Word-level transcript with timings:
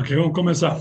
Ok, 0.00 0.14
vamos 0.14 0.32
começar. 0.32 0.80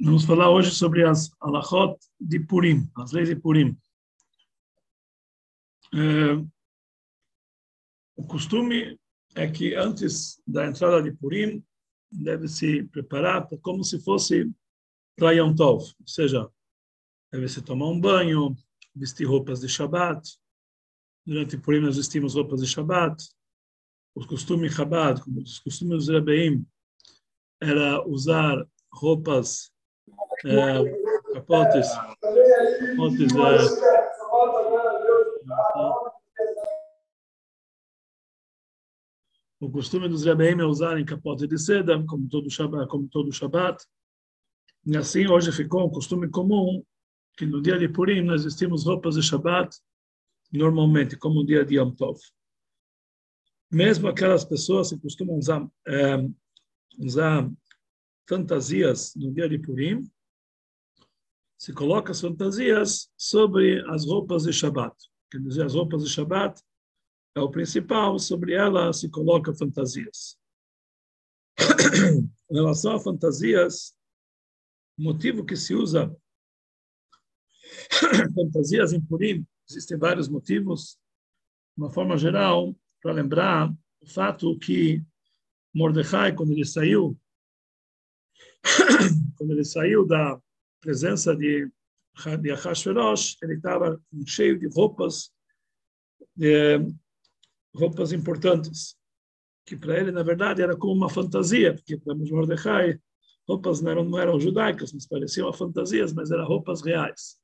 Vamos 0.00 0.24
falar 0.24 0.50
hoje 0.50 0.72
sobre 0.72 1.06
as 1.06 1.30
alachot 1.38 1.96
de 2.20 2.40
Purim, 2.40 2.90
as 2.96 3.12
leis 3.12 3.28
de 3.28 3.36
Purim. 3.36 3.78
É, 5.94 6.34
o 8.16 8.26
costume 8.26 8.98
é 9.36 9.48
que 9.48 9.76
antes 9.76 10.42
da 10.44 10.66
entrada 10.66 11.00
de 11.00 11.12
Purim 11.12 11.64
deve 12.10 12.48
se 12.48 12.82
preparar 12.88 13.48
como 13.62 13.84
se 13.84 14.00
fosse 14.00 14.50
para 15.16 15.36
Tov, 15.54 15.94
ou 16.00 16.08
seja, 16.08 16.50
deve 17.30 17.48
se 17.48 17.62
tomar 17.62 17.86
um 17.86 18.00
banho, 18.00 18.56
vestir 18.96 19.28
roupas 19.28 19.60
de 19.60 19.68
Shabbat. 19.68 20.28
Durante 21.24 21.56
Purim 21.56 21.78
nós 21.78 21.96
vestimos 21.96 22.34
roupas 22.34 22.62
de 22.62 22.66
Shabbat 22.66 23.30
os 24.14 24.26
costumes 24.26 24.74
Chabad, 24.74 25.20
como 25.22 25.40
os 25.40 25.58
costumes 25.58 26.06
dos 26.06 26.08
Rebbeim, 26.08 26.66
era 27.60 28.06
usar 28.06 28.66
roupas, 28.92 29.70
é, 30.44 31.34
capotes, 31.34 31.88
capotes 31.92 33.32
é, 33.32 33.80
O 39.60 39.70
costume 39.70 40.08
dos 40.08 40.24
Rebbeim 40.24 40.58
é 40.60 40.64
usarem 40.64 41.04
capote 41.04 41.46
de 41.46 41.58
seda, 41.58 42.02
como 42.06 42.26
todo 42.28 42.50
Shabbat, 42.50 42.88
como 42.88 43.06
todo. 43.08 43.28
E 44.86 44.96
assim 44.96 45.26
hoje 45.28 45.52
ficou 45.52 45.86
um 45.86 45.90
costume 45.90 46.30
comum 46.30 46.82
que 47.36 47.44
no 47.44 47.60
dia 47.60 47.78
de 47.78 47.86
Purim 47.86 48.22
nós 48.22 48.44
vestimos 48.44 48.86
roupas 48.86 49.16
de 49.16 49.22
Shabbat 49.22 49.76
normalmente, 50.50 51.16
como 51.16 51.36
no 51.36 51.46
dia 51.46 51.64
de 51.64 51.76
Yom 51.76 51.90
Tov 51.92 52.18
mesmo 53.70 54.08
aquelas 54.08 54.44
pessoas 54.44 54.90
que 54.90 54.98
costumam 54.98 55.36
usar, 55.36 55.66
é, 55.86 56.16
usar 56.98 57.50
fantasias 58.28 59.14
no 59.14 59.32
dia 59.32 59.48
de 59.48 59.58
Purim, 59.58 60.10
se 61.56 61.72
coloca 61.72 62.10
as 62.12 62.20
fantasias 62.20 63.10
sobre 63.16 63.84
as 63.90 64.06
roupas 64.06 64.44
de 64.44 64.52
Shabat. 64.52 64.96
Quer 65.30 65.40
dizer, 65.40 65.64
as 65.66 65.74
roupas 65.74 66.02
de 66.02 66.08
Shabat 66.08 66.60
é 67.36 67.40
o 67.40 67.50
principal, 67.50 68.18
sobre 68.18 68.54
ela 68.54 68.92
se 68.92 69.08
coloca 69.08 69.54
fantasias. 69.54 70.38
em 72.50 72.54
relação 72.54 72.94
a 72.94 73.00
fantasias, 73.00 73.94
o 74.98 75.02
motivo 75.02 75.44
que 75.44 75.54
se 75.54 75.74
usa 75.74 76.14
fantasias 78.34 78.92
em 78.92 79.00
Purim, 79.00 79.46
existem 79.68 79.96
vários 79.96 80.28
motivos. 80.28 80.98
De 81.76 81.84
uma 81.84 81.90
forma 81.90 82.16
geral, 82.16 82.74
para 83.00 83.12
lembrar 83.12 83.72
o 84.00 84.06
fato 84.06 84.58
que 84.58 85.02
Mordecai, 85.74 86.34
quando 86.34 86.52
ele 86.52 86.64
saiu, 86.64 87.18
quando 89.36 89.52
ele 89.52 89.64
saiu 89.64 90.06
da 90.06 90.40
presença 90.80 91.34
de, 91.36 91.70
de 92.40 92.50
Ahashverosh, 92.50 93.36
ele 93.42 93.54
estava 93.54 94.00
cheio 94.26 94.58
de 94.58 94.66
roupas, 94.68 95.32
de, 96.34 96.78
roupas 97.74 98.12
importantes, 98.12 98.96
que 99.64 99.76
para 99.76 99.98
ele, 99.98 100.10
na 100.10 100.22
verdade, 100.22 100.62
era 100.62 100.76
como 100.76 100.94
uma 100.94 101.08
fantasia, 101.08 101.74
porque 101.74 101.96
para 101.96 102.14
Mordecai, 102.14 102.98
roupas 103.46 103.80
não 103.80 103.90
eram, 103.90 104.04
não 104.04 104.18
eram 104.18 104.40
judaicas, 104.40 104.92
mas 104.92 105.06
pareciam 105.06 105.52
fantasias, 105.52 106.12
mas 106.12 106.30
eram 106.30 106.46
roupas 106.46 106.82
reais. 106.82 107.38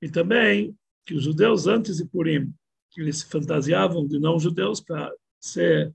E 0.00 0.10
também 0.10 0.76
que 1.06 1.14
os 1.14 1.24
judeus, 1.24 1.66
antes 1.66 1.96
de 1.96 2.06
Purim, 2.06 2.52
que 2.92 3.00
eles 3.00 3.20
se 3.20 3.26
fantasiavam 3.26 4.06
de 4.06 4.18
não-judeus 4.18 4.80
para 4.80 5.12
ser, 5.40 5.94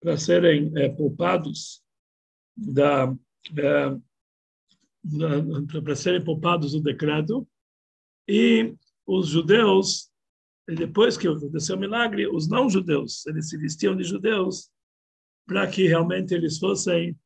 para 0.00 0.16
serem 0.16 0.72
é, 0.76 0.88
poupados 0.88 1.82
da, 2.56 3.14
é, 3.56 3.98
para 5.82 5.96
serem 5.96 6.24
poupados 6.24 6.72
do 6.72 6.80
decreto. 6.80 7.46
E 8.26 8.74
os 9.06 9.28
judeus 9.28 10.10
depois 10.76 11.16
que 11.16 11.26
aconteceu 11.26 11.76
o 11.76 11.78
milagre 11.78 12.26
os 12.26 12.46
não-judeus 12.46 13.26
eles 13.26 13.48
se 13.48 13.56
vestiam 13.56 13.96
de 13.96 14.04
judeus 14.04 14.70
para 15.46 15.66
que 15.66 15.86
realmente 15.86 16.34
eles 16.34 16.58
fossem 16.58 17.18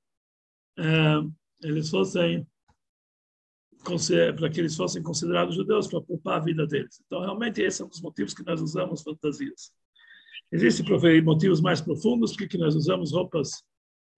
é, 0.78 1.64
eles 1.64 1.90
fossem 1.90 2.46
para 3.82 4.50
que 4.50 4.60
eles 4.60 4.76
fossem 4.76 5.02
considerados 5.02 5.54
judeus 5.54 5.86
para 5.86 6.00
poupar 6.00 6.36
a 6.36 6.44
vida 6.44 6.66
deles. 6.66 7.00
Então, 7.06 7.20
realmente, 7.20 7.60
esse 7.60 7.82
é 7.82 7.84
um 7.84 7.88
dos 7.88 8.00
motivos 8.00 8.32
que 8.32 8.44
nós 8.44 8.60
usamos 8.60 9.02
fantasias. 9.02 9.72
Existem 10.50 10.86
motivos 11.22 11.60
mais 11.60 11.80
profundos 11.80 12.36
porque 12.36 12.58
nós 12.58 12.74
usamos 12.74 13.12
roupas 13.12 13.64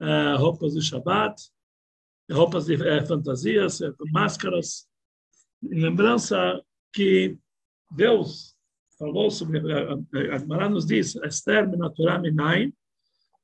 uh, 0.00 0.36
roupas 0.38 0.74
de 0.74 0.82
Shabbat, 0.82 1.41
roupas 2.30 2.66
de 2.66 2.74
uh, 2.74 3.06
fantasias, 3.06 3.80
uh, 3.80 3.94
máscaras, 4.12 4.86
em 5.62 5.80
lembrança 5.80 6.60
que 6.92 7.38
Deus 7.91 8.54
falou 8.98 9.30
sobre, 9.30 9.60
a 10.32 10.38
Gemara 10.38 10.69
nos 10.69 10.86
diz, 10.86 11.16
Esther 11.16 11.69
na 11.76 11.91
Torá 11.91 12.19
Minayin, 12.19 12.72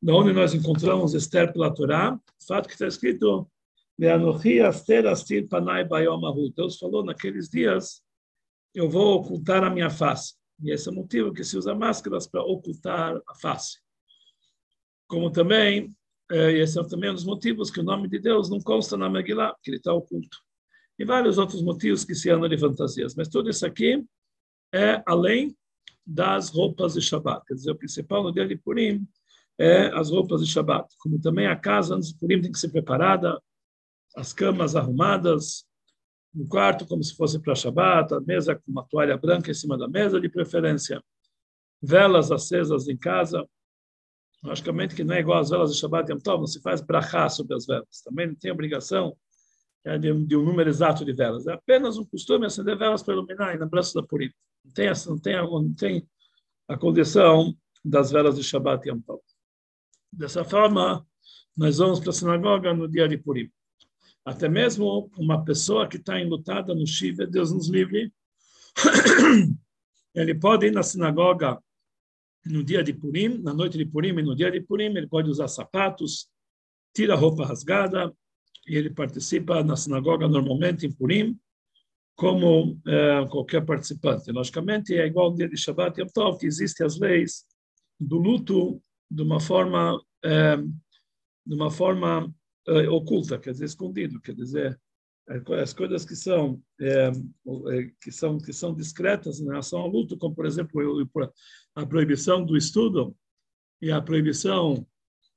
onde 0.08 0.32
nós 0.32 0.54
encontramos 0.54 1.14
Esther 1.14 1.52
pela 1.52 1.74
Torá, 1.74 2.14
o 2.14 2.46
fato 2.46 2.66
que 2.66 2.74
está 2.74 2.86
escrito 2.86 3.50
Deus 6.56 6.78
falou 6.78 7.04
naqueles 7.04 7.50
dias, 7.50 8.02
eu 8.74 8.88
vou 8.88 9.16
ocultar 9.16 9.62
a 9.62 9.68
minha 9.68 9.90
face. 9.90 10.34
E 10.62 10.70
esse 10.70 10.88
é 10.88 10.92
o 10.92 10.94
motivo 10.94 11.34
que 11.34 11.44
se 11.44 11.58
usa 11.58 11.74
máscaras 11.74 12.26
para 12.26 12.42
ocultar 12.42 13.20
a 13.28 13.34
face. 13.34 13.78
Como 15.06 15.30
também, 15.30 15.94
eh, 16.30 16.52
esse 16.52 16.80
é 16.80 16.88
também 16.88 17.10
um 17.10 17.14
dos 17.14 17.26
motivos 17.26 17.70
que 17.70 17.80
o 17.80 17.82
nome 17.82 18.08
de 18.08 18.18
Deus 18.18 18.48
não 18.48 18.58
consta 18.58 18.96
na 18.96 19.10
Megillah, 19.10 19.54
que 19.62 19.70
ele 19.70 19.76
está 19.76 19.92
oculto. 19.92 20.38
E 20.98 21.04
vários 21.04 21.36
outros 21.36 21.60
motivos 21.62 22.02
que 22.02 22.14
se 22.14 22.30
andam 22.30 22.48
de 22.48 22.56
fantasias. 22.56 23.14
Mas 23.14 23.28
tudo 23.28 23.50
isso 23.50 23.66
aqui 23.66 24.02
é 24.72 25.02
além 25.06 25.54
das 26.06 26.48
roupas 26.48 26.94
de 26.94 27.02
Shabbat. 27.02 27.44
Quer 27.46 27.54
dizer, 27.54 27.70
o 27.70 27.76
principal 27.76 28.22
no 28.22 28.32
dia 28.32 28.48
de 28.48 28.56
Purim 28.56 29.06
é 29.58 29.88
as 29.88 30.10
roupas 30.10 30.40
de 30.40 30.50
Shabbat. 30.50 30.88
Como 31.00 31.20
também 31.20 31.46
a 31.46 31.56
casa 31.56 31.96
antes 31.96 32.14
de 32.14 32.18
Purim 32.18 32.40
tem 32.40 32.50
que 32.50 32.58
ser 32.58 32.70
preparada, 32.70 33.38
as 34.16 34.32
camas 34.32 34.76
arrumadas, 34.76 35.64
no 36.34 36.46
quarto 36.46 36.86
como 36.86 37.02
se 37.02 37.14
fosse 37.14 37.38
para 37.40 37.54
Shabbat, 37.54 38.14
a 38.14 38.20
mesa 38.20 38.54
com 38.54 38.70
uma 38.70 38.84
toalha 38.84 39.16
branca 39.16 39.50
em 39.50 39.54
cima 39.54 39.76
da 39.76 39.88
mesa, 39.88 40.20
de 40.20 40.28
preferência. 40.28 41.02
Velas 41.82 42.30
acesas 42.30 42.88
em 42.88 42.96
casa. 42.96 43.46
Logicamente 44.42 44.94
que 44.94 45.04
não 45.04 45.14
é 45.14 45.20
igual 45.20 45.40
às 45.40 45.50
velas 45.50 45.72
de 45.72 45.78
Shabbat 45.78 46.10
e 46.10 46.18
Tov, 46.20 46.40
não 46.40 46.46
se 46.46 46.60
faz 46.60 46.80
brachá 46.80 47.28
sobre 47.28 47.54
as 47.54 47.66
velas. 47.66 48.00
Também 48.04 48.28
não 48.28 48.34
tem 48.34 48.50
obrigação 48.50 49.16
é, 49.84 49.98
de, 49.98 50.12
um 50.12 50.44
número 50.44 50.68
exato 50.68 51.04
de 51.04 51.12
velas. 51.12 51.46
É 51.46 51.52
apenas 51.52 51.98
um 51.98 52.04
costume 52.04 52.46
acender 52.46 52.76
velas 52.76 53.02
para 53.02 53.14
iluminar 53.14 53.54
em 53.54 53.58
lembrança 53.58 54.00
da 54.00 54.06
Purim. 54.06 54.30
Não 54.64 54.72
tem, 54.72 54.88
não 55.06 55.18
tem, 55.18 55.36
não 55.36 55.74
tem 55.74 56.08
a 56.68 56.76
condição 56.76 57.54
das 57.84 58.10
velas 58.10 58.36
de 58.36 58.44
Shabbat 58.44 58.88
e 58.88 59.00
Tov. 59.02 59.20
Dessa 60.12 60.44
forma, 60.44 61.06
nós 61.56 61.78
vamos 61.78 62.00
para 62.00 62.10
a 62.10 62.12
sinagoga 62.12 62.74
no 62.74 62.88
dia 62.88 63.08
de 63.08 63.16
Purim. 63.18 63.50
Até 64.24 64.48
mesmo 64.48 65.10
uma 65.16 65.44
pessoa 65.44 65.88
que 65.88 65.96
está 65.96 66.20
enlutada 66.20 66.74
no 66.74 66.86
Shiva, 66.86 67.26
Deus 67.26 67.52
nos 67.52 67.68
livre, 67.68 68.12
ele 70.14 70.34
pode 70.34 70.66
ir 70.66 70.72
na 70.72 70.82
sinagoga 70.82 71.58
no 72.46 72.62
dia 72.62 72.82
de 72.82 72.92
Purim, 72.92 73.38
na 73.42 73.52
noite 73.52 73.76
de 73.76 73.84
Purim 73.84 74.18
e 74.18 74.22
no 74.22 74.34
dia 74.34 74.50
de 74.50 74.60
Purim, 74.60 74.96
ele 74.96 75.06
pode 75.06 75.28
usar 75.28 75.48
sapatos, 75.48 76.28
tira 76.94 77.14
a 77.14 77.16
roupa 77.16 77.44
rasgada, 77.44 78.14
e 78.66 78.76
ele 78.76 78.90
participa 78.90 79.62
na 79.62 79.76
sinagoga 79.76 80.28
normalmente 80.28 80.86
em 80.86 80.92
Purim, 80.92 81.38
como 82.14 82.78
é, 82.86 83.26
qualquer 83.26 83.64
participante. 83.64 84.30
Logicamente, 84.30 84.94
é 84.94 85.06
igual 85.06 85.26
ao 85.26 85.34
dia 85.34 85.48
de 85.48 85.56
Shabbat 85.56 85.98
e 85.98 86.02
Yom 86.02 86.36
que 86.36 86.46
existem 86.46 86.86
as 86.86 86.98
leis 86.98 87.46
do 87.98 88.18
luto 88.18 88.82
de 89.10 89.22
uma 89.22 89.40
forma, 89.40 90.00
é, 90.22 90.56
de 90.56 91.54
uma 91.54 91.70
forma 91.70 92.32
uh, 92.70 92.92
oculta, 92.92 93.38
quer 93.38 93.52
dizer, 93.52 93.64
escondido, 93.66 94.20
quer 94.20 94.34
dizer, 94.34 94.80
é, 95.28 95.60
as 95.62 95.72
coisas 95.72 96.04
que 96.04 96.16
são, 96.16 96.60
é, 96.80 97.10
que 98.02 98.10
são 98.10 98.38
que 98.38 98.52
são 98.52 98.74
discretas 98.74 99.40
em 99.40 99.44
relação 99.44 99.80
ao 99.80 99.88
luto, 99.88 100.16
como 100.16 100.34
por 100.34 100.44
exemplo 100.44 100.80
a 101.74 101.86
proibição 101.86 102.44
do 102.44 102.56
estudo 102.56 103.16
e 103.80 103.92
a 103.92 104.00
proibição 104.00 104.86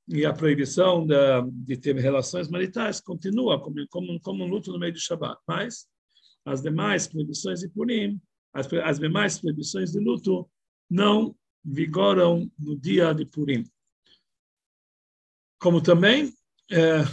e 0.08 0.26
a 0.26 0.34
proibição 0.34 1.06
da, 1.06 1.42
de 1.42 1.78
ter 1.78 1.96
relações 1.96 2.50
maritais 2.50 3.00
continua 3.00 3.62
como, 3.62 3.88
como, 3.90 4.20
como 4.20 4.44
um 4.44 4.48
luto 4.48 4.72
no 4.72 4.80
meio 4.80 4.94
do 4.94 5.00
Shabat. 5.00 5.40
Mas 5.48 5.88
as 6.44 6.62
demais 6.62 7.08
proibições 7.08 7.62
de 7.62 7.70
Purim, 7.70 8.20
as, 8.54 8.72
as 8.74 9.00
demais 9.00 9.40
proibições 9.40 9.92
de 9.92 10.00
luto 10.00 10.50
não 10.90 11.36
vigoram 11.64 12.52
no 12.60 12.78
dia 12.78 13.14
de 13.14 13.26
Purim. 13.26 13.64
Como 15.58 15.82
também 15.82 16.34
é, 16.74 17.04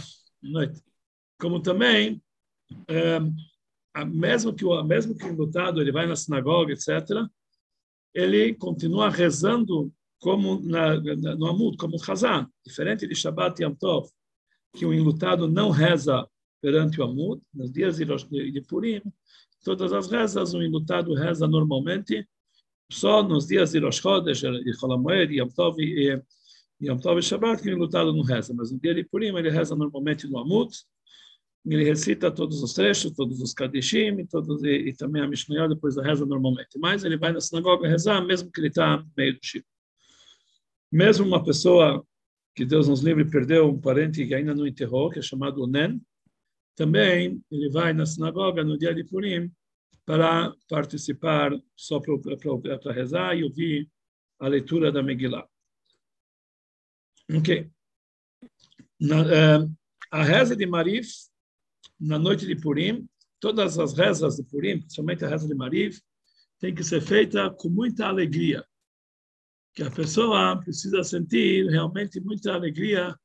como 1.39 1.61
também, 1.61 2.21
é, 2.87 3.19
mesmo 4.05 4.53
que 4.53 4.65
o 4.65 4.83
mesmo 4.83 5.15
que 5.15 5.25
o 5.25 5.35
lutado 5.35 5.81
ele 5.81 5.91
vai 5.91 6.07
na 6.07 6.15
sinagoga, 6.15 6.73
etc., 6.73 7.27
ele 8.13 8.53
continua 8.55 9.09
rezando 9.09 9.93
como 10.19 10.59
na, 10.61 10.99
no 10.99 11.47
Amud, 11.47 11.77
como 11.77 11.97
o 11.97 12.11
Hazan, 12.11 12.47
diferente 12.65 13.07
de 13.07 13.15
Shabbat 13.15 13.59
e 13.59 13.65
Yom 13.65 13.75
Tov, 13.75 14.09
que 14.73 14.85
o 14.85 14.93
enlutado 14.93 15.47
não 15.47 15.69
reza 15.69 16.27
perante 16.61 17.01
o 17.01 17.03
Amud, 17.03 17.41
nos 17.53 17.71
dias 17.71 17.97
de 17.97 18.61
Purim, 18.67 19.01
todas 19.63 19.93
as 19.93 20.09
rezas 20.09 20.53
o 20.53 20.61
enlutado 20.61 21.13
reza 21.13 21.47
normalmente, 21.47 22.27
só 22.91 23.23
nos 23.23 23.47
dias 23.47 23.71
de 23.71 23.79
Rosh 23.79 23.99
Chodesh, 23.99 24.41
de 24.41 24.73
Cholamoed, 24.77 25.33
Yom 25.33 25.47
Tov 25.47 25.81
e 25.81 26.21
Yom 26.81 26.97
Tov 26.97 27.19
e 27.19 27.21
Shabbat, 27.21 27.61
que 27.61 27.69
o 27.69 27.73
enlutado 27.73 28.11
não 28.11 28.23
reza, 28.23 28.53
mas 28.53 28.71
no 28.71 28.79
dia 28.79 28.93
de 28.93 29.03
Purim 29.03 29.35
ele 29.37 29.49
reza 29.49 29.75
normalmente 29.75 30.27
no 30.27 30.39
Amud, 30.39 30.71
ele 31.65 31.83
recita 31.83 32.31
todos 32.31 32.63
os 32.63 32.73
trechos, 32.73 33.11
todos 33.11 33.39
os 33.39 33.53
Kadishim, 33.53 34.25
todos, 34.25 34.63
e, 34.63 34.89
e 34.89 34.93
também 34.93 35.21
a 35.21 35.27
Mishnah 35.27 35.67
depois 35.67 35.95
da 35.95 36.03
reza 36.03 36.25
normalmente. 36.25 36.79
Mas 36.79 37.03
ele 37.03 37.17
vai 37.17 37.31
na 37.31 37.39
sinagoga 37.39 37.87
rezar, 37.87 38.19
mesmo 38.25 38.51
que 38.51 38.59
ele 38.59 38.69
está 38.69 39.05
meio 39.15 39.33
do 39.33 39.39
Chico. 39.43 39.67
Mesmo 40.91 41.25
uma 41.25 41.43
pessoa 41.43 42.03
que 42.55 42.65
Deus 42.65 42.87
nos 42.87 43.01
livre 43.01 43.29
perdeu 43.29 43.69
um 43.69 43.79
parente 43.79 44.25
que 44.25 44.33
ainda 44.33 44.55
não 44.55 44.65
enterrou, 44.65 45.09
que 45.09 45.19
é 45.19 45.21
chamado 45.21 45.67
Nen, 45.67 46.01
também 46.75 47.41
ele 47.51 47.69
vai 47.69 47.93
na 47.93 48.05
sinagoga 48.05 48.63
no 48.63 48.77
dia 48.77 48.93
de 48.93 49.03
Purim 49.03 49.51
para 50.03 50.53
participar 50.67 51.51
só 51.75 51.99
para 51.99 52.91
rezar 52.91 53.37
e 53.37 53.43
ouvir 53.43 53.87
a 54.39 54.47
leitura 54.47 54.91
da 54.91 55.03
Megillah. 55.03 55.47
Ok. 57.37 57.69
Na, 58.99 59.21
uh, 59.21 59.75
a 60.11 60.23
reza 60.23 60.55
de 60.55 60.65
Marif 60.65 61.07
na 61.99 62.17
noite 62.17 62.45
de 62.45 62.55
Purim, 62.55 63.07
todas 63.39 63.77
as 63.77 63.93
rezas 63.93 64.35
de 64.35 64.43
Purim, 64.43 64.79
principalmente 64.79 65.23
a 65.23 65.29
reza 65.29 65.47
de 65.47 65.53
Mariv, 65.53 65.99
tem 66.59 66.73
que 66.73 66.83
ser 66.83 67.01
feita 67.01 67.49
com 67.49 67.69
muita 67.69 68.07
alegria. 68.07 68.65
Que 69.73 69.83
a 69.83 69.91
pessoa 69.91 70.59
precisa 70.59 71.03
sentir 71.03 71.69
realmente 71.69 72.19
muita 72.19 72.53
alegria 72.53 73.15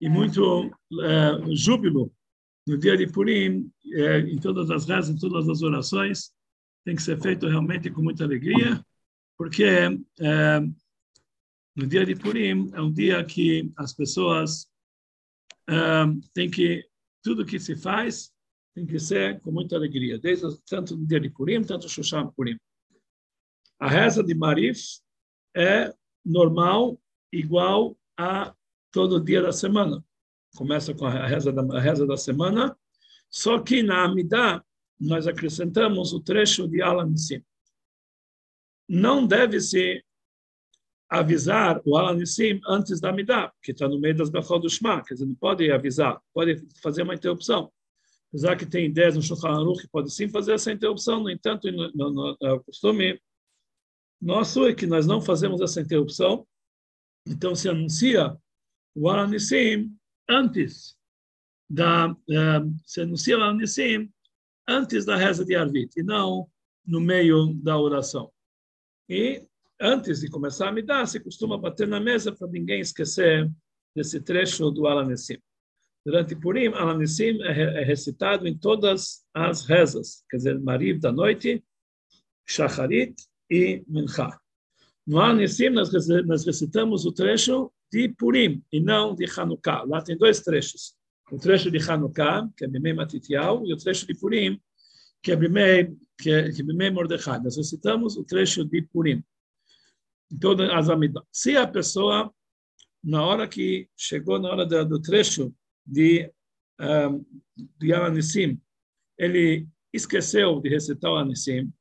e 0.00 0.08
muito 0.08 0.70
é, 1.02 1.54
júbilo 1.54 2.12
no 2.66 2.78
dia 2.78 2.96
de 2.96 3.06
Purim, 3.06 3.70
é, 3.92 4.20
em 4.20 4.38
todas 4.38 4.70
as 4.70 4.86
rezas, 4.86 5.10
em 5.10 5.18
todas 5.18 5.48
as 5.48 5.62
orações, 5.62 6.32
tem 6.84 6.94
que 6.94 7.02
ser 7.02 7.20
feito 7.20 7.48
realmente 7.48 7.90
com 7.90 8.02
muita 8.02 8.24
alegria, 8.24 8.84
porque 9.36 9.64
é, 9.64 10.60
no 11.76 11.86
dia 11.86 12.04
de 12.04 12.14
Purim 12.14 12.70
é 12.72 12.80
um 12.80 12.92
dia 12.92 13.24
que 13.24 13.72
as 13.76 13.92
pessoas 13.92 14.68
é, 15.68 15.74
têm 16.34 16.50
que 16.50 16.84
tudo 17.22 17.44
que 17.44 17.60
se 17.60 17.76
faz 17.76 18.32
tem 18.74 18.86
que 18.86 18.98
ser 18.98 19.40
com 19.40 19.50
muita 19.50 19.76
alegria, 19.76 20.18
desde 20.18 20.46
tanto 20.62 20.96
no 20.96 21.06
dia 21.06 21.20
de 21.20 21.28
Purim, 21.28 21.62
tanto 21.62 21.88
Shushan 21.88 22.28
Purim. 22.36 22.56
A 23.78 23.88
reza 23.88 24.22
de 24.22 24.34
Marif 24.34 25.00
é 25.54 25.92
normal, 26.24 27.00
igual 27.32 27.96
a 28.16 28.54
todo 28.92 29.22
dia 29.22 29.42
da 29.42 29.52
semana. 29.52 30.04
Começa 30.56 30.94
com 30.94 31.06
a 31.06 31.26
reza 31.26 31.52
da, 31.52 31.62
a 31.76 31.80
reza 31.80 32.06
da 32.06 32.16
semana, 32.16 32.76
só 33.28 33.60
que 33.60 33.82
na 33.82 34.04
Amidah 34.04 34.64
nós 34.98 35.26
acrescentamos 35.26 36.12
o 36.12 36.20
trecho 36.20 36.68
de 36.68 36.82
Alan 36.82 37.06
Nissim. 37.06 37.42
Não 38.88 39.26
deve 39.26 39.60
se 39.60 40.04
avisar 41.10 41.80
o 41.84 41.96
Alanissim 41.96 42.60
antes 42.68 43.00
da 43.00 43.12
Midah, 43.12 43.52
que 43.60 43.72
está 43.72 43.88
no 43.88 43.98
meio 43.98 44.16
das 44.16 44.30
Bechol 44.30 44.60
do 44.60 44.70
Shema, 44.70 45.02
quer 45.02 45.14
dizer, 45.14 45.26
não 45.26 45.34
pode 45.34 45.70
avisar, 45.70 46.20
pode 46.32 46.64
fazer 46.80 47.02
uma 47.02 47.14
interrupção. 47.14 47.72
Apesar 48.28 48.54
que 48.54 48.64
tem 48.64 48.86
ideias 48.86 49.16
no 49.16 49.22
Shulchan 49.22 49.48
Aruch 49.48 49.82
que 49.82 49.88
pode 49.88 50.12
sim 50.12 50.28
fazer 50.28 50.52
essa 50.52 50.70
interrupção, 50.70 51.20
no 51.20 51.28
entanto, 51.28 51.70
no, 51.72 51.90
no, 51.92 52.10
no, 52.12 52.36
no 52.40 52.64
costume 52.64 53.20
nosso 54.20 54.66
é 54.66 54.74
que 54.74 54.86
nós 54.86 55.06
não 55.06 55.20
fazemos 55.20 55.60
essa 55.60 55.80
interrupção, 55.80 56.46
então 57.26 57.56
se 57.56 57.68
anuncia 57.68 58.36
o 58.94 59.08
Alanissim 59.08 59.92
antes 60.28 60.96
da, 61.68 62.10
uh, 62.10 62.74
se 62.84 63.00
anuncia 63.00 63.36
o 63.36 63.42
Alanissim 63.42 64.12
antes 64.68 65.04
da 65.04 65.16
reza 65.16 65.44
de 65.44 65.56
Arvit, 65.56 65.98
e 65.98 66.02
não 66.04 66.48
no 66.86 67.00
meio 67.00 67.52
da 67.54 67.76
oração. 67.76 68.30
E 69.08 69.44
antes 69.80 70.20
de 70.20 70.28
começar 70.28 70.68
a 70.68 70.80
dar, 70.82 71.06
se 71.06 71.18
costuma 71.18 71.56
bater 71.56 71.88
na 71.88 71.98
mesa 71.98 72.32
para 72.32 72.48
ninguém 72.48 72.80
esquecer 72.80 73.50
desse 73.96 74.20
trecho 74.20 74.70
do 74.70 74.86
Alanessim. 74.86 75.38
Durante 76.04 76.36
Purim, 76.36 76.68
Alanessim 76.68 77.42
é, 77.42 77.82
é 77.82 77.84
recitado 77.84 78.46
em 78.46 78.56
todas 78.56 79.22
as 79.34 79.64
rezas, 79.64 80.22
quer 80.30 80.36
dizer, 80.36 80.60
Mariv 80.60 80.98
da 81.00 81.12
noite, 81.12 81.64
Shacharit 82.46 83.14
e 83.50 83.82
Mincha. 83.88 84.38
No 85.06 85.18
Alanessim, 85.18 85.70
nós 85.70 85.90
recitamos 86.44 87.04
o 87.04 87.12
trecho 87.12 87.72
de 87.92 88.08
Purim 88.08 88.62
e 88.72 88.80
não 88.80 89.14
de 89.14 89.26
Hanukkah. 89.26 89.82
Lá 89.84 90.00
tem 90.00 90.16
dois 90.16 90.40
trechos. 90.40 90.94
O 91.30 91.38
trecho 91.38 91.70
de 91.70 91.78
Hanukkah, 91.78 92.48
que 92.56 92.64
é 92.64 92.68
Bimei 92.68 92.92
Matitial, 92.92 93.66
e 93.66 93.72
o 93.72 93.76
trecho 93.76 94.06
de 94.06 94.14
Purim, 94.14 94.60
que 95.22 95.32
é 95.32 95.36
Bimei, 95.36 95.92
que 96.18 96.30
é, 96.30 96.50
que 96.50 96.60
é 96.60 96.64
Bimei 96.64 96.90
Mordechai. 96.90 97.40
Nós 97.40 97.56
recitamos 97.56 98.16
o 98.16 98.24
trecho 98.24 98.64
de 98.64 98.82
Purim 98.82 99.22
todas 100.38 100.70
as 100.70 100.88
amidas. 100.88 101.22
Se 101.32 101.56
a 101.56 101.66
pessoa, 101.66 102.32
na 103.02 103.24
hora 103.24 103.48
que 103.48 103.88
chegou 103.96 104.38
na 104.38 104.50
hora 104.50 104.66
do, 104.66 105.00
trecho 105.00 105.54
de, 105.84 106.30
um, 106.80 107.24
de 107.78 107.92
Anissim, 107.92 108.60
ele 109.18 109.66
esqueceu 109.92 110.60
de 110.60 110.68
recitar 110.68 111.10
o 111.10 111.16
Anissim, 111.16 111.72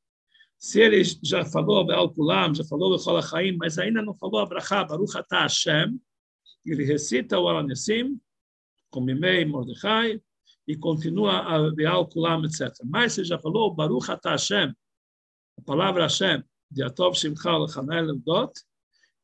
se 0.58 0.82
ele 0.82 1.02
já 1.24 1.46
falou 1.46 1.90
Al 1.90 2.14
Kulam, 2.14 2.54
já 2.54 2.66
falou 2.66 2.92
Bechol 2.92 3.22
mas 3.58 3.78
ainda 3.78 4.02
não 4.02 4.14
falou 4.14 4.42
Abraha, 4.42 4.84
Baruch 4.84 5.18
Atah 5.18 5.44
Hashem, 5.44 6.00
ele 6.66 6.84
recita 6.84 7.40
o 7.40 7.48
Anissim, 7.48 8.20
com 8.90 9.00
Mimei 9.00 9.46
Mordechai, 9.46 10.22
e 10.68 10.76
continua 10.76 11.40
a 11.40 11.72
Beal 11.72 12.06
Kulam, 12.08 12.44
etc. 12.46 12.70
Mas 12.84 13.14
se 13.14 13.24
já 13.24 13.40
falou 13.40 13.74
Baruch 13.74 14.12
Atah 14.12 14.32
Hashem, 14.32 14.76
a 15.58 15.62
palavra 15.62 16.04
Hashem, 16.04 16.44
de 16.70 16.84
Atov 16.84 17.16
Shimcha 17.16 17.58
Lechanel 17.58 18.16
Dot, 18.18 18.54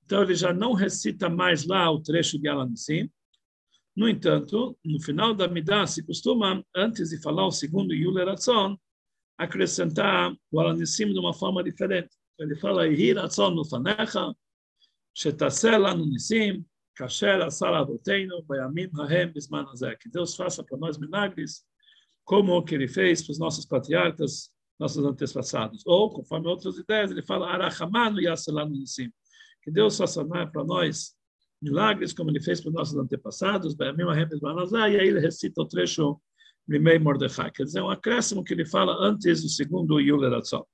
então 0.06 0.22
ele 0.22 0.36
já 0.36 0.54
não 0.54 0.74
recita 0.74 1.30
mais 1.30 1.66
lá 1.66 1.90
o 1.92 2.00
trecho 2.00 2.40
de 2.40 2.48
Alanissim. 2.48 3.10
No 3.96 4.08
entanto, 4.08 4.78
no 4.84 5.02
final 5.02 5.34
da 5.34 5.48
Midah 5.48 5.88
se 5.88 6.04
costuma, 6.04 6.64
antes 6.76 7.10
de 7.10 7.22
falar 7.22 7.48
o 7.48 7.52
segundo 7.52 7.94
Yule 7.94 8.24
Ratzon, 8.24 8.78
acrescentar 9.38 10.36
o 10.52 10.60
Alanissim 10.60 11.12
de 11.12 11.20
uma 11.20 11.34
forma 11.34 11.64
diferente. 11.64 12.10
Ele 12.38 12.56
fala, 12.56 12.88
Ihi 12.88 13.14
Ratzon 13.14 13.52
no 13.52 13.66
Fanecha, 13.66 14.34
Shetaseh 15.14 15.78
no 15.78 16.06
Nissim, 16.06 16.66
Kasher 16.96 17.42
Asar 17.42 17.74
Avoteinu, 17.74 18.44
Bayamim 18.44 18.90
Hahem 18.96 19.32
Bisman 19.32 19.66
Que 20.00 20.10
Deus 20.10 20.36
faça 20.36 20.64
para 20.64 20.78
nós 20.78 20.98
milagres, 20.98 21.64
como 22.24 22.56
o 22.56 22.64
que 22.64 22.76
ele 22.76 22.88
fez 22.88 23.24
para 23.24 23.32
os 23.32 23.40
nossos 23.40 23.66
patriarcas 23.66 24.52
nossos 24.80 25.04
antepassados. 25.04 25.84
Ou, 25.86 26.10
conforme 26.10 26.48
outras 26.48 26.78
ideias, 26.78 27.12
ele 27.12 27.22
fala, 27.22 27.48
Arahamanu 27.48 28.20
Yasalanu 28.22 28.72
Nissim. 28.72 29.12
Que 29.64 29.72
Deus 29.72 29.98
faça 29.98 30.24
para 30.26 30.64
nós 30.64 31.16
milagres, 31.62 32.14
como 32.14 32.30
ele 32.30 32.42
fez 32.42 32.62
para 32.62 32.70
os 32.70 32.76
nossos 32.76 32.98
antepassados, 32.98 33.76
e 33.80 33.84
aí 33.84 35.08
ele 35.08 35.20
recita 35.20 35.62
o 35.62 35.66
trecho 35.66 36.22
Mimei 36.68 37.00
Mordechai. 37.00 37.52
Quer 37.52 37.64
dizer, 37.64 37.80
é 37.80 37.84
um 37.84 37.90
acréscimo 37.90 38.44
que 38.44 38.54
ele 38.54 38.66
fala 38.66 38.94
antes 39.00 39.42
do 39.42 39.50
segundo 39.50 40.00
Yule 40.00 40.30
Ratzon. 40.30 40.66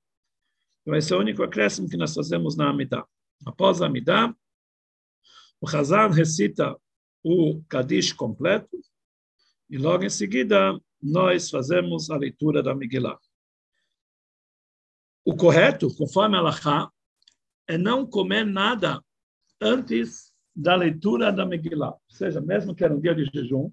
Então, 0.82 0.96
esse 0.96 1.12
é 1.12 1.16
o 1.16 1.20
único 1.20 1.42
acréscimo 1.42 1.88
que 1.88 1.96
nós 1.96 2.12
fazemos 2.12 2.56
na 2.56 2.68
Amidah. 2.68 3.06
Após 3.46 3.80
a 3.80 3.86
Amidah, 3.86 4.34
o 5.60 5.68
Hazan 5.68 6.08
recita 6.08 6.76
o 7.22 7.62
Kadish 7.68 8.12
completo, 8.12 8.76
e 9.70 9.78
logo 9.78 10.04
em 10.04 10.10
seguida 10.10 10.78
nós 11.00 11.48
fazemos 11.48 12.10
a 12.10 12.16
leitura 12.16 12.62
da 12.62 12.74
Megillah. 12.74 13.18
O 15.24 15.36
correto, 15.36 15.94
conforme 15.94 16.36
a 16.36 16.40
Allahá, 16.40 16.90
é 17.68 17.78
não 17.78 18.06
comer 18.06 18.44
nada 18.44 19.00
antes 19.60 20.32
da 20.54 20.74
leitura 20.74 21.32
da 21.32 21.46
Megillah. 21.46 21.92
Ou 21.92 22.16
seja, 22.16 22.40
mesmo 22.40 22.74
que 22.74 22.84
era 22.84 22.94
um 22.94 23.00
dia 23.00 23.14
de 23.14 23.24
jejum, 23.32 23.70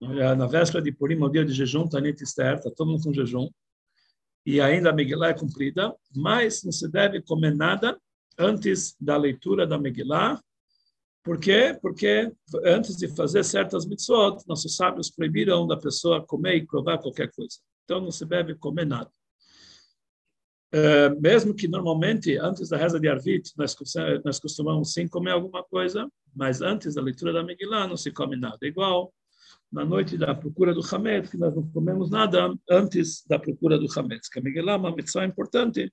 na 0.00 0.46
véspera 0.46 0.82
de 0.82 0.92
Purim, 0.92 1.22
o 1.22 1.28
dia 1.28 1.44
de 1.44 1.52
jejum, 1.52 1.88
Tanit 1.88 2.22
Esther, 2.22 2.54
está 2.54 2.70
todo 2.70 2.90
mundo 2.90 3.04
com 3.04 3.12
jejum, 3.12 3.48
e 4.44 4.60
ainda 4.60 4.90
a 4.90 4.92
Megillah 4.92 5.28
é 5.28 5.34
cumprida, 5.34 5.94
mas 6.14 6.62
não 6.64 6.72
se 6.72 6.90
deve 6.90 7.22
comer 7.22 7.54
nada 7.54 7.98
antes 8.38 8.94
da 9.00 9.16
leitura 9.16 9.66
da 9.66 9.78
Megillah. 9.78 10.42
Por 11.22 11.40
quê? 11.40 11.78
Porque 11.80 12.30
antes 12.66 12.96
de 12.96 13.08
fazer 13.08 13.42
certas 13.44 13.86
mitzvot, 13.86 14.42
nossos 14.46 14.76
sábios 14.76 15.10
proibiram 15.10 15.66
da 15.66 15.76
pessoa 15.76 16.26
comer 16.26 16.56
e 16.56 16.66
provar 16.66 16.98
qualquer 16.98 17.32
coisa. 17.32 17.58
Então 17.84 18.00
não 18.00 18.10
se 18.10 18.26
deve 18.26 18.54
comer 18.56 18.84
nada. 18.84 19.10
Eh, 20.76 21.08
mesmo 21.20 21.54
que 21.54 21.68
normalmente, 21.68 22.36
antes 22.36 22.68
da 22.68 22.76
reza 22.76 22.98
de 22.98 23.06
Arvit, 23.06 23.52
nós, 23.56 23.76
nós 24.24 24.40
costumamos 24.40 24.92
sim 24.92 25.06
comer 25.06 25.30
alguma 25.30 25.62
coisa, 25.62 26.10
mas 26.34 26.60
antes 26.60 26.96
da 26.96 27.00
leitura 27.00 27.32
da 27.32 27.44
Megillah 27.44 27.86
não 27.86 27.96
se 27.96 28.10
come 28.10 28.34
nada. 28.34 28.58
Igual 28.62 29.14
na 29.70 29.84
noite 29.84 30.18
da 30.18 30.34
procura 30.34 30.74
do 30.74 30.80
Hametz, 30.84 31.30
que 31.30 31.36
nós 31.36 31.54
não 31.54 31.62
comemos 31.70 32.10
nada 32.10 32.52
antes 32.68 33.24
da 33.28 33.38
procura 33.38 33.78
do 33.78 33.86
Hametz, 33.96 34.28
que 34.28 34.40
a 34.40 34.42
Megillah 34.42 34.72
é 34.72 34.76
uma 34.76 34.96
missão 34.96 35.22
importante, 35.22 35.92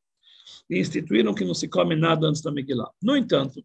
e 0.67 0.79
instituíram 0.79 1.35
que 1.35 1.45
não 1.45 1.53
se 1.53 1.67
come 1.67 1.95
nada 1.95 2.25
antes 2.25 2.41
da 2.41 2.51
Megillah. 2.51 2.89
No 3.03 3.15
entanto, 3.15 3.63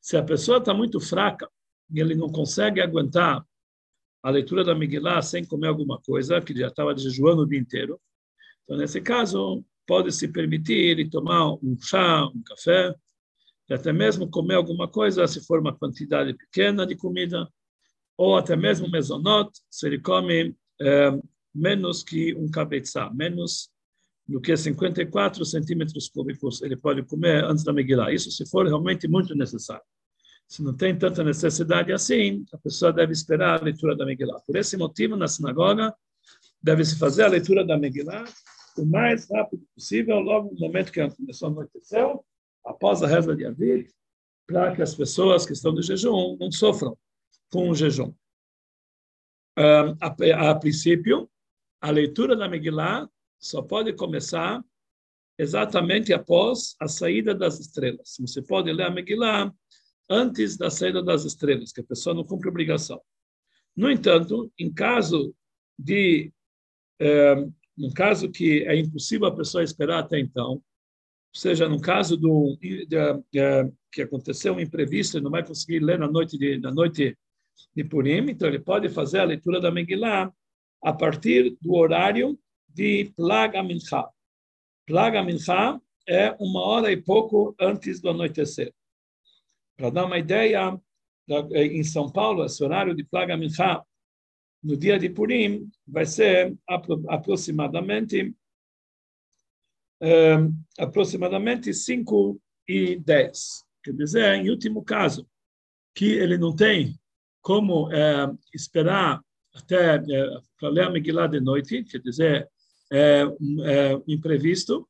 Se 0.00 0.16
a 0.16 0.22
pessoa 0.22 0.58
está 0.58 0.72
muito 0.72 1.00
fraca 1.00 1.50
e 1.90 1.98
ele 1.98 2.14
não 2.14 2.28
consegue 2.28 2.80
aguentar 2.80 3.44
a 4.22 4.30
leitura 4.30 4.62
da 4.62 4.72
Megillah 4.72 5.20
sem 5.22 5.44
comer 5.44 5.66
alguma 5.66 6.00
coisa, 6.00 6.40
que 6.40 6.56
já 6.56 6.68
estava 6.68 6.96
jejuando 6.96 7.42
o 7.42 7.46
dia 7.46 7.58
inteiro, 7.58 8.00
então, 8.62 8.76
nesse 8.76 9.00
caso, 9.00 9.64
pode 9.86 10.12
se 10.12 10.28
permitir 10.28 10.98
e 10.98 11.08
tomar 11.08 11.54
um 11.54 11.76
chá, 11.80 12.26
um 12.26 12.42
café, 12.42 12.94
e 13.68 13.74
até 13.74 13.92
mesmo 13.92 14.28
comer 14.28 14.54
alguma 14.54 14.88
coisa, 14.88 15.26
se 15.26 15.44
for 15.44 15.60
uma 15.60 15.76
quantidade 15.76 16.34
pequena 16.34 16.86
de 16.86 16.96
comida, 16.96 17.48
ou 18.16 18.36
até 18.36 18.56
mesmo 18.56 18.90
mesonot, 18.90 19.50
se 19.70 19.86
ele 19.86 20.00
come 20.00 20.54
é, 20.80 21.18
menos 21.54 22.02
que 22.02 22.34
um 22.34 22.50
cabeça, 22.50 23.10
menos 23.10 23.70
do 24.26 24.40
que 24.40 24.56
54 24.56 25.44
centímetros 25.44 26.08
cúbicos, 26.08 26.62
ele 26.62 26.76
pode 26.76 27.02
comer 27.04 27.44
antes 27.44 27.62
da 27.62 27.72
Megillah. 27.72 28.12
Isso 28.12 28.30
se 28.30 28.48
for 28.48 28.66
realmente 28.66 29.06
muito 29.06 29.34
necessário. 29.34 29.84
Se 30.48 30.62
não 30.62 30.74
tem 30.74 30.96
tanta 30.96 31.22
necessidade 31.22 31.92
assim, 31.92 32.44
a 32.52 32.58
pessoa 32.58 32.92
deve 32.92 33.12
esperar 33.12 33.60
a 33.60 33.64
leitura 33.64 33.96
da 33.96 34.04
Megillah. 34.04 34.40
Por 34.40 34.56
esse 34.56 34.76
motivo, 34.76 35.16
na 35.16 35.28
sinagoga, 35.28 35.94
deve-se 36.62 36.98
fazer 36.98 37.24
a 37.24 37.28
leitura 37.28 37.64
da 37.64 37.76
Megillah 37.76 38.24
o 38.78 38.86
mais 38.86 39.28
rápido 39.30 39.66
possível, 39.74 40.18
logo 40.20 40.52
no 40.52 40.60
momento 40.60 40.92
que 40.92 41.08
começou 41.10 41.48
a 41.48 41.52
anoitecer, 41.52 42.04
após 42.64 43.02
a 43.02 43.06
reza 43.06 43.34
de 43.34 43.44
Avid, 43.44 43.88
para 44.46 44.74
que 44.74 44.82
as 44.82 44.94
pessoas 44.94 45.44
que 45.44 45.52
estão 45.52 45.72
no 45.72 45.82
jejum 45.82 46.36
não 46.38 46.50
sofram 46.50 46.96
com 47.50 47.70
o 47.70 47.74
jejum. 47.74 48.14
Um, 49.58 49.96
a, 50.00 50.50
a, 50.50 50.54
princípio, 50.54 51.30
a 51.80 51.90
leitura 51.90 52.36
da 52.36 52.48
Megillah 52.48 53.08
só 53.38 53.62
pode 53.62 53.92
começar 53.94 54.62
exatamente 55.38 56.12
após 56.12 56.76
a 56.80 56.88
saída 56.88 57.34
das 57.34 57.58
estrelas. 57.58 58.16
Você 58.20 58.42
pode 58.42 58.72
ler 58.72 58.84
a 58.84 58.90
Megillah 58.90 59.52
antes 60.08 60.56
da 60.56 60.70
saída 60.70 61.02
das 61.02 61.24
estrelas, 61.24 61.72
que 61.72 61.80
a 61.80 61.84
pessoa 61.84 62.14
não 62.14 62.24
cumpre 62.24 62.48
obrigação. 62.48 63.00
No 63.76 63.90
entanto, 63.90 64.50
em 64.58 64.72
caso 64.72 65.34
de 65.78 66.32
um, 67.00 67.52
num 67.76 67.90
caso 67.90 68.30
que 68.30 68.64
é 68.64 68.76
impossível 68.76 69.26
a 69.26 69.34
pessoa 69.34 69.62
esperar 69.62 69.98
até 69.98 70.18
então, 70.18 70.52
ou 70.52 70.62
seja, 71.34 71.68
no 71.68 71.80
caso 71.80 72.16
do 72.16 72.56
que 73.92 74.02
aconteceu 74.02 74.54
um 74.54 74.60
imprevisto, 74.60 75.16
ele 75.16 75.24
não 75.24 75.30
vai 75.30 75.44
conseguir 75.44 75.80
ler 75.80 75.98
na 75.98 76.08
noite 76.08 76.38
de 76.38 76.58
na 76.58 76.72
noite 76.72 77.16
de 77.74 77.84
Purim, 77.84 78.30
então 78.30 78.48
ele 78.48 78.58
pode 78.58 78.88
fazer 78.88 79.18
a 79.18 79.24
leitura 79.24 79.60
da 79.60 79.70
Megillah 79.70 80.32
a 80.82 80.92
partir 80.92 81.56
do 81.60 81.74
horário 81.74 82.38
de 82.68 83.12
Plaga 83.16 83.62
Mincha. 83.62 84.08
Plaga 84.86 85.22
Mincha 85.22 85.80
é 86.08 86.34
uma 86.38 86.60
hora 86.60 86.92
e 86.92 86.96
pouco 86.96 87.54
antes 87.60 88.00
do 88.00 88.10
anoitecer. 88.10 88.72
Para 89.76 89.90
dar 89.90 90.06
uma 90.06 90.18
ideia, 90.18 90.78
em 91.54 91.82
São 91.82 92.10
Paulo, 92.10 92.44
esse 92.44 92.62
horário 92.62 92.94
de 92.94 93.04
Plaga 93.04 93.36
Mincha 93.36 93.82
no 94.66 94.76
dia 94.76 94.98
de 94.98 95.08
Purim 95.08 95.70
vai 95.86 96.04
ser 96.04 96.52
aproximadamente 97.06 98.34
um, 100.02 100.52
aproximadamente 100.76 101.72
5 101.72 102.40
e 102.68 102.96
10. 102.96 103.64
Quer 103.84 103.92
dizer, 103.92 104.34
em 104.34 104.50
último 104.50 104.84
caso, 104.84 105.24
que 105.94 106.06
ele 106.06 106.36
não 106.36 106.54
tem 106.54 106.98
como 107.40 107.92
é, 107.92 108.28
esperar 108.52 109.22
até 109.54 109.94
é, 109.94 110.02
para 110.58 110.68
ler 110.68 110.84
a 110.84 110.90
Megillah 110.90 111.28
de 111.28 111.40
noite, 111.40 111.84
quer 111.84 112.00
dizer, 112.00 112.50
é, 112.92 113.22
é, 113.22 114.02
imprevisto, 114.08 114.86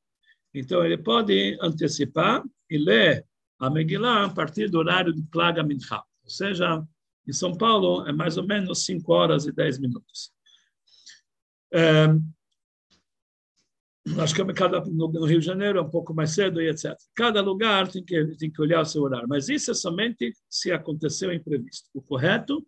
então 0.55 0.83
ele 0.85 0.97
pode 0.97 1.59
antecipar 1.61 2.43
e 2.71 2.79
ler 2.79 3.27
a 3.59 3.69
Megillah 3.69 4.25
a 4.25 4.31
partir 4.31 4.71
do 4.71 4.79
horário 4.79 5.13
de 5.13 5.23
Plaga 5.25 5.63
Mincha, 5.63 6.03
ou 6.25 6.31
seja, 6.31 6.83
em 7.27 7.33
São 7.33 7.57
Paulo, 7.57 8.07
é 8.07 8.13
mais 8.13 8.37
ou 8.37 8.47
menos 8.47 8.85
5 8.85 9.13
horas 9.13 9.47
e 9.47 9.53
10 9.53 9.79
minutos. 9.79 10.31
É, 11.73 12.07
acho 14.21 14.35
que 14.35 14.53
cada, 14.53 14.81
no, 14.85 15.09
no, 15.09 15.25
Rio 15.25 15.41
de 15.41 15.47
Janeiro 15.47 15.79
é 15.79 15.83
um 15.83 15.91
pouco 15.91 16.15
mais 16.15 16.31
cedo 16.31 16.61
e 16.61 16.69
etc. 16.69 16.97
Cada 17.15 17.41
lugar 17.41 17.89
tem 17.89 18.05
que, 18.05 18.37
tem 18.37 18.51
que 18.51 18.63
olhar 18.63 18.81
o 18.81 18.85
seu 18.85 19.03
horário, 19.03 19.29
mas 19.29 19.49
isso 19.49 19.71
é 19.71 19.75
somente 19.75 20.33
se 20.49 20.71
aconteceu 20.71 21.33
imprevisto. 21.33 21.89
O 21.93 22.01
correto 22.01 22.65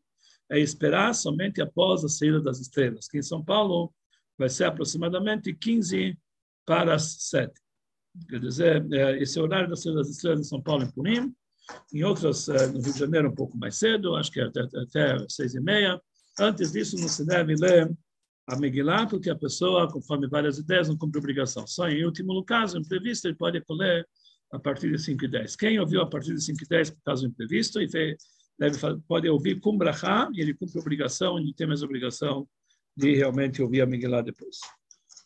é 0.50 0.58
esperar 0.58 1.14
somente 1.14 1.60
após 1.60 2.04
a 2.04 2.08
saída 2.08 2.40
das 2.40 2.60
estrelas, 2.60 3.06
que 3.06 3.18
em 3.18 3.22
São 3.22 3.44
Paulo 3.44 3.92
vai 4.36 4.48
ser 4.48 4.64
aproximadamente 4.64 5.54
15 5.54 6.18
para 6.66 6.94
as 6.94 7.16
7. 7.28 7.52
Quer 8.28 8.40
dizer, 8.40 8.92
é, 8.92 9.22
esse 9.22 9.38
é 9.38 9.42
horário 9.42 9.68
da 9.68 9.76
saída 9.76 9.98
das 9.98 10.10
estrelas 10.10 10.40
em 10.40 10.44
São 10.44 10.60
Paulo, 10.60 10.84
em 10.84 10.90
Purim, 10.90 11.34
em 11.92 12.04
outras, 12.04 12.48
eh, 12.48 12.66
no 12.68 12.80
Rio 12.80 12.92
de 12.92 12.98
Janeiro, 12.98 13.28
um 13.28 13.34
pouco 13.34 13.56
mais 13.56 13.76
cedo, 13.76 14.14
acho 14.16 14.30
que 14.30 14.40
até, 14.40 14.60
até 14.60 15.26
seis 15.28 15.54
e 15.54 15.60
meia. 15.60 16.00
Antes 16.38 16.72
disso, 16.72 16.96
não 16.98 17.08
se 17.08 17.26
deve 17.26 17.54
ler 17.56 17.90
a 18.48 18.56
Megillah, 18.56 19.06
porque 19.06 19.28
a 19.28 19.36
pessoa, 19.36 19.90
conforme 19.90 20.26
várias 20.28 20.58
ideias, 20.58 20.88
não 20.88 20.96
cumpre 20.96 21.18
obrigação. 21.18 21.66
Só 21.66 21.88
em 21.88 22.04
último 22.04 22.42
caso, 22.44 22.78
imprevisto, 22.78 23.28
ele 23.28 23.36
pode 23.36 23.62
ler 23.70 24.08
a 24.52 24.58
partir 24.58 24.90
de 24.90 24.98
5 24.98 25.24
e 25.24 25.28
10. 25.28 25.56
Quem 25.56 25.78
ouviu 25.78 26.00
a 26.00 26.06
partir 26.06 26.34
de 26.34 26.42
5 26.42 26.64
e 26.64 26.66
10 26.66 26.90
por 26.90 27.02
caso 27.04 27.26
imprevisto, 27.26 27.80
e 27.80 27.86
deve, 28.58 28.78
pode 29.06 29.28
ouvir 29.28 29.60
com 29.60 29.76
brachá, 29.76 30.30
e 30.32 30.40
ele 30.40 30.54
cumpre 30.54 30.78
obrigação, 30.78 31.38
e 31.38 31.44
não 31.44 31.52
tem 31.52 31.66
mais 31.66 31.82
obrigação 31.82 32.48
de 32.96 33.14
realmente 33.14 33.62
ouvir 33.62 33.82
a 33.82 33.86
Megillah 33.86 34.22
depois. 34.22 34.56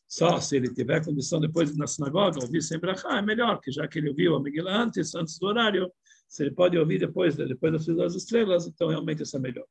Só 0.09 0.41
se 0.41 0.57
ele 0.57 0.75
tiver 0.75 1.03
condição 1.05 1.41
depois 1.41 1.73
de 1.73 1.79
na 1.79 1.87
sinagoga, 1.87 2.43
ouvir 2.43 2.61
sem 2.61 2.79
brachá, 2.79 3.17
é 3.19 3.23
melhor, 3.23 3.61
que 3.61 3.71
já 3.71 3.87
que 3.87 3.99
ele 3.99 4.11
ouviu 4.11 4.35
a 4.35 4.43
Megillah 4.43 4.83
antes, 4.83 5.15
antes 5.15 5.39
do 5.39 5.47
horário, 5.47 5.91
se 6.33 6.43
ele 6.43 6.53
pode 6.53 6.79
ouvir 6.79 6.99
depois, 6.99 7.37
depois 7.37 7.73
das 7.75 7.87
das 7.95 8.15
estrelas, 8.15 8.67
então 8.67 8.89
realmente 8.89 9.23
isso 9.23 9.37
é 9.37 9.39
melhor. 9.39 9.67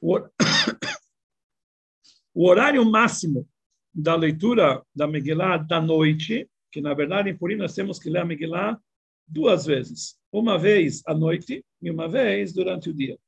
O, 0.00 0.16
o 2.32 2.48
horário 2.48 2.88
máximo 2.88 3.48
da 3.92 4.14
leitura 4.14 4.80
da 4.94 5.08
Megillah 5.08 5.56
da 5.56 5.80
noite, 5.80 6.48
que 6.70 6.80
na 6.80 6.94
verdade 6.94 7.30
em 7.30 7.36
Purim 7.36 7.56
nós 7.56 7.74
temos 7.74 7.98
que 7.98 8.08
ler 8.08 8.20
a 8.20 8.24
Megillah 8.24 8.80
duas 9.26 9.66
vezes, 9.66 10.16
uma 10.30 10.56
vez 10.56 11.02
à 11.04 11.14
noite 11.14 11.64
e 11.82 11.90
uma 11.90 12.08
vez 12.08 12.52
durante 12.52 12.88
o 12.88 12.94
dia. 12.94 13.18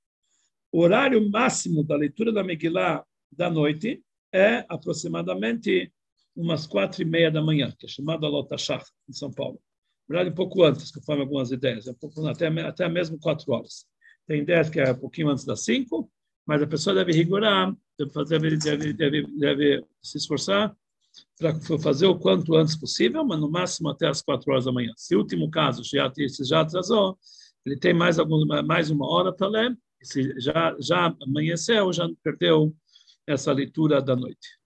O 0.71 0.79
horário 0.79 1.29
máximo 1.29 1.83
da 1.83 1.97
leitura 1.97 2.33
da 2.33 2.45
Megillah 2.45 3.05
da 3.33 3.51
noite 3.51 4.01
é 4.33 4.65
aproximadamente 4.69 5.93
umas 6.37 6.69
quatro 6.69 7.03
e 7.03 7.05
meia 7.05 7.33
da 7.33 7.43
manhã, 7.43 7.75
que 7.77 7.87
é 7.87 7.89
chamada 7.89 8.29
Lotashach, 8.29 8.87
em 9.09 9.13
São 9.13 9.33
Paulo 9.33 9.61
verdade, 10.09 10.31
um 10.31 10.35
pouco 10.35 10.63
antes, 10.63 10.91
conforme 10.91 11.23
algumas 11.23 11.51
ideias, 11.51 11.87
um 11.87 11.95
pouco, 11.95 12.27
até, 12.27 12.47
até 12.61 12.89
mesmo 12.89 13.19
quatro 13.19 13.53
horas. 13.53 13.87
Tem 14.27 14.43
ideias 14.43 14.71
que 14.71 14.81
é 14.81 14.93
um 14.93 14.99
pouquinho 14.99 15.29
antes 15.29 15.45
das 15.45 15.65
cinco, 15.65 16.11
mas 16.47 16.63
a 16.63 16.67
pessoa 16.67 16.95
deve 16.95 17.13
rigorar, 17.13 17.75
deve, 17.99 18.13
fazer, 18.13 18.39
deve, 18.41 18.93
deve, 18.93 19.27
deve 19.39 19.85
se 20.03 20.19
esforçar 20.19 20.75
para 21.39 21.55
fazer 21.79 22.07
o 22.07 22.19
quanto 22.19 22.55
antes 22.55 22.77
possível, 22.77 23.25
mas 23.25 23.41
no 23.41 23.51
máximo 23.51 23.89
até 23.89 24.07
as 24.09 24.21
quatro 24.23 24.51
horas 24.51 24.65
da 24.65 24.73
manhã. 24.73 24.93
Se 24.97 25.15
o 25.15 25.19
último 25.21 25.51
caso 25.51 25.83
já, 25.85 26.11
se 26.13 26.45
já 26.45 26.61
atrasou, 26.61 27.19
ele 27.65 27.79
tem 27.79 27.95
mais, 27.95 28.19
alguma, 28.19 28.63
mais 28.63 28.91
uma 28.91 29.09
hora 29.09 29.33
para 29.33 29.49
ler, 29.49 29.79
se 30.03 30.39
já, 30.39 30.77
já 30.79 31.17
amanheceu, 31.23 31.93
já 31.93 32.09
perdeu 32.23 32.75
essa 33.27 33.53
leitura 33.53 34.03
da 34.03 34.15
noite. 34.15 34.59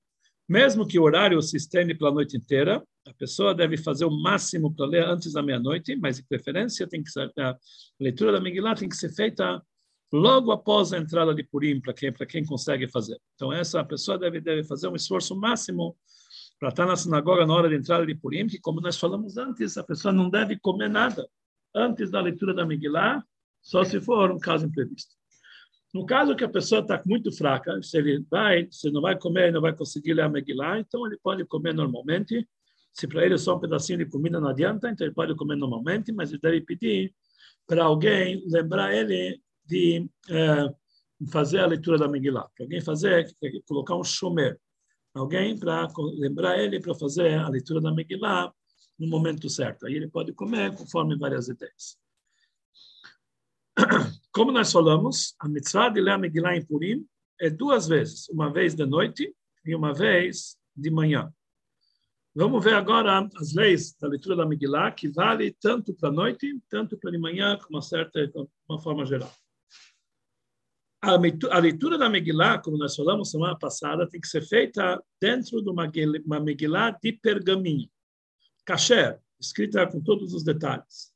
Mesmo 0.49 0.87
que 0.87 0.99
o 0.99 1.03
horário 1.03 1.41
se 1.43 1.57
estende 1.57 1.95
pela 1.95 2.11
noite 2.11 2.37
inteira, 2.37 2.83
a 3.09 3.15
pessoa 3.15 3.55
deve 3.55 3.77
fazer 3.77 4.05
o 4.05 4.11
máximo 4.11 4.73
para 4.75 4.87
ler 4.87 5.05
antes 5.05 5.33
da 5.33 5.43
meia-noite, 5.43 5.97
mas 5.97 6.17
de 6.17 6.23
preferência 6.23 6.87
tem 6.87 7.03
que 7.03 7.11
ser, 7.11 7.33
a 7.39 7.57
leitura 7.99 8.33
da 8.33 8.41
Megillah 8.41 8.75
tem 8.75 8.89
que 8.89 8.97
ser 8.97 9.11
feita 9.11 9.63
logo 10.13 10.53
após 10.53 10.93
a 10.93 10.99
entrada 10.99 11.35
de 11.35 11.43
Purim, 11.43 11.81
para 11.81 11.93
quem, 11.93 12.13
quem 12.13 12.45
consegue 12.45 12.89
fazer. 12.89 13.19
Então, 13.35 13.53
essa 13.53 13.83
pessoa 13.85 14.19
deve, 14.19 14.41
deve 14.41 14.65
fazer 14.65 14.89
um 14.89 14.95
esforço 14.95 15.35
máximo 15.35 15.97
para 16.59 16.71
estar 16.71 16.87
na 16.87 16.97
sinagoga 16.97 17.47
na 17.47 17.55
hora 17.55 17.69
de 17.69 17.77
entrada 17.77 18.05
de 18.05 18.15
Purim, 18.15 18.47
que, 18.47 18.59
como 18.59 18.81
nós 18.81 18.99
falamos 18.99 19.37
antes, 19.37 19.79
a 19.79 19.85
pessoa 19.85 20.13
não 20.13 20.29
deve 20.29 20.59
comer 20.59 20.89
nada 20.89 21.29
antes 21.75 22.11
da 22.11 22.21
leitura 22.21 22.55
da 22.55 22.67
Megillah, 22.67 23.23
só 23.63 23.85
se 23.85 24.01
for 24.01 24.31
um 24.31 24.39
caso 24.39 24.67
imprevisto. 24.67 25.15
No 25.95 26.05
caso 26.05 26.37
que 26.37 26.45
a 26.45 26.49
pessoa 26.49 26.83
está 26.83 27.03
muito 27.07 27.33
fraca, 27.33 27.83
se 27.83 27.97
ele 27.97 28.25
vai, 28.31 28.69
se 28.71 28.91
não 28.91 29.01
vai 29.01 29.19
comer, 29.19 29.53
não 29.53 29.61
vai 29.61 29.75
conseguir 29.75 30.15
ler 30.15 30.23
a 30.23 30.29
Megillah, 30.29 30.79
então 30.79 31.07
ele 31.07 31.19
pode 31.23 31.45
comer 31.47 31.73
normalmente. 31.73 32.47
Se 32.93 33.07
para 33.07 33.25
ele 33.25 33.39
só 33.39 33.57
um 33.57 33.61
pedacinho 33.61 33.99
de 33.99 34.07
comida 34.07 34.41
não 34.41 34.49
adianta, 34.49 34.89
então 34.91 35.07
ele 35.07 35.15
pode 35.15 35.35
comer 35.37 35.57
normalmente, 35.57 36.13
mas 36.13 36.31
ele 36.31 36.41
deve 36.41 36.61
pedir 36.63 37.15
para 37.67 37.85
alguém 37.85 38.43
lembrar 38.49 38.95
ele 38.95 39.41
de 39.65 40.09
é, 40.31 40.75
fazer 41.31 41.61
a 41.61 41.67
leitura 41.67 41.99
da 41.99 42.09
Megillah. 42.09 42.49
Para 42.55 42.65
alguém 42.65 42.81
fazer, 42.81 43.27
colocar 43.67 43.95
um 43.95 44.05
shomer. 44.05 44.59
Alguém 45.15 45.59
para 45.59 45.89
lembrar 46.19 46.59
ele 46.59 46.81
para 46.81 46.95
fazer 46.95 47.35
a 47.35 47.49
leitura 47.49 47.81
da 47.81 47.93
Megillah 47.93 48.53
no 48.99 49.09
momento 49.09 49.49
certo. 49.49 49.87
Aí 49.87 49.95
ele 49.95 50.09
pode 50.09 50.33
comer 50.33 50.75
conforme 50.75 51.17
várias 51.17 51.49
ideias. 51.49 51.99
Como 54.33 54.53
nós 54.53 54.73
falamos, 54.73 55.35
a 55.39 55.49
mitzvah 55.49 55.89
de 55.89 56.01
ler 56.01 56.13
a 56.13 56.19
Megillah 56.19 56.57
em 56.57 56.65
Purim 56.65 57.07
é 57.41 57.49
duas 57.49 57.87
vezes, 57.87 58.29
uma 58.29 58.53
vez 58.53 58.75
de 58.75 58.85
noite 58.85 59.35
e 59.65 59.75
uma 59.75 59.93
vez 59.93 60.57
de 60.77 60.91
manhã. 60.91 61.33
Vamos 62.35 62.63
ver 62.63 62.75
agora 62.75 63.29
as 63.37 63.55
leis 63.55 63.97
da 63.99 64.07
leitura 64.07 64.37
da 64.37 64.47
Megillah, 64.47 64.93
que 64.93 65.09
vale 65.09 65.57
tanto 65.61 65.95
para 65.95 66.09
a 66.11 66.13
noite, 66.13 66.61
tanto 66.69 66.97
para 66.97 67.11
de 67.11 67.19
manhã, 67.19 67.59
com 67.59 67.71
uma 67.71 67.83
certa, 67.83 68.31
uma 68.69 68.79
forma 68.79 69.05
geral. 69.05 69.33
A 71.01 71.59
leitura 71.59 71.97
da 71.97 72.09
Megillah, 72.09 72.61
como 72.61 72.77
nós 72.77 72.95
falamos 72.95 73.31
semana 73.31 73.57
passada, 73.59 74.09
tem 74.09 74.21
que 74.21 74.29
ser 74.29 74.43
feita 74.43 75.03
dentro 75.21 75.63
de 75.63 75.71
uma 75.71 75.91
Megillah 76.41 76.91
de 77.03 77.13
pergaminho, 77.13 77.89
kasher, 78.65 79.19
escrita 79.41 79.87
com 79.87 80.01
todos 80.01 80.35
os 80.35 80.45
detalhes. 80.45 81.13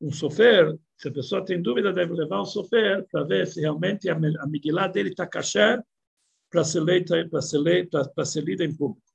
Um 0.00 0.12
sofer, 0.12 0.78
se 0.96 1.08
a 1.08 1.12
pessoa 1.12 1.44
tem 1.44 1.60
dúvida, 1.60 1.92
deve 1.92 2.12
levar 2.12 2.42
um 2.42 2.44
sofer 2.44 3.06
para 3.10 3.24
ver 3.24 3.46
se 3.46 3.60
realmente 3.60 4.08
a 4.08 4.18
Megillah 4.46 4.88
dele 4.88 5.10
está 5.10 5.26
kasher 5.26 5.82
para 6.50 6.64
ser, 6.64 6.82
ser, 7.06 7.28
para 7.28 8.24
ser 8.24 8.44
lida 8.44 8.64
em 8.64 8.74
público. 8.74 9.09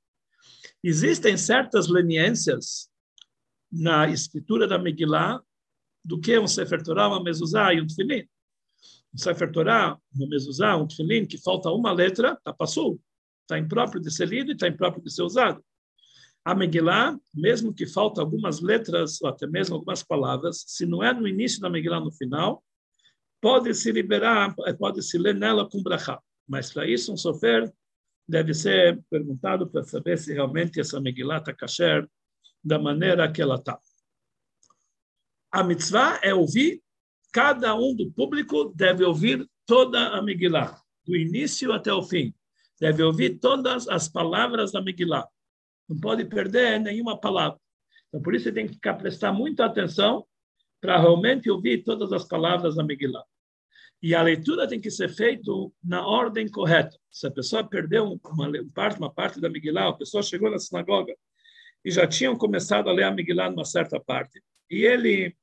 Existem 0.87 1.35
certas 1.35 1.87
leniências 1.87 2.91
na 3.71 4.07
escritura 4.07 4.67
da 4.67 4.77
Megillah 4.77 5.41
do 6.03 6.19
que 6.19 6.37
um 6.37 6.47
Sefer 6.47 6.83
Torah, 6.83 7.07
uma 7.07 7.23
mezuzá 7.23 7.73
e 7.73 7.81
um 7.81 7.87
tefilin. 7.87 8.27
Um 9.11 9.17
Sefer 9.17 9.51
Torah, 9.51 9.97
uma 10.13 10.29
mezuzá, 10.29 10.77
um 10.77 10.85
tefilin, 10.85 11.25
que 11.25 11.39
falta 11.39 11.71
uma 11.71 11.91
letra, 11.91 12.33
está 12.33 12.53
passou. 12.53 13.01
Está 13.41 13.57
impróprio 13.57 13.99
de 13.99 14.13
ser 14.13 14.27
lido 14.27 14.51
e 14.51 14.53
está 14.53 14.67
impróprio 14.67 15.03
de 15.03 15.11
ser 15.11 15.23
usado. 15.23 15.59
A 16.45 16.53
Megillah, 16.53 17.17
mesmo 17.33 17.73
que 17.73 17.87
falta 17.87 18.21
algumas 18.21 18.61
letras, 18.61 19.19
ou 19.23 19.27
até 19.27 19.47
mesmo 19.47 19.73
algumas 19.73 20.03
palavras, 20.03 20.65
se 20.67 20.85
não 20.85 21.03
é 21.03 21.11
no 21.11 21.27
início 21.27 21.59
da 21.59 21.67
Megillah, 21.67 21.99
no 21.99 22.11
final, 22.11 22.63
pode 23.41 23.73
se 23.73 23.91
liberar, 23.91 24.53
pode 24.77 25.01
se 25.01 25.17
ler 25.17 25.33
nela 25.33 25.67
com 25.67 25.81
brachá. 25.81 26.21
Mas 26.47 26.71
para 26.71 26.87
isso 26.87 27.11
um 27.11 27.17
sofer 27.17 27.73
deve 28.27 28.53
ser 28.53 29.01
perguntado 29.09 29.67
para 29.69 29.83
saber 29.83 30.17
se 30.17 30.33
realmente 30.33 30.79
essa 30.79 30.99
Megillah 30.99 31.37
está 31.37 31.53
kasher 31.53 32.09
da 32.63 32.79
maneira 32.79 33.31
que 33.31 33.41
ela 33.41 33.55
está. 33.55 33.79
A 35.51 35.63
mitzvah 35.63 36.19
é 36.23 36.33
ouvir, 36.33 36.81
cada 37.31 37.75
um 37.75 37.95
do 37.95 38.11
público 38.11 38.73
deve 38.75 39.03
ouvir 39.03 39.47
toda 39.65 40.09
a 40.09 40.21
Megillah, 40.21 40.81
do 41.05 41.15
início 41.15 41.71
até 41.71 41.93
o 41.93 42.03
fim. 42.03 42.33
Deve 42.79 43.03
ouvir 43.03 43.39
todas 43.39 43.87
as 43.87 44.09
palavras 44.09 44.71
da 44.71 44.81
Megillah. 44.81 45.27
Não 45.87 45.99
pode 45.99 46.25
perder 46.25 46.79
nenhuma 46.79 47.19
palavra. 47.19 47.59
Então, 48.07 48.21
por 48.21 48.35
isso, 48.35 48.51
tem 48.51 48.67
que 48.67 48.79
prestar 48.93 49.31
muita 49.31 49.65
atenção 49.65 50.25
para 50.81 50.99
realmente 50.99 51.49
ouvir 51.49 51.83
todas 51.83 52.11
as 52.11 52.25
palavras 52.27 52.75
da 52.75 52.83
Megillah. 52.83 53.23
E 54.01 54.13
a 54.13 54.21
leitura 54.21 54.67
tem 54.67 54.79
que 54.79 54.91
ser 54.91 55.09
feita 55.09 55.51
na 55.83 56.05
ordem 56.05 56.47
correta. 56.49 56.97
Se 57.09 57.27
a 57.27 57.31
pessoa 57.31 57.67
perdeu 57.67 58.03
uma 58.05 58.69
parte, 58.73 58.99
uma 58.99 59.11
parte 59.11 59.39
da 59.39 59.49
Megillah, 59.49 59.89
a 59.89 59.93
pessoa 59.93 60.21
chegou 60.21 60.51
na 60.51 60.59
sinagoga 60.59 61.15
e 61.83 61.91
já 61.91 62.05
tinham 62.05 62.35
começado 62.35 62.89
a 62.89 62.93
ler 62.93 63.03
a 63.03 63.11
Megillah 63.11 63.49
numa 63.49 63.65
certa 63.65 63.99
parte, 63.99 64.43
e 64.69 64.83
ele 64.83 65.35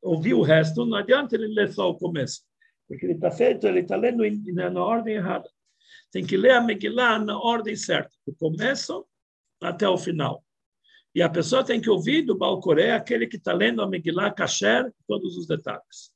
ouviu 0.00 0.38
o 0.38 0.42
resto, 0.42 0.86
não 0.86 0.96
adianta 0.96 1.34
ele 1.36 1.48
ler 1.48 1.70
só 1.72 1.90
o 1.90 1.96
começo, 1.96 2.42
porque 2.88 3.04
ele 3.06 3.12
está 3.12 3.30
feito, 3.30 3.66
ele 3.66 3.80
está 3.80 3.94
lendo 3.96 4.22
na 4.70 4.84
ordem 4.84 5.16
errada. 5.16 5.48
Tem 6.10 6.24
que 6.24 6.36
ler 6.36 6.52
a 6.52 6.60
Megillah 6.60 7.18
na 7.18 7.38
ordem 7.38 7.76
certa, 7.76 8.10
do 8.26 8.34
começo 8.34 9.06
até 9.62 9.88
o 9.88 9.98
final. 9.98 10.42
E 11.14 11.22
a 11.22 11.28
pessoa 11.28 11.62
tem 11.62 11.80
que 11.80 11.90
ouvir 11.90 12.22
do 12.22 12.36
Balcoré 12.36 12.92
aquele 12.92 13.26
que 13.26 13.36
está 13.36 13.52
lendo 13.52 13.82
a 13.82 13.86
Megillah 13.86 14.32
Kasher, 14.32 14.90
todos 15.06 15.36
os 15.36 15.46
detalhes 15.46 16.11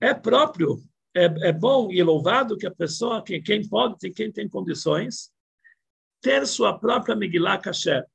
é 0.00 0.14
próprio, 0.14 0.82
é, 1.14 1.24
é 1.48 1.52
bom 1.52 1.90
e 1.90 2.02
louvado 2.02 2.56
que 2.56 2.66
a 2.66 2.70
pessoa, 2.70 3.22
que 3.22 3.40
quem 3.40 3.68
pode, 3.68 4.10
quem 4.10 4.32
tem 4.32 4.48
condições, 4.48 5.30
ter 6.20 6.46
sua 6.46 6.78
própria 6.78 7.16
Megillah 7.16 7.58
Kasher. 7.58 8.06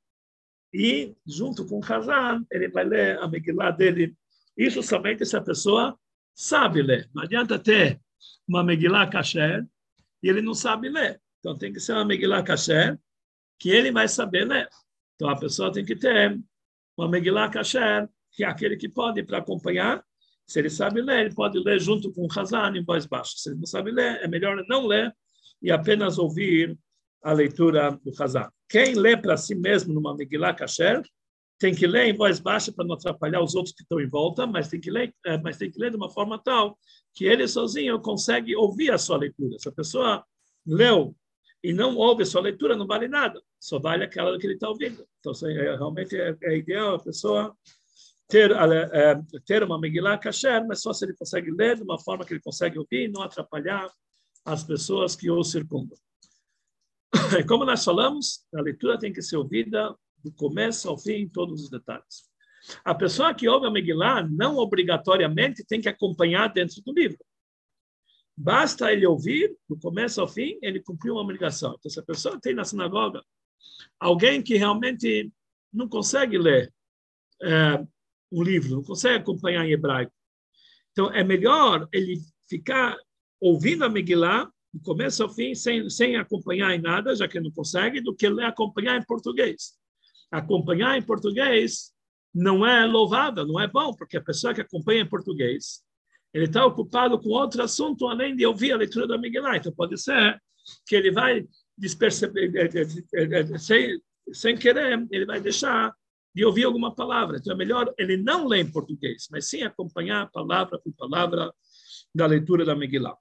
E, 0.72 1.14
junto 1.26 1.66
com 1.66 1.78
o 1.78 1.84
Hazan, 1.84 2.44
ele 2.50 2.68
vai 2.68 2.84
ler 2.84 3.18
a 3.18 3.28
Megillah 3.28 3.70
dele. 3.70 4.16
Isso 4.56 4.82
somente 4.82 5.24
se 5.24 5.36
a 5.36 5.40
pessoa 5.40 5.98
sabe 6.34 6.82
ler. 6.82 7.08
Não 7.14 7.22
adianta 7.22 7.58
ter 7.58 8.00
uma 8.46 8.64
Megillah 8.64 9.08
Kasher 9.08 9.66
e 10.22 10.28
ele 10.28 10.42
não 10.42 10.54
sabe 10.54 10.88
ler. 10.88 11.20
Então, 11.38 11.56
tem 11.56 11.72
que 11.72 11.80
ser 11.80 11.92
uma 11.92 12.04
Megillah 12.04 12.42
Kasher 12.42 12.98
que 13.58 13.70
ele 13.70 13.90
vai 13.92 14.08
saber 14.08 14.44
ler. 14.44 14.68
Então, 15.14 15.28
a 15.28 15.38
pessoa 15.38 15.72
tem 15.72 15.84
que 15.84 15.96
ter 15.96 16.38
uma 16.96 17.08
Megillah 17.08 17.50
Kasher, 17.50 18.08
que 18.32 18.44
é 18.44 18.46
aquele 18.46 18.76
que 18.76 18.88
pode 18.88 19.22
para 19.22 19.38
acompanhar 19.38 20.04
se 20.46 20.58
ele 20.60 20.70
sabe 20.70 21.02
ler, 21.02 21.26
ele 21.26 21.34
pode 21.34 21.58
ler 21.58 21.80
junto 21.80 22.12
com 22.12 22.26
o 22.26 22.28
Hazan 22.38 22.76
em 22.76 22.84
voz 22.84 23.04
baixa. 23.04 23.32
Se 23.36 23.50
ele 23.50 23.58
não 23.58 23.66
sabe 23.66 23.90
ler, 23.90 24.20
é 24.22 24.28
melhor 24.28 24.64
não 24.68 24.86
ler 24.86 25.14
e 25.60 25.70
apenas 25.70 26.18
ouvir 26.18 26.78
a 27.22 27.32
leitura 27.32 27.98
do 28.04 28.12
Hazan. 28.22 28.48
Quem 28.68 28.94
lê 28.94 29.16
para 29.16 29.36
si 29.36 29.54
mesmo 29.54 29.92
numa 29.92 30.14
Megillah 30.14 30.54
Kasher, 30.54 31.02
tem 31.58 31.74
que 31.74 31.86
ler 31.86 32.06
em 32.06 32.16
voz 32.16 32.38
baixa 32.38 32.70
para 32.70 32.84
não 32.84 32.94
atrapalhar 32.94 33.42
os 33.42 33.54
outros 33.54 33.74
que 33.74 33.82
estão 33.82 34.00
em 34.00 34.08
volta, 34.08 34.46
mas 34.46 34.68
tem 34.68 34.78
que 34.78 34.90
ler, 34.90 35.14
é, 35.24 35.38
mas 35.38 35.56
tem 35.56 35.70
que 35.70 35.78
ler 35.80 35.90
de 35.90 35.96
uma 35.96 36.10
forma 36.10 36.38
tal 36.38 36.78
que 37.14 37.24
ele 37.24 37.48
sozinho 37.48 37.98
consegue 38.00 38.54
ouvir 38.54 38.90
a 38.90 38.98
sua 38.98 39.16
leitura. 39.16 39.58
Se 39.58 39.68
a 39.68 39.72
pessoa 39.72 40.24
leu 40.66 41.16
e 41.64 41.72
não 41.72 41.96
ouve 41.96 42.22
a 42.22 42.26
sua 42.26 42.42
leitura, 42.42 42.76
não 42.76 42.86
vale 42.86 43.08
nada. 43.08 43.40
Só 43.58 43.78
vale 43.78 44.04
aquela 44.04 44.38
que 44.38 44.46
ele 44.46 44.54
está 44.54 44.68
ouvindo. 44.68 45.04
Então, 45.18 45.32
é, 45.48 45.76
realmente 45.76 46.14
é, 46.14 46.36
é 46.42 46.58
ideal 46.58 46.96
a 46.96 47.02
pessoa 47.02 47.56
ter, 48.28 48.50
é, 48.50 49.20
ter 49.44 49.62
uma 49.62 49.78
Megillah 49.78 50.18
kasher, 50.18 50.66
mas 50.66 50.82
só 50.82 50.92
se 50.92 51.04
ele 51.04 51.14
consegue 51.14 51.50
ler 51.50 51.76
de 51.76 51.82
uma 51.82 51.98
forma 51.98 52.24
que 52.24 52.32
ele 52.32 52.40
consegue 52.40 52.78
ouvir 52.78 53.08
e 53.08 53.12
não 53.12 53.22
atrapalhar 53.22 53.88
as 54.44 54.64
pessoas 54.64 55.14
que 55.14 55.30
o 55.30 55.42
circundam. 55.42 55.98
Como 57.48 57.64
nós 57.64 57.84
falamos, 57.84 58.44
a 58.54 58.60
leitura 58.60 58.98
tem 58.98 59.12
que 59.12 59.22
ser 59.22 59.36
ouvida 59.36 59.94
do 60.22 60.32
começo 60.32 60.88
ao 60.88 60.98
fim, 60.98 61.28
todos 61.28 61.62
os 61.62 61.70
detalhes. 61.70 62.28
A 62.84 62.94
pessoa 62.94 63.34
que 63.34 63.48
ouve 63.48 63.66
a 63.66 63.70
Megillah 63.70 64.26
não 64.28 64.56
obrigatoriamente 64.56 65.64
tem 65.64 65.80
que 65.80 65.88
acompanhar 65.88 66.48
dentro 66.48 66.82
do 66.82 66.92
livro. 66.92 67.18
Basta 68.36 68.92
ele 68.92 69.06
ouvir, 69.06 69.56
do 69.68 69.78
começo 69.78 70.20
ao 70.20 70.28
fim, 70.28 70.58
ele 70.60 70.82
cumpriu 70.82 71.14
uma 71.14 71.22
obrigação. 71.22 71.74
Então, 71.78 71.90
se 71.90 71.98
a 71.98 72.02
pessoa 72.02 72.40
tem 72.40 72.54
na 72.54 72.64
sinagoga 72.64 73.22
alguém 73.98 74.42
que 74.42 74.56
realmente 74.56 75.32
não 75.72 75.88
consegue 75.88 76.36
ler 76.36 76.72
é, 77.42 77.86
um 78.32 78.42
livro, 78.42 78.76
não 78.76 78.82
consegue 78.82 79.16
acompanhar 79.16 79.66
em 79.66 79.72
hebraico. 79.72 80.12
Então, 80.92 81.12
é 81.12 81.22
melhor 81.22 81.88
ele 81.92 82.20
ficar 82.48 82.96
ouvindo 83.40 83.84
a 83.84 83.88
Megillah, 83.88 84.50
do 84.72 84.80
começo 84.80 85.22
ao 85.22 85.28
fim, 85.28 85.54
sem, 85.54 85.88
sem 85.88 86.16
acompanhar 86.16 86.74
em 86.74 86.80
nada, 86.80 87.14
já 87.14 87.28
que 87.28 87.40
não 87.40 87.50
consegue, 87.50 88.00
do 88.00 88.14
que 88.14 88.26
acompanhar 88.26 88.98
em 88.98 89.04
português. 89.04 89.74
Acompanhar 90.30 90.96
em 90.96 91.02
português 91.02 91.92
não 92.34 92.66
é 92.66 92.84
louvável, 92.84 93.46
não 93.46 93.60
é 93.60 93.66
bom, 93.66 93.94
porque 93.94 94.16
a 94.16 94.22
pessoa 94.22 94.52
que 94.52 94.60
acompanha 94.60 95.02
em 95.02 95.08
português, 95.08 95.82
ele 96.32 96.44
está 96.44 96.64
ocupado 96.66 97.18
com 97.18 97.30
outro 97.30 97.62
assunto 97.62 98.06
além 98.06 98.36
de 98.36 98.44
ouvir 98.44 98.72
a 98.72 98.76
leitura 98.76 99.06
da 99.06 99.18
Megillah. 99.18 99.56
Então, 99.56 99.72
pode 99.72 99.96
ser 99.98 100.40
que 100.86 100.96
ele 100.96 101.10
vai 101.10 101.46
desperceber, 101.78 102.50
sem, 103.58 104.00
sem 104.32 104.56
querer, 104.56 105.06
ele 105.10 105.24
vai 105.24 105.40
deixar 105.40 105.94
de 106.36 106.44
ouvir 106.44 106.64
alguma 106.64 106.94
palavra. 106.94 107.38
Então 107.38 107.54
é 107.54 107.56
melhor 107.56 107.94
ele 107.96 108.18
não 108.18 108.46
ler 108.46 108.60
em 108.60 108.70
português, 108.70 109.26
mas 109.30 109.48
sim 109.48 109.62
acompanhar 109.62 110.30
palavra 110.30 110.78
por 110.78 110.92
palavra 110.92 111.50
da 112.14 112.26
leitura 112.26 112.62
da 112.62 112.76
Megillah. 112.76 113.16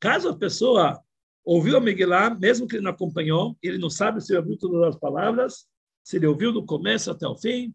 Caso 0.00 0.30
a 0.30 0.36
pessoa 0.36 1.00
ouviu 1.44 1.76
a 1.76 1.80
Megillah, 1.80 2.34
mesmo 2.34 2.66
que 2.66 2.74
ele 2.74 2.82
não 2.82 2.90
acompanhou, 2.90 3.56
ele 3.62 3.78
não 3.78 3.88
sabe 3.88 4.20
se 4.20 4.36
ouviu 4.36 4.58
todas 4.58 4.82
as 4.82 4.96
palavras, 4.96 5.68
se 6.02 6.16
ele 6.16 6.26
ouviu 6.26 6.50
do 6.50 6.66
começo 6.66 7.08
até 7.08 7.24
o 7.24 7.36
fim, 7.36 7.72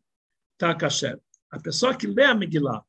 está 0.52 0.76
kasher. 0.76 1.18
A 1.50 1.58
pessoa 1.58 1.96
que 1.96 2.06
lê 2.06 2.26
a 2.26 2.36
Megillah 2.36 2.84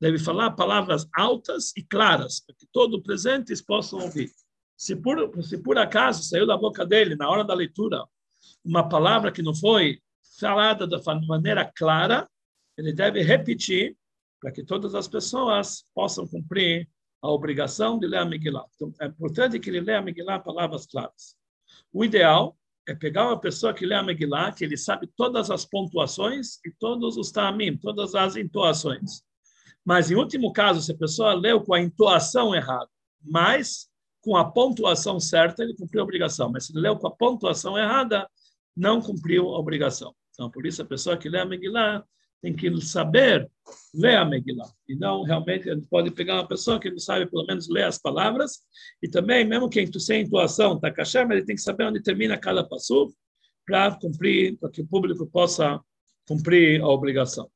deve 0.00 0.18
falar 0.18 0.50
palavras 0.50 1.06
altas 1.14 1.72
e 1.76 1.84
claras, 1.84 2.40
para 2.40 2.56
que 2.56 2.66
todos 2.72 2.98
os 2.98 3.04
presentes 3.04 3.62
possam 3.62 4.00
ouvir. 4.00 4.28
Se 4.76 4.96
por, 4.96 5.40
se 5.44 5.56
por 5.58 5.78
acaso 5.78 6.24
saiu 6.24 6.48
da 6.48 6.56
boca 6.56 6.84
dele, 6.84 7.14
na 7.14 7.30
hora 7.30 7.44
da 7.44 7.54
leitura, 7.54 8.04
uma 8.64 8.88
palavra 8.88 9.30
que 9.30 9.40
não 9.40 9.54
foi 9.54 10.02
falada 10.42 10.86
de 10.86 11.26
maneira 11.26 11.64
clara, 11.64 12.28
ele 12.76 12.92
deve 12.92 13.22
repetir 13.22 13.96
para 14.40 14.50
que 14.50 14.64
todas 14.64 14.94
as 14.94 15.06
pessoas 15.06 15.84
possam 15.94 16.26
cumprir 16.26 16.88
a 17.22 17.30
obrigação 17.30 17.98
de 17.98 18.06
ler 18.06 18.18
a 18.18 18.24
Megillah. 18.24 18.66
Então, 18.74 18.92
é 19.00 19.06
importante 19.06 19.58
que 19.60 19.70
ele 19.70 19.80
leia 19.80 19.98
a 19.98 20.02
Megillah 20.02 20.40
palavras 20.40 20.86
claras. 20.86 21.36
O 21.92 22.04
ideal 22.04 22.56
é 22.86 22.94
pegar 22.94 23.28
uma 23.28 23.38
pessoa 23.38 23.72
que 23.72 23.86
lê 23.86 23.94
a 23.94 24.02
Megillah, 24.02 24.52
que 24.52 24.64
ele 24.64 24.76
sabe 24.76 25.08
todas 25.16 25.50
as 25.50 25.64
pontuações 25.64 26.58
e 26.66 26.72
todos 26.72 27.16
os 27.16 27.30
tamim, 27.30 27.76
todas 27.76 28.14
as 28.16 28.34
entoações. 28.34 29.22
Mas, 29.84 30.10
em 30.10 30.16
último 30.16 30.52
caso, 30.52 30.80
se 30.82 30.90
a 30.90 30.96
pessoa 30.96 31.34
leu 31.34 31.60
com 31.60 31.74
a 31.74 31.80
entoação 31.80 32.54
errada, 32.54 32.88
mas 33.22 33.88
com 34.20 34.36
a 34.36 34.44
pontuação 34.44 35.18
certa, 35.20 35.62
ele 35.62 35.74
cumpriu 35.74 36.00
a 36.00 36.04
obrigação. 36.04 36.50
Mas 36.50 36.66
se 36.66 36.72
ele 36.72 36.80
leu 36.80 36.96
com 36.96 37.06
a 37.06 37.10
pontuação 37.10 37.78
errada, 37.78 38.28
não 38.76 39.00
cumpriu 39.00 39.48
a 39.54 39.58
obrigação. 39.58 40.14
Então, 40.32 40.50
por 40.50 40.66
isso, 40.66 40.82
a 40.82 40.84
pessoa 40.84 41.16
que 41.16 41.28
lê 41.28 41.38
a 41.38 41.44
Megillah 41.44 42.04
tem 42.40 42.54
que 42.54 42.80
saber 42.80 43.48
ler 43.94 44.16
a 44.16 44.24
Megillah. 44.24 44.70
E 44.88 44.96
não, 44.96 45.22
realmente, 45.22 45.70
a 45.70 45.74
gente 45.74 45.86
pode 45.86 46.10
pegar 46.10 46.34
uma 46.34 46.48
pessoa 46.48 46.80
que 46.80 46.90
não 46.90 46.98
sabe, 46.98 47.26
pelo 47.26 47.46
menos, 47.46 47.68
ler 47.68 47.84
as 47.84 47.98
palavras, 47.98 48.60
e 49.02 49.08
também, 49.08 49.44
mesmo 49.44 49.68
quem 49.68 49.86
sem 50.00 50.22
intuação 50.22 50.74
está 50.74 50.92
mas 51.24 51.36
ele 51.36 51.44
tem 51.44 51.54
que 51.54 51.62
saber 51.62 51.84
onde 51.84 52.02
termina 52.02 52.36
cada 52.36 52.64
passo, 52.64 53.14
para 53.64 53.94
cumprir, 53.94 54.58
para 54.58 54.70
que 54.70 54.82
o 54.82 54.86
público 54.86 55.24
possa 55.26 55.80
cumprir 56.26 56.80
a 56.80 56.88
obrigação. 56.88 57.48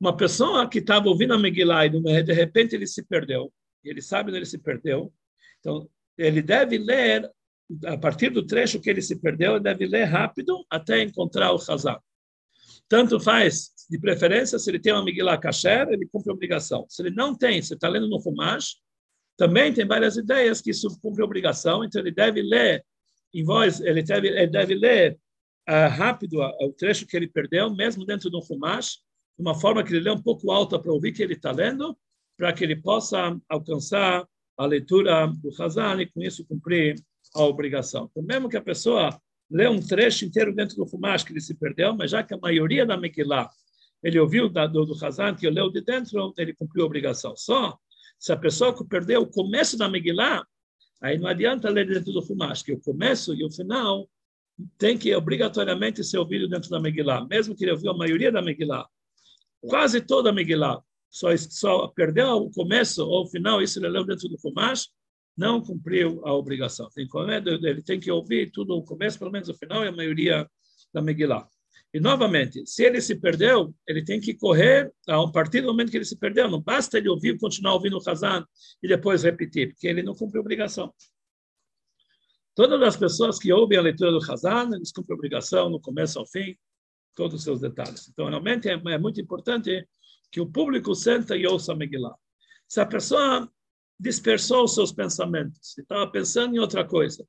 Uma 0.00 0.16
pessoa 0.16 0.68
que 0.68 0.78
estava 0.78 1.08
ouvindo 1.08 1.34
a 1.34 1.38
Megillah 1.38 1.86
e 1.86 2.22
de 2.22 2.32
repente 2.32 2.74
ele 2.74 2.86
se 2.86 3.04
perdeu, 3.04 3.52
ele 3.84 4.02
sabe 4.02 4.30
onde 4.30 4.38
ele 4.38 4.46
se 4.46 4.58
perdeu, 4.58 5.12
então 5.60 5.88
ele 6.16 6.42
deve 6.42 6.78
ler, 6.78 7.30
a 7.84 7.96
partir 7.98 8.30
do 8.30 8.46
trecho 8.46 8.80
que 8.80 8.88
ele 8.88 9.02
se 9.02 9.16
perdeu, 9.20 9.52
ele 9.52 9.64
deve 9.64 9.86
ler 9.86 10.04
rápido 10.04 10.64
até 10.70 11.02
encontrar 11.02 11.52
o 11.52 11.56
Hazan. 11.56 11.98
Tanto 12.88 13.20
faz, 13.20 13.70
de 13.90 13.98
preferência, 13.98 14.58
se 14.58 14.70
ele 14.70 14.78
tem 14.78 14.92
uma 14.92 15.04
Megillah 15.04 15.38
kasher, 15.38 15.88
ele 15.90 16.06
cumpre 16.06 16.30
a 16.30 16.34
obrigação. 16.34 16.86
Se 16.88 17.02
ele 17.02 17.14
não 17.14 17.34
tem, 17.34 17.60
se 17.60 17.74
está 17.74 17.88
lendo 17.88 18.08
no 18.08 18.20
Fumash, 18.20 18.76
também 19.36 19.72
tem 19.72 19.86
várias 19.86 20.16
ideias 20.16 20.60
que 20.60 20.70
isso 20.70 20.88
cumpre 21.00 21.22
a 21.22 21.24
obrigação, 21.24 21.84
então 21.84 22.00
ele 22.00 22.10
deve 22.10 22.42
ler 22.42 22.84
em 23.32 23.44
voz, 23.44 23.80
ele 23.80 24.02
deve, 24.02 24.28
ele 24.28 24.46
deve 24.46 24.74
ler 24.74 25.18
uh, 25.68 25.88
rápido 25.90 26.40
o 26.40 26.72
trecho 26.72 27.06
que 27.06 27.16
ele 27.16 27.28
perdeu, 27.28 27.72
mesmo 27.74 28.06
dentro 28.06 28.30
do 28.30 28.42
Fumash, 28.42 29.00
de 29.36 29.42
uma 29.42 29.54
forma 29.54 29.84
que 29.84 29.92
ele 29.92 30.00
lê 30.00 30.10
um 30.10 30.22
pouco 30.22 30.50
alta 30.50 30.78
para 30.78 30.92
ouvir 30.92 31.12
que 31.12 31.22
ele 31.22 31.34
está 31.34 31.52
lendo, 31.52 31.96
para 32.36 32.52
que 32.52 32.64
ele 32.64 32.76
possa 32.76 33.38
alcançar 33.48 34.26
a 34.56 34.66
leitura 34.66 35.26
do 35.26 35.50
Hazan 35.62 36.02
e 36.02 36.06
com 36.06 36.22
isso 36.22 36.44
cumprir 36.46 36.96
a 37.38 37.46
obrigação. 37.46 38.08
Então, 38.10 38.22
mesmo 38.22 38.48
que 38.48 38.56
a 38.56 38.62
pessoa 38.62 39.18
lê 39.50 39.68
um 39.68 39.80
trecho 39.80 40.24
inteiro 40.24 40.54
dentro 40.54 40.76
do 40.76 40.86
Fumash 40.86 41.24
que 41.24 41.32
ele 41.32 41.40
se 41.40 41.54
perdeu, 41.54 41.94
mas 41.94 42.10
já 42.10 42.22
que 42.22 42.34
a 42.34 42.38
maioria 42.38 42.84
da 42.84 42.96
Megillah 42.96 43.48
ele 44.02 44.18
ouviu 44.18 44.48
da, 44.48 44.66
do, 44.66 44.84
do 44.84 45.04
Hazan 45.04 45.34
que 45.34 45.48
leu 45.48 45.70
de 45.70 45.80
dentro, 45.80 46.32
ele 46.36 46.54
cumpriu 46.54 46.84
a 46.84 46.86
obrigação. 46.86 47.36
Só 47.36 47.76
se 48.18 48.32
a 48.32 48.36
pessoa 48.36 48.76
que 48.76 48.84
perdeu 48.84 49.22
o 49.22 49.26
começo 49.26 49.76
da 49.76 49.88
Megillah, 49.88 50.44
aí 51.00 51.18
não 51.18 51.28
adianta 51.28 51.70
ler 51.70 51.86
dentro 51.86 52.12
do 52.12 52.22
Fumash, 52.22 52.62
que 52.62 52.72
o 52.72 52.80
começo 52.80 53.34
e 53.34 53.44
o 53.44 53.50
final 53.50 54.08
tem 54.76 54.98
que 54.98 55.14
obrigatoriamente 55.14 56.02
ser 56.02 56.18
ouvido 56.18 56.48
dentro 56.48 56.68
da 56.68 56.80
Megillah, 56.80 57.26
mesmo 57.26 57.56
que 57.56 57.64
ele 57.64 57.72
ouviu 57.72 57.90
a 57.92 57.96
maioria 57.96 58.32
da 58.32 58.42
Megillah, 58.42 58.86
quase 59.60 60.00
toda 60.00 60.30
a 60.30 60.32
Megillah, 60.32 60.80
só, 61.08 61.28
só 61.36 61.88
perdeu 61.88 62.36
o 62.36 62.50
começo 62.50 63.06
ou 63.06 63.24
o 63.24 63.28
final, 63.28 63.62
isso 63.62 63.78
ele 63.78 63.88
leu 63.88 64.04
dentro 64.04 64.28
do 64.28 64.38
Fumash, 64.38 64.88
não 65.38 65.62
cumpriu 65.62 66.20
a 66.26 66.34
obrigação. 66.34 66.90
Tem, 66.90 67.08
ele 67.62 67.80
tem 67.80 68.00
que 68.00 68.10
ouvir 68.10 68.50
tudo 68.50 68.76
o 68.76 68.82
começo, 68.82 69.18
pelo 69.18 69.30
menos 69.30 69.48
o 69.48 69.54
final, 69.54 69.84
e 69.84 69.88
a 69.88 69.92
maioria 69.92 70.50
da 70.92 71.00
Megillah. 71.00 71.48
E, 71.94 72.00
novamente, 72.00 72.66
se 72.66 72.84
ele 72.84 73.00
se 73.00 73.14
perdeu, 73.14 73.72
ele 73.86 74.04
tem 74.04 74.20
que 74.20 74.34
correr 74.34 74.92
a 75.08 75.26
partir 75.30 75.60
do 75.60 75.68
momento 75.68 75.90
que 75.90 75.96
ele 75.96 76.04
se 76.04 76.18
perdeu. 76.18 76.50
Não 76.50 76.60
basta 76.60 76.98
ele 76.98 77.08
ouvir, 77.08 77.38
continuar 77.38 77.74
ouvindo 77.74 77.96
o 77.96 78.10
Hazan 78.10 78.44
e 78.82 78.88
depois 78.88 79.22
repetir, 79.22 79.68
porque 79.68 79.86
ele 79.86 80.02
não 80.02 80.14
cumpre 80.14 80.38
a 80.38 80.40
obrigação. 80.40 80.92
Todas 82.54 82.82
as 82.82 82.96
pessoas 82.96 83.38
que 83.38 83.52
ouvem 83.52 83.78
a 83.78 83.82
leitura 83.82 84.10
do 84.10 84.18
Hazan, 84.18 84.70
eles 84.74 84.90
cumprem 84.90 85.14
a 85.14 85.18
obrigação 85.18 85.70
no 85.70 85.80
começo 85.80 86.18
ao 86.18 86.26
fim, 86.26 86.56
todos 87.14 87.36
os 87.36 87.44
seus 87.44 87.60
detalhes. 87.60 88.08
Então, 88.08 88.28
realmente, 88.28 88.68
é, 88.68 88.72
é 88.72 88.98
muito 88.98 89.20
importante 89.20 89.86
que 90.32 90.40
o 90.40 90.50
público 90.50 90.94
senta 90.96 91.36
e 91.36 91.46
ouça 91.46 91.72
a 91.72 91.76
Megillah. 91.76 92.16
Se 92.66 92.80
a 92.80 92.86
pessoa 92.86 93.48
dispersou 93.98 94.68
seus 94.68 94.92
pensamentos, 94.92 95.76
estava 95.76 96.10
pensando 96.10 96.54
em 96.54 96.58
outra 96.58 96.84
coisa, 96.84 97.26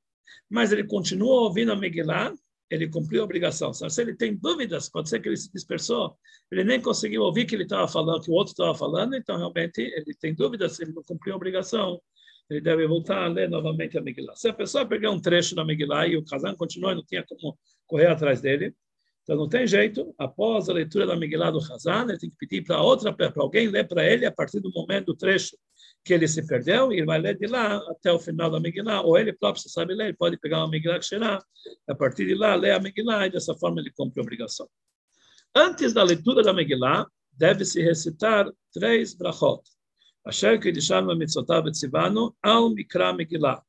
mas 0.50 0.72
ele 0.72 0.84
continua 0.84 1.42
ouvindo 1.42 1.72
a 1.72 1.76
Megillah, 1.76 2.34
ele 2.70 2.88
cumpriu 2.88 3.22
a 3.22 3.26
obrigação. 3.26 3.74
Se 3.74 4.02
ele 4.02 4.16
tem 4.16 4.36
dúvidas, 4.36 4.90
pode 4.90 5.10
ser 5.10 5.20
que 5.20 5.28
ele 5.28 5.38
se 5.38 5.52
dispersou, 5.52 6.16
ele 6.52 6.64
nem 6.64 6.80
conseguiu 6.80 7.24
ouvir 7.24 7.46
que 7.46 7.56
ele 7.56 7.64
estava 7.64 7.88
falando, 7.88 8.22
que 8.22 8.30
o 8.30 8.34
outro 8.34 8.52
estava 8.52 8.76
falando, 8.76 9.16
então 9.16 9.38
realmente 9.38 9.82
ele 9.82 10.14
tem 10.20 10.36
dúvidas, 10.36 10.80
ele 10.80 10.94
não 10.94 11.04
cumpriu 11.04 11.34
a 11.34 11.38
obrigação, 11.38 12.00
ele 12.50 12.62
deve 12.62 12.88
voltar 12.88 13.24
a 13.24 13.28
ler 13.28 13.50
novamente 13.50 13.98
a 13.98 14.02
Megillah. 14.02 14.36
Se 14.36 14.50
a 14.50 14.54
pessoa 14.54 14.86
pegar 14.86 15.10
um 15.12 15.20
trecho 15.20 15.56
da 15.56 15.66
Megillah 15.66 16.08
e 16.08 16.18
o 16.18 16.24
Kazan 16.24 16.56
continuou 16.56 16.92
e 16.92 16.96
não 16.96 17.04
tinha 17.04 17.24
como 17.24 17.58
correr 17.88 18.08
atrás 18.08 18.42
dele, 18.42 18.76
então 19.24 19.36
não 19.36 19.48
tem 19.48 19.68
jeito, 19.68 20.14
após 20.18 20.70
a 20.70 20.74
leitura 20.74 21.06
da 21.06 21.16
Megillah 21.16 21.52
do 21.52 21.60
Hazan, 21.60 22.06
ele 22.10 22.18
tem 22.18 22.30
que 22.30 22.36
pedir 22.36 22.64
para 22.64 22.82
outra, 22.82 23.14
para 23.14 23.32
alguém 23.38 23.68
ler 23.68 23.88
para 23.88 24.04
ele 24.04 24.26
a 24.26 24.32
partir 24.32 24.60
do 24.60 24.72
momento 24.72 25.08
do 25.08 25.16
trecho 25.16 25.56
que 26.05 26.13
ele 26.15 26.29
se 26.29 26.47
perdeu, 26.47 26.93
e 26.93 26.97
ele 26.97 27.07
vai 27.07 27.19
ler 27.19 27.37
de 27.39 27.47
lá 27.47 27.77
até 27.91 28.13
o 28.13 28.19
final 28.19 28.51
da 28.51 28.61
Megillah, 28.61 29.03
ou 29.03 29.17
ele 29.19 29.33
próprio, 29.33 29.63
se 29.63 29.69
sabe 29.71 29.95
ler, 29.95 30.09
ele 30.09 30.17
pode 30.17 30.37
pegar 30.39 30.59
uma 30.59 30.69
Megillah 30.69 30.99
que 30.99 31.07
será, 31.07 31.43
a 31.89 31.95
partir 31.95 32.27
de 32.27 32.35
lá, 32.35 32.55
ler 32.55 32.73
a 32.73 32.81
Megillah, 32.81 33.27
e 33.27 33.31
dessa 33.31 33.55
forma 33.55 33.81
ele 33.81 33.91
cumpre 33.97 34.21
a 34.21 34.23
obrigação. 34.23 34.69
Antes 35.55 35.93
da 35.93 36.03
leitura 36.03 36.43
da 36.43 36.53
Megillah, 36.53 37.07
deve-se 37.33 37.83
recitar 37.83 38.53
três 38.73 39.15
brachot. 39.15 39.63
Asher 40.27 40.59
Kedishanu 40.59 41.17
Mitzotav 41.17 41.67
Etzivanu, 41.69 42.35
Al 42.43 42.71
Mikra 42.75 43.13
Megillah. 43.13 43.63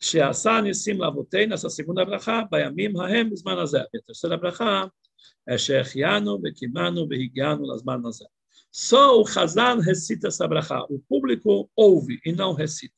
שעשה 0.00 0.60
ניסים 0.60 1.00
לאבותינו, 1.00 1.54
essa 1.54 1.68
segunda 1.68 2.04
ברכה, 2.04 2.42
בימים 2.50 2.96
ההם 2.96 3.30
בזמן 3.30 3.58
הזה. 3.58 3.78
והתרסה 3.94 4.28
ברכה, 4.28 4.84
שהחיינו 5.56 6.38
וקימנו 6.44 7.06
והגיענו 7.10 7.74
לזמן 7.74 8.00
הזה. 8.06 8.24
Só 8.71 9.19
o 9.19 9.25
Hazan 9.27 9.81
recita 9.81 10.29
essa 10.29 10.47
brachá. 10.47 10.85
O 10.89 10.99
público 10.99 11.69
ouve 11.75 12.21
e 12.25 12.31
não 12.31 12.53
recita. 12.53 12.95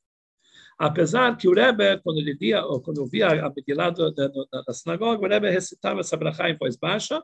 Apesar 0.78 1.36
que 1.36 1.48
o 1.48 1.54
Rebbe, 1.54 2.00
quando 2.04 2.20
ele 2.20 2.36
via, 2.36 2.62
quando 2.84 3.02
a 3.04 3.50
Megillah 3.50 3.90
da, 3.90 4.74
sinagoga, 4.74 5.26
o 5.26 5.28
Rebbe 5.28 5.50
recitava 5.50 6.02
essa 6.02 6.16
brachá 6.16 6.50
em 6.50 6.58
voz 6.58 6.76
baixa, 6.76 7.24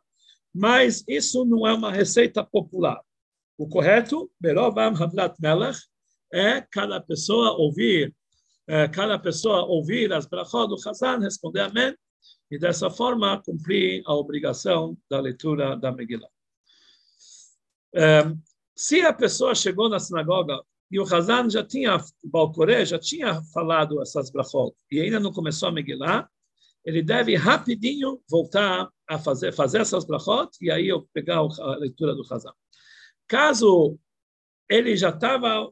mas 0.53 1.03
isso 1.07 1.45
não 1.45 1.67
é 1.67 1.73
uma 1.73 1.91
receita 1.91 2.43
popular. 2.43 2.99
O 3.57 3.67
correto, 3.67 4.31
Berovam 4.39 4.95
Havlat 4.95 5.35
Melech, 5.39 5.79
é 6.33 6.61
cada 6.61 6.99
pessoa 6.99 7.51
ouvir, 7.51 8.15
é, 8.67 8.87
cada 8.87 9.19
pessoa 9.19 9.65
ouvir 9.65 10.11
as 10.11 10.25
brachot 10.25 10.69
do 10.69 10.89
Hazan, 10.89 11.19
responder 11.19 11.61
amém, 11.61 11.95
e 12.49 12.57
dessa 12.57 12.89
forma 12.89 13.41
cumprir 13.43 14.01
a 14.07 14.13
obrigação 14.15 14.97
da 15.09 15.19
leitura 15.19 15.75
da 15.75 15.91
Megillah 15.91 16.29
se 18.75 19.01
a 19.01 19.13
pessoa 19.13 19.53
chegou 19.55 19.89
na 19.89 19.99
sinagoga 19.99 20.61
e 20.91 20.99
o 20.99 21.03
Hazan 21.03 21.49
já 21.49 21.63
tinha, 21.63 21.97
Balcoré 22.23 22.85
já 22.85 22.97
tinha 22.97 23.41
falado 23.53 24.01
essas 24.01 24.31
brachot 24.31 24.73
e 24.91 24.99
ainda 24.99 25.19
não 25.19 25.31
começou 25.31 25.69
a 25.69 25.71
Megillah, 25.71 26.27
ele 26.85 27.03
deve 27.03 27.35
rapidinho 27.35 28.21
voltar 28.29 28.89
a 29.07 29.19
fazer, 29.19 29.53
fazer 29.53 29.81
essas 29.81 30.05
brachot 30.05 30.49
e 30.61 30.71
aí 30.71 30.87
eu 30.87 31.07
pegar 31.13 31.37
a 31.37 31.75
leitura 31.75 32.15
do 32.15 32.23
Hazan. 32.31 32.53
Caso 33.27 33.99
ele 34.69 34.95
já 34.95 35.09
estava, 35.09 35.67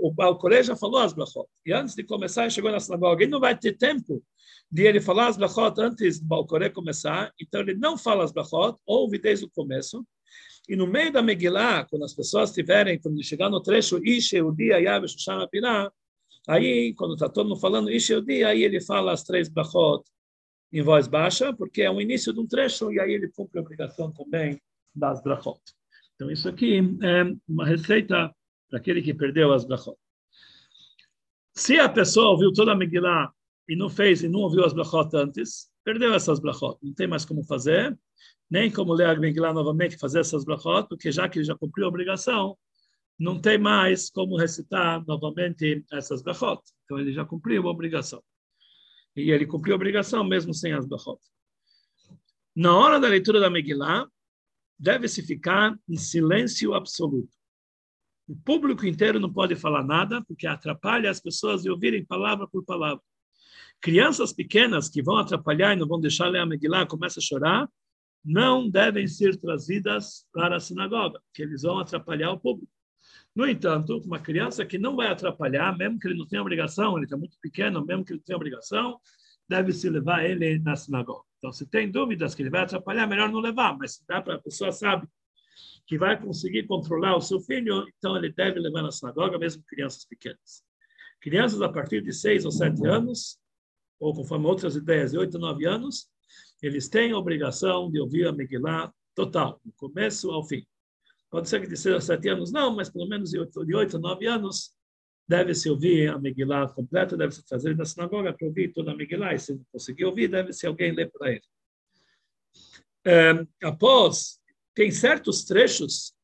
o 0.00 0.12
Balcoré 0.12 0.62
já 0.62 0.76
falou 0.76 1.00
as 1.00 1.12
brachot, 1.12 1.48
e 1.66 1.72
antes 1.72 1.96
de 1.96 2.04
começar 2.04 2.42
ele 2.42 2.50
chegou 2.50 2.70
na 2.70 2.78
sinagoga, 2.78 3.22
ele 3.22 3.32
não 3.32 3.40
vai 3.40 3.58
ter 3.58 3.76
tempo 3.76 4.22
de 4.70 4.82
ele 4.82 5.00
falar 5.00 5.28
as 5.28 5.36
brachot 5.36 5.80
antes 5.80 6.20
do 6.20 6.26
Balcoré 6.26 6.70
começar, 6.70 7.32
então 7.40 7.60
ele 7.60 7.74
não 7.74 7.98
fala 7.98 8.24
as 8.24 8.32
brachot, 8.32 8.78
ouve 8.86 9.18
desde 9.18 9.44
o 9.44 9.50
começo, 9.50 10.06
e 10.68 10.76
no 10.76 10.86
meio 10.86 11.12
da 11.12 11.22
Megillah, 11.22 11.84
quando 11.84 12.04
as 12.04 12.14
pessoas 12.14 12.52
tiverem, 12.52 12.98
quando 12.98 13.22
chegar 13.22 13.50
no 13.50 13.60
trecho, 13.60 14.00
Ishe, 14.04 14.40
o 14.40 14.50
dia, 14.50 14.80
Yahweh, 14.80 15.08
Shoshana, 15.08 15.46
Pirá, 15.48 15.92
aí, 16.48 16.94
quando 16.94 17.14
está 17.14 17.28
todo 17.28 17.48
mundo 17.48 17.60
falando 17.60 17.90
Ishe, 17.90 18.14
o 18.14 18.22
dia, 18.22 18.48
aí 18.48 18.62
ele 18.62 18.80
fala 18.80 19.12
as 19.12 19.22
três 19.22 19.48
brachot 19.48 20.02
em 20.72 20.82
voz 20.82 21.06
baixa, 21.06 21.52
porque 21.52 21.82
é 21.82 21.90
o 21.90 22.00
início 22.00 22.32
de 22.32 22.40
um 22.40 22.46
trecho, 22.46 22.90
e 22.90 22.98
aí 22.98 23.12
ele 23.12 23.28
cumpre 23.28 23.58
a 23.58 23.62
obrigação 23.62 24.10
também 24.10 24.60
das 24.94 25.22
brachot. 25.22 25.60
Então, 26.14 26.30
isso 26.30 26.48
aqui 26.48 26.78
é 27.02 27.24
uma 27.48 27.66
receita 27.66 28.34
para 28.68 28.78
aquele 28.78 29.02
que 29.02 29.12
perdeu 29.12 29.52
as 29.52 29.64
brachot. 29.64 29.98
Se 31.52 31.78
a 31.78 31.88
pessoa 31.88 32.30
ouviu 32.30 32.52
toda 32.52 32.72
a 32.72 32.74
Megillah 32.74 33.32
e 33.68 33.76
não 33.76 33.88
fez, 33.88 34.22
e 34.22 34.28
não 34.28 34.40
ouviu 34.40 34.64
as 34.64 34.72
brachot 34.72 35.14
antes, 35.14 35.68
perdeu 35.84 36.14
essas 36.14 36.40
brachot, 36.40 36.78
não 36.82 36.94
tem 36.94 37.06
mais 37.06 37.24
como 37.24 37.44
fazer, 37.44 37.96
nem 38.50 38.70
como 38.70 38.92
ler 38.92 39.08
a 39.08 39.18
Megillah 39.18 39.52
novamente, 39.52 39.98
fazer 39.98 40.20
essas 40.20 40.44
brachot, 40.44 40.88
porque 40.88 41.10
já 41.10 41.28
que 41.28 41.38
ele 41.38 41.46
já 41.46 41.54
cumpriu 41.54 41.86
a 41.86 41.88
obrigação, 41.88 42.56
não 43.18 43.40
tem 43.40 43.58
mais 43.58 44.10
como 44.10 44.36
recitar 44.36 45.04
novamente 45.06 45.84
essas 45.92 46.22
brachot. 46.22 46.62
Então 46.84 46.98
ele 46.98 47.12
já 47.12 47.24
cumpriu 47.24 47.66
a 47.66 47.70
obrigação. 47.70 48.22
E 49.16 49.30
ele 49.30 49.46
cumpriu 49.46 49.74
a 49.74 49.76
obrigação 49.76 50.24
mesmo 50.24 50.52
sem 50.52 50.72
as 50.72 50.86
brachot. 50.86 51.20
Na 52.54 52.76
hora 52.76 53.00
da 53.00 53.08
leitura 53.08 53.40
da 53.40 53.50
Megillah, 53.50 54.06
deve-se 54.78 55.22
ficar 55.22 55.76
em 55.88 55.96
silêncio 55.96 56.74
absoluto. 56.74 57.34
O 58.26 58.34
público 58.34 58.86
inteiro 58.86 59.20
não 59.20 59.32
pode 59.32 59.54
falar 59.54 59.84
nada, 59.84 60.22
porque 60.26 60.46
atrapalha 60.46 61.10
as 61.10 61.20
pessoas 61.20 61.62
de 61.62 61.70
ouvirem 61.70 62.04
palavra 62.04 62.48
por 62.48 62.64
palavra. 62.64 63.02
Crianças 63.80 64.32
pequenas 64.32 64.88
que 64.88 65.02
vão 65.02 65.18
atrapalhar 65.18 65.74
e 65.74 65.76
não 65.76 65.86
vão 65.86 66.00
deixar 66.00 66.28
ler 66.28 66.40
a 66.40 66.46
Megillah, 66.46 66.86
começam 66.86 67.20
a 67.20 67.24
chorar, 67.24 67.68
não 68.24 68.70
devem 68.70 69.06
ser 69.06 69.36
trazidas 69.36 70.26
para 70.32 70.56
a 70.56 70.60
sinagoga, 70.60 71.20
que 71.32 71.42
eles 71.42 71.62
vão 71.62 71.78
atrapalhar 71.78 72.32
o 72.32 72.40
público. 72.40 72.72
No 73.34 73.46
entanto, 73.46 73.98
uma 73.98 74.18
criança 74.18 74.64
que 74.64 74.78
não 74.78 74.96
vai 74.96 75.08
atrapalhar, 75.08 75.76
mesmo 75.76 75.98
que 75.98 76.08
ele 76.08 76.18
não 76.18 76.26
tenha 76.26 76.40
obrigação, 76.40 76.96
ele 76.96 77.04
está 77.04 77.16
muito 77.16 77.36
pequeno, 77.40 77.84
mesmo 77.84 78.04
que 78.04 78.12
ele 78.12 78.22
tenha 78.24 78.36
obrigação, 78.36 78.98
deve-se 79.48 79.90
levar 79.90 80.24
ele 80.24 80.58
na 80.60 80.74
sinagoga. 80.76 81.24
Então, 81.38 81.52
se 81.52 81.66
tem 81.66 81.90
dúvidas 81.90 82.34
que 82.34 82.42
ele 82.42 82.50
vai 82.50 82.62
atrapalhar, 82.62 83.06
melhor 83.06 83.30
não 83.30 83.40
levar, 83.40 83.76
mas 83.76 83.96
se 83.96 84.06
dá 84.06 84.22
para 84.22 84.36
a 84.36 84.40
pessoa 84.40 84.72
sabe 84.72 85.06
que 85.86 85.98
vai 85.98 86.18
conseguir 86.18 86.66
controlar 86.66 87.16
o 87.16 87.20
seu 87.20 87.40
filho, 87.40 87.86
então 87.98 88.16
ele 88.16 88.32
deve 88.32 88.58
levar 88.58 88.82
na 88.82 88.90
sinagoga, 88.90 89.38
mesmo 89.38 89.62
crianças 89.66 90.04
pequenas. 90.06 90.62
Crianças 91.20 91.60
a 91.60 91.68
partir 91.68 92.02
de 92.02 92.12
seis 92.12 92.44
ou 92.44 92.50
sete 92.50 92.86
anos, 92.86 93.38
ou 94.00 94.14
conforme 94.14 94.46
outras 94.46 94.76
ideias, 94.76 95.12
de 95.12 95.18
oito 95.18 95.34
ou 95.34 95.40
nove 95.40 95.66
anos, 95.66 96.08
eles 96.62 96.88
têm 96.88 97.12
a 97.12 97.18
obrigação 97.18 97.90
de 97.90 98.00
ouvir 98.00 98.26
a 98.26 98.32
Megillah 98.32 98.92
total, 99.14 99.60
do 99.64 99.72
começo 99.72 100.30
ao 100.30 100.44
fim. 100.44 100.64
Pode 101.30 101.48
ser 101.48 101.60
que 101.60 101.66
de 101.66 101.76
6 101.76 101.96
a 101.96 102.00
7 102.00 102.28
anos 102.28 102.52
não, 102.52 102.74
mas 102.74 102.88
pelo 102.88 103.08
menos 103.08 103.30
de 103.30 103.38
8, 103.38 103.66
de 103.66 103.74
8 103.74 103.96
a 103.96 104.00
9 104.00 104.26
anos 104.26 104.72
deve-se 105.26 105.68
ouvir 105.70 106.10
a 106.10 106.18
Megillah 106.18 106.68
completa, 106.68 107.16
deve-se 107.16 107.42
fazer 107.48 107.76
na 107.76 107.84
sinagoga 107.84 108.32
para 108.32 108.46
ouvir 108.46 108.72
toda 108.72 108.92
a 108.92 108.96
Megillah, 108.96 109.34
e 109.34 109.38
se 109.38 109.54
não 109.54 109.64
conseguir 109.72 110.04
ouvir, 110.04 110.28
deve-se 110.28 110.66
alguém 110.66 110.92
ler 110.92 111.10
para 111.10 111.30
ele. 111.30 111.42
É, 113.06 113.46
após, 113.62 114.38
tem 114.74 114.90
certos 114.90 115.44
trechos, 115.44 116.14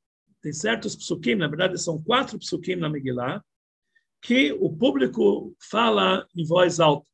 tem 0.41 0.53
certos 0.53 0.97
psukim, 0.97 1.35
na 1.35 1.49
verdade 1.49 1.79
são 1.79 2.03
quatro 2.03 2.39
psukim 2.39 2.77
na 2.77 2.89
Megillah, 2.89 3.45
que 4.23 4.53
o 4.53 4.71
público 4.71 5.57
fala 5.71 6.27
em 6.37 6.45
voz 6.45 6.79
alta, 6.79 7.07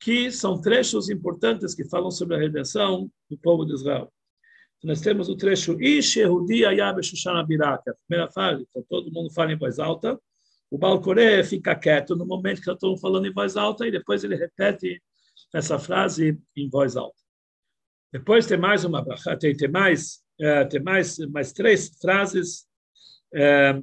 que 0.00 0.32
são 0.32 0.58
trechos 0.58 1.10
importantes 1.10 1.74
que 1.74 1.84
falam 1.84 2.10
sobre 2.10 2.34
a 2.34 2.38
redenção 2.38 3.10
do 3.28 3.36
povo 3.36 3.66
de 3.66 3.74
Israel. 3.74 4.10
Nós 4.82 5.02
temos 5.02 5.28
o 5.28 5.36
trecho 5.36 5.78
Ish 5.80 6.16
Yehudi 6.16 6.64
Ayab 6.64 7.04
Shoshana 7.04 7.44
Biraka, 7.44 7.90
a 7.90 7.94
primeira 8.06 8.32
frase, 8.32 8.66
então 8.68 8.82
todo 8.88 9.12
mundo 9.12 9.30
fala 9.30 9.52
em 9.52 9.58
voz 9.58 9.78
alta, 9.78 10.18
o 10.70 10.78
Balcoré 10.78 11.44
fica 11.44 11.74
quieto 11.74 12.16
no 12.16 12.24
momento 12.24 12.62
que 12.62 12.70
eu 12.70 12.74
estou 12.74 12.96
falando 12.96 13.26
em 13.26 13.32
voz 13.32 13.56
alta 13.56 13.86
e 13.86 13.90
depois 13.90 14.24
ele 14.24 14.36
repete 14.36 15.02
essa 15.52 15.78
frase 15.78 16.40
em 16.56 16.70
voz 16.70 16.96
alta. 16.96 17.18
Depois 18.12 18.46
tem 18.46 18.56
mais 18.56 18.84
uma 18.84 19.04
tem, 19.38 19.54
tem 19.54 19.68
mais 19.68 20.22
é, 20.40 20.64
tem 20.64 20.80
mais 20.80 21.18
mais 21.28 21.52
três 21.52 21.90
frases 22.00 22.66
é, 23.34 23.82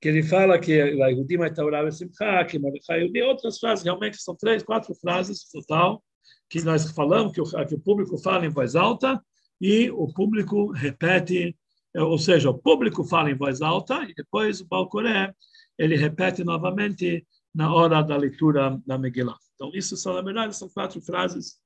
que 0.00 0.08
ele 0.08 0.22
fala 0.22 0.58
que 0.58 0.80
a 0.80 1.08
Yehudi 1.08 1.36
vai 1.36 1.52
Taurah 1.52 1.90
Simcha, 1.90 2.44
que 2.44 2.58
Mordecai 2.58 3.00
Yehudi, 3.00 3.22
outras 3.22 3.58
frases, 3.58 3.84
realmente 3.84 4.16
são 4.20 4.34
três, 4.34 4.62
quatro 4.62 4.94
frases 4.94 5.44
total 5.50 6.02
que 6.48 6.62
nós 6.62 6.90
falamos, 6.90 7.32
que 7.32 7.40
o, 7.40 7.66
que 7.66 7.74
o 7.74 7.80
público 7.80 8.18
fala 8.18 8.46
em 8.46 8.48
voz 8.48 8.74
alta 8.74 9.22
e 9.60 9.90
o 9.90 10.12
público 10.12 10.72
repete 10.72 11.56
é, 11.94 12.02
ou 12.02 12.18
seja, 12.18 12.50
o 12.50 12.58
público 12.58 13.04
fala 13.04 13.30
em 13.30 13.36
voz 13.36 13.60
alta 13.60 14.04
e 14.04 14.14
depois 14.14 14.60
o 14.60 14.66
Balcoré 14.66 15.34
ele 15.78 15.96
repete 15.96 16.44
novamente 16.44 17.26
na 17.54 17.72
hora 17.72 18.02
da 18.02 18.16
leitura 18.16 18.80
da 18.86 18.96
Megillah. 18.96 19.36
Então, 19.54 19.70
isso 19.74 19.96
são, 19.96 20.14
na 20.14 20.22
verdade, 20.22 20.56
são 20.56 20.68
quatro 20.68 21.00
frases 21.00 21.58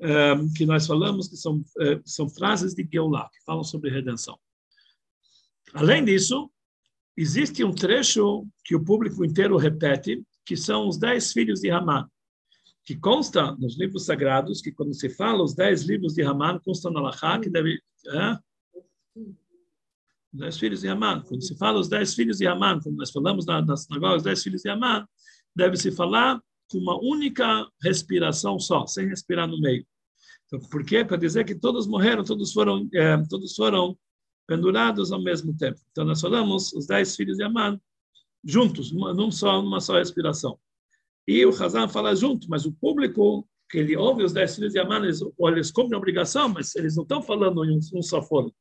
um, 0.00 0.06
é, 0.06 0.36
que 0.56 0.64
nós 0.64 0.86
falamos 0.86 1.28
que 1.28 1.36
são, 1.36 1.56
uh, 1.56 2.00
são 2.04 2.28
frases 2.28 2.74
de 2.74 2.86
Geulah, 2.90 3.28
que 3.32 3.42
falam 3.44 3.64
sobre 3.64 3.90
redenção. 3.90 4.38
Além 5.74 6.04
disso, 6.04 6.50
existe 7.16 7.64
um 7.64 7.72
trecho 7.72 8.46
que 8.64 8.76
o 8.76 8.84
público 8.84 9.24
inteiro 9.24 9.56
repete, 9.56 10.22
que 10.44 10.56
são 10.56 10.88
os 10.88 10.98
dez 10.98 11.32
filhos 11.32 11.60
de 11.60 11.70
Haman, 11.70 12.08
que 12.84 12.96
consta 12.96 13.52
nos 13.56 13.78
livros 13.78 14.04
sagrados, 14.04 14.60
que 14.60 14.70
quando 14.70 14.94
se 14.94 15.08
fala 15.08 15.42
os 15.42 15.54
dez 15.54 15.82
livros 15.82 16.14
de 16.14 16.22
Haman, 16.22 16.60
consta 16.60 16.90
na 16.90 17.00
Lachá, 17.00 17.38
que 17.40 17.50
deve... 17.50 17.80
Uh, 18.06 18.46
dez 20.36 20.58
filhos 20.58 20.82
de 20.82 20.88
Amã. 20.88 21.22
Quando 21.26 21.42
se 21.42 21.56
fala 21.56 21.80
os 21.80 21.88
dez 21.88 22.14
filhos 22.14 22.38
de 22.38 22.46
Amã, 22.46 22.78
quando 22.80 22.96
nós 22.96 23.10
falamos 23.10 23.46
na, 23.46 23.62
na 23.62 23.76
sinagoga 23.76 24.16
os 24.16 24.22
dez 24.22 24.42
filhos 24.42 24.62
de 24.62 24.68
Amã, 24.68 25.06
deve-se 25.54 25.90
falar 25.90 26.40
com 26.70 26.78
uma 26.78 26.98
única 27.02 27.66
respiração 27.82 28.58
só, 28.58 28.86
sem 28.86 29.08
respirar 29.08 29.48
no 29.48 29.58
meio. 29.58 29.86
Então, 30.46 30.60
por 30.68 30.84
quê? 30.84 31.04
Para 31.04 31.16
dizer 31.16 31.44
que 31.44 31.54
todos 31.54 31.86
morreram, 31.86 32.22
todos 32.22 32.52
foram, 32.52 32.88
é, 32.94 33.16
todos 33.28 33.54
foram 33.54 33.96
pendurados 34.46 35.12
ao 35.12 35.22
mesmo 35.22 35.56
tempo. 35.56 35.80
Então, 35.90 36.04
nós 36.04 36.20
falamos 36.20 36.72
os 36.72 36.86
dez 36.86 37.16
filhos 37.16 37.36
de 37.36 37.42
Amã 37.42 37.78
juntos, 38.44 38.92
numa, 38.92 39.12
num 39.12 39.30
só, 39.30 39.60
numa 39.60 39.80
só 39.80 39.98
respiração. 39.98 40.58
E 41.26 41.44
o 41.44 41.50
Hazan 41.50 41.88
fala 41.88 42.14
junto, 42.14 42.48
mas 42.48 42.64
o 42.64 42.72
público 42.72 43.46
que 43.68 43.78
ele 43.78 43.96
ouve 43.96 44.22
os 44.22 44.32
dez 44.32 44.54
filhos 44.54 44.72
de 44.72 44.78
Amã, 44.78 44.98
eles, 44.98 45.20
eles 45.40 45.70
cumprem 45.72 45.94
a 45.94 45.98
obrigação, 45.98 46.48
mas 46.48 46.74
eles 46.76 46.94
não 46.94 47.02
estão 47.02 47.20
falando 47.20 47.64
em 47.64 47.72
um, 47.72 47.80
um 47.94 48.02
só 48.02 48.22
foro. 48.22 48.54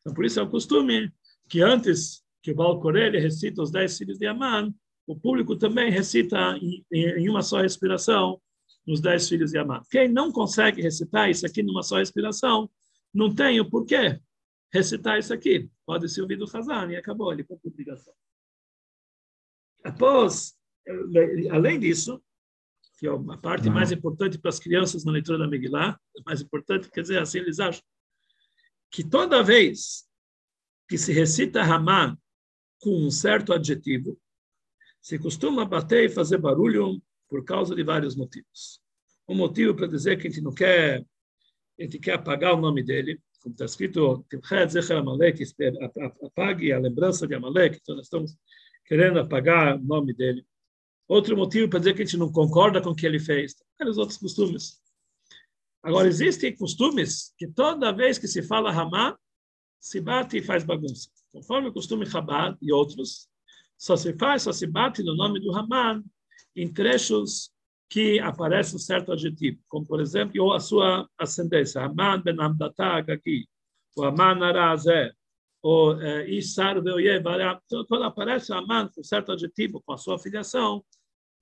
Então, 0.00 0.14
por 0.14 0.24
isso 0.24 0.40
é 0.40 0.42
o 0.42 0.48
costume 0.48 1.12
que 1.48 1.60
antes 1.60 2.22
que 2.42 2.52
o 2.52 2.54
Baal 2.54 2.80
Corelli 2.80 3.18
recita 3.18 3.62
os 3.62 3.70
dez 3.70 3.98
filhos 3.98 4.18
de 4.18 4.26
Amã, 4.26 4.72
o 5.06 5.14
público 5.14 5.56
também 5.56 5.90
recita 5.90 6.58
em, 6.60 6.84
em 6.90 7.28
uma 7.28 7.42
só 7.42 7.60
respiração 7.60 8.40
os 8.86 9.00
dez 9.00 9.28
filhos 9.28 9.50
de 9.50 9.58
Amã. 9.58 9.82
Quem 9.90 10.08
não 10.08 10.32
consegue 10.32 10.80
recitar 10.80 11.28
isso 11.28 11.44
aqui 11.44 11.62
numa 11.62 11.82
só 11.82 11.98
respiração, 11.98 12.70
não 13.12 13.34
tem 13.34 13.60
o 13.60 13.68
porquê 13.68 14.18
recitar 14.72 15.18
isso 15.18 15.32
aqui. 15.32 15.70
Pode 15.84 16.08
se 16.08 16.20
ouvir 16.20 16.36
do 16.36 16.44
Hazan 16.44 16.92
e 16.92 16.96
acabou, 16.96 17.32
ele 17.32 17.44
cumpre 17.44 17.68
a 17.68 17.72
obrigação. 17.72 18.14
Após, 19.84 20.56
além 21.50 21.78
disso, 21.78 22.22
que 22.98 23.06
é 23.06 23.10
a 23.10 23.38
parte 23.38 23.68
mais 23.68 23.92
importante 23.92 24.38
para 24.38 24.48
as 24.48 24.58
crianças 24.58 25.04
na 25.04 25.12
leitura 25.12 25.38
da 25.38 25.46
Megillah, 25.46 26.00
mais 26.24 26.40
importante, 26.40 26.90
quer 26.90 27.02
dizer, 27.02 27.18
assim 27.18 27.38
eles 27.38 27.60
acham, 27.60 27.82
que 28.90 29.04
toda 29.04 29.42
vez 29.42 30.08
que 30.88 30.96
se 30.96 31.12
recita 31.12 31.62
Ramá 31.62 32.16
com 32.80 33.06
um 33.06 33.10
certo 33.10 33.52
adjetivo, 33.52 34.18
se 35.00 35.18
costuma 35.18 35.64
bater 35.64 36.04
e 36.04 36.12
fazer 36.12 36.38
barulho 36.38 37.00
por 37.28 37.44
causa 37.44 37.74
de 37.74 37.82
vários 37.82 38.16
motivos. 38.16 38.80
Um 39.28 39.34
motivo 39.34 39.74
para 39.74 39.86
dizer 39.86 40.16
que 40.16 40.26
a 40.26 40.30
gente 40.30 40.42
não 40.42 40.52
quer, 40.52 41.04
a 41.78 41.82
gente 41.82 41.98
quer 41.98 42.14
apagar 42.14 42.54
o 42.54 42.60
nome 42.60 42.82
dele, 42.82 43.20
como 43.46 43.54
está 43.54 43.64
escrito, 43.64 44.26
apague 46.24 46.72
a 46.72 46.80
lembrança 46.80 47.28
de 47.28 47.34
Amalek, 47.36 47.78
então 47.80 47.94
nós 47.94 48.06
estamos 48.06 48.36
querendo 48.84 49.20
apagar 49.20 49.76
o 49.76 49.84
nome 49.84 50.12
dele. 50.12 50.44
Outro 51.06 51.36
motivo 51.36 51.70
para 51.70 51.78
dizer 51.78 51.94
que 51.94 52.02
a 52.02 52.04
gente 52.04 52.16
não 52.16 52.32
concorda 52.32 52.80
com 52.80 52.90
o 52.90 52.94
que 52.94 53.06
ele 53.06 53.20
fez, 53.20 53.54
vários 53.78 53.98
outros 53.98 54.18
costumes. 54.18 54.82
Agora, 55.80 56.08
existem 56.08 56.56
costumes 56.56 57.32
que 57.38 57.46
toda 57.46 57.92
vez 57.92 58.18
que 58.18 58.26
se 58.26 58.42
fala 58.42 58.72
Ramá, 58.72 59.16
se 59.78 60.00
bate 60.00 60.38
e 60.38 60.42
faz 60.42 60.64
bagunça. 60.64 61.08
Conforme 61.32 61.68
o 61.68 61.72
costume 61.72 62.04
Chabad 62.04 62.58
e 62.60 62.72
outros, 62.72 63.28
só 63.78 63.96
se 63.96 64.12
faz, 64.14 64.42
só 64.42 64.52
se 64.52 64.66
bate 64.66 65.04
no 65.04 65.14
nome 65.14 65.38
do 65.38 65.54
Haman 65.54 66.02
em 66.56 66.72
trechos 66.72 67.52
que 67.88 68.18
aparece 68.20 68.74
um 68.74 68.78
certo 68.78 69.12
adjetivo, 69.12 69.60
como, 69.68 69.86
por 69.86 70.00
exemplo, 70.00 70.42
ou 70.42 70.52
a 70.52 70.60
sua 70.60 71.08
ascendência, 71.18 71.82
Haman 71.82 72.20
ben 72.22 72.40
Amdatá 72.40 72.96
Agagi, 72.96 73.48
o 73.96 74.04
Haman 74.04 74.44
Arazé, 74.44 75.12
ou 75.62 76.00
eh, 76.00 76.28
Isar 76.30 76.82
Veoyev, 76.82 77.24
quando 77.88 78.04
aparece 78.04 78.52
Haman 78.52 78.88
com 78.88 79.02
certo 79.02 79.32
adjetivo, 79.32 79.82
com 79.84 79.92
a 79.92 79.98
sua 79.98 80.18
filiação, 80.18 80.84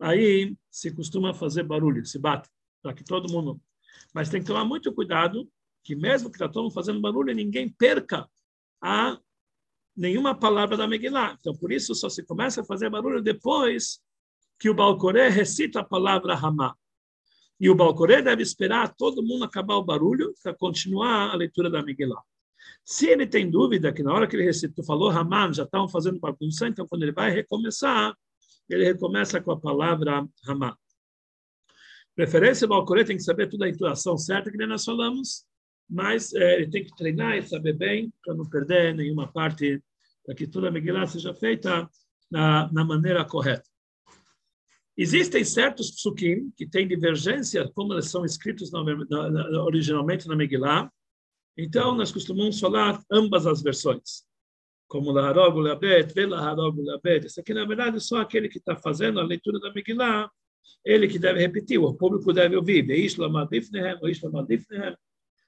aí 0.00 0.54
se 0.70 0.94
costuma 0.94 1.33
fazer 1.33 1.62
barulho, 1.62 2.04
se 2.04 2.18
bate, 2.18 2.48
para 2.83 2.94
que 2.94 3.04
todo 3.04 3.33
mundo 3.33 3.61
mas 4.12 4.28
tem 4.28 4.40
que 4.40 4.46
tomar 4.46 4.64
muito 4.64 4.92
cuidado 4.92 5.48
que 5.83 5.94
mesmo 5.94 6.30
que 6.30 6.37
está 6.37 6.48
todo 6.48 6.64
mundo 6.64 6.72
fazendo 6.74 7.00
barulho, 7.00 7.35
ninguém 7.35 7.68
perca 7.68 8.28
a 8.80 9.18
nenhuma 9.94 10.35
palavra 10.35 10.76
da 10.76 10.87
Megillah. 10.87 11.37
Então, 11.38 11.54
por 11.54 11.70
isso, 11.70 11.94
só 11.94 12.09
se 12.09 12.24
começa 12.24 12.62
a 12.62 12.64
fazer 12.64 12.88
barulho 12.88 13.22
depois 13.22 14.00
que 14.64 14.70
o 14.70 14.74
Balcoré 14.74 15.29
recita 15.29 15.81
a 15.81 15.85
palavra 15.85 16.35
Ramá. 16.35 16.74
E 17.61 17.68
o 17.68 17.74
Balcoré 17.74 18.22
deve 18.22 18.42
esperar 18.42 18.94
todo 18.94 19.22
mundo 19.22 19.44
acabar 19.44 19.74
o 19.74 19.85
barulho 19.85 20.33
para 20.42 20.55
continuar 20.55 21.33
a 21.33 21.37
leitura 21.37 21.68
da 21.68 21.83
Megillah. 21.83 22.22
Se 22.83 23.07
ele 23.07 23.27
tem 23.27 23.50
dúvida 23.50 23.92
que 23.92 24.03
na 24.03 24.14
hora 24.14 24.27
que 24.27 24.35
ele 24.35 24.44
recitou, 24.44 24.83
falou 24.83 25.11
Ramá, 25.11 25.53
já 25.53 25.64
estavam 25.64 25.87
fazendo 25.87 26.18
bagunça, 26.18 26.66
então 26.66 26.87
quando 26.88 27.03
ele 27.03 27.12
vai 27.12 27.31
recomeçar, 27.31 28.16
ele 28.66 28.87
recomeça 28.87 29.38
com 29.38 29.53
a 29.53 29.61
palavra 29.61 30.27
Ramá. 30.46 30.74
Preferência 32.16 32.66
do 32.66 32.72
Alcorê 32.72 33.05
tem 33.05 33.18
que 33.18 33.22
saber 33.22 33.50
toda 33.50 33.66
a 33.66 33.68
intuação 33.68 34.16
certa, 34.16 34.50
que 34.50 34.66
nós 34.66 34.83
falamos, 34.83 35.44
mas 35.87 36.33
é, 36.33 36.55
ele 36.55 36.70
tem 36.70 36.85
que 36.85 36.96
treinar 36.96 37.37
e 37.37 37.46
saber 37.46 37.74
bem 37.74 38.11
para 38.24 38.33
não 38.33 38.48
perder 38.48 38.94
nenhuma 38.94 39.31
parte, 39.31 39.85
para 40.24 40.35
que 40.35 40.46
toda 40.46 40.68
a 40.68 40.70
Megillah 40.70 41.07
seja 41.07 41.35
feita 41.35 41.87
na, 42.31 42.72
na 42.72 42.83
maneira 42.83 43.27
correta. 43.27 43.73
Existem 44.96 45.44
certos 45.44 45.90
psukim 45.90 46.52
que 46.57 46.66
têm 46.66 46.87
divergência, 46.87 47.68
como 47.74 47.94
eles 47.94 48.09
são 48.09 48.24
escritos 48.24 48.70
na, 48.70 48.83
na, 48.83 49.30
na, 49.30 49.64
originalmente 49.64 50.28
na 50.28 50.37
Megillah. 50.37 50.90
Então, 51.57 51.94
nós 51.96 52.12
costumamos 52.12 52.61
falar 52.61 53.02
ambas 53.11 53.46
as 53.46 53.62
versões, 53.62 54.24
como 54.88 55.11
Laharog, 55.11 55.61
Labet, 55.61 56.12
Velaharog, 56.14 56.80
Labet. 56.80 57.26
Isso 57.26 57.40
aqui, 57.40 57.52
na 57.52 57.64
verdade, 57.64 57.96
é 57.96 58.00
só 58.00 58.20
aquele 58.20 58.48
que 58.48 58.59
está 58.59 58.76
fazendo 58.76 59.18
a 59.18 59.24
leitura 59.24 59.59
da 59.59 59.72
Megillah 59.72 60.30
ele 60.85 61.09
que 61.09 61.18
deve 61.18 61.40
repetir, 61.40 61.78
o 61.78 61.94
público 61.94 62.33
deve 62.33 62.57
ouvir. 62.57 62.87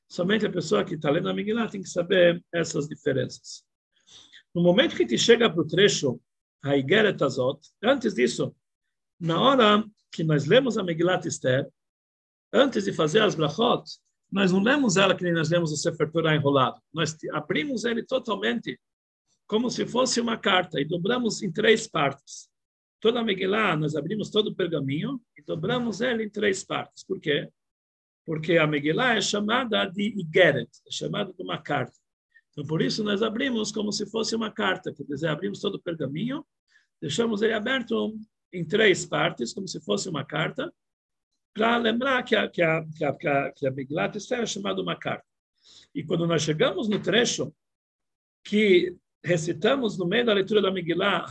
Somente 0.09 0.47
a 0.47 0.51
pessoa 0.51 0.85
que 0.85 0.95
está 0.95 1.11
lendo 1.11 1.29
a 1.29 1.35
Megillah 1.35 1.69
tem 1.69 1.83
que 1.83 1.89
saber 1.89 2.43
essas 2.53 2.89
diferenças. 2.89 3.65
No 4.55 4.63
momento 4.63 4.97
que 4.97 5.05
te 5.05 5.19
chega 5.19 5.51
para 5.51 5.61
o 5.61 5.67
trecho 5.67 6.21
Haigeret 6.63 7.23
Azot, 7.23 7.61
antes 7.83 8.15
disso, 8.15 8.55
na 9.19 9.41
hora 9.41 9.85
que 10.13 10.23
nós 10.23 10.47
lemos 10.47 10.79
a 10.79 10.83
Megillat 10.83 11.27
Esther, 11.27 11.69
antes 12.53 12.85
de 12.85 12.93
fazer 12.93 13.23
as 13.23 13.35
brachot, 13.35 13.85
nós 14.31 14.53
não 14.53 14.63
lemos 14.63 14.97
ela 14.97 15.15
que 15.15 15.25
nem 15.25 15.33
nós 15.33 15.51
lemos 15.51 15.73
o 15.73 15.77
Sefer 15.77 16.11
Torah 16.11 16.35
enrolado. 16.35 16.81
Nós 16.93 17.17
abrimos 17.33 17.85
ele 17.85 18.03
totalmente, 18.03 18.79
como 19.47 19.71
se 19.71 19.87
fosse 19.87 20.21
uma 20.21 20.37
carta, 20.37 20.81
e 20.81 20.85
dobramos 20.85 21.43
em 21.43 21.53
três 21.53 21.87
partes. 21.87 22.49
Toda 23.01 23.21
a 23.21 23.25
Megillah, 23.25 23.77
nós 23.77 23.95
abrimos 23.95 24.31
todo 24.31 24.49
o 24.49 24.55
pergaminho 24.55 25.21
e 25.37 25.43
dobramos 25.43 26.01
ele 26.01 26.25
em 26.25 26.31
três 26.31 26.65
partes. 26.65 27.05
Por 27.05 27.21
quê? 27.21 27.49
porque 28.27 28.59
a 28.59 28.67
Megillah 28.67 29.15
é 29.15 29.21
chamada 29.21 29.87
de 29.87 30.03
Igeret, 30.19 30.69
é 30.87 30.91
chamada 30.91 31.33
de 31.33 31.41
uma 31.41 31.59
carta. 31.59 31.97
Então, 32.51 32.67
por 32.67 32.83
isso, 32.83 33.05
nós 33.05 33.23
abrimos 33.23 33.71
como 33.71 33.93
se 33.93 34.05
fosse 34.05 34.35
uma 34.35 34.51
carta, 34.51 34.93
quer 34.93 35.05
dizer, 35.05 35.29
abrimos 35.29 35.61
todo 35.61 35.77
o 35.77 35.81
pergaminho, 35.81 36.45
deixamos 37.01 37.41
ele 37.41 37.53
aberto 37.53 38.19
em 38.57 38.65
três 38.65 39.05
partes, 39.05 39.53
como 39.53 39.69
se 39.69 39.81
fosse 39.81 40.09
uma 40.09 40.25
carta, 40.25 40.73
para 41.55 41.77
lembrar 41.79 42.23
que 42.23 42.37
a, 42.37 42.49
que 42.49 42.63
a, 42.63 42.85
que 42.85 43.05
a, 43.05 43.13
que 43.15 43.27
a, 43.29 43.53
que 43.53 43.67
a 43.67 44.07
Esther 44.15 44.41
é 44.41 44.47
chamada 44.47 44.83
uma 44.83 44.97
carta. 44.97 45.25
E 45.95 46.05
quando 46.05 46.27
nós 46.27 46.43
chegamos 46.43 46.89
no 46.89 47.01
trecho 47.01 47.53
que 48.45 48.95
recitamos 49.25 49.99
no 49.99 50.07
meio 50.07 50.25
da 50.27 50.33
leitura 50.33 50.63
da 50.63 50.71
Megillah, 50.71 51.27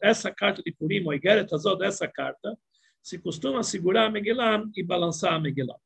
essa 0.00 0.30
carta 0.32 0.62
de 0.62 0.72
Purim, 0.72 1.06
Haigeret 1.08 1.52
Azot, 1.52 1.82
essa 1.82 2.08
carta, 2.08 2.56
se 3.02 3.18
costuma 3.18 3.62
segurar 3.62 4.06
a 4.06 4.10
Megillah 4.10 4.64
e 4.74 4.82
balançar 4.82 5.34
a 5.34 5.40
Megillah. 5.40 5.76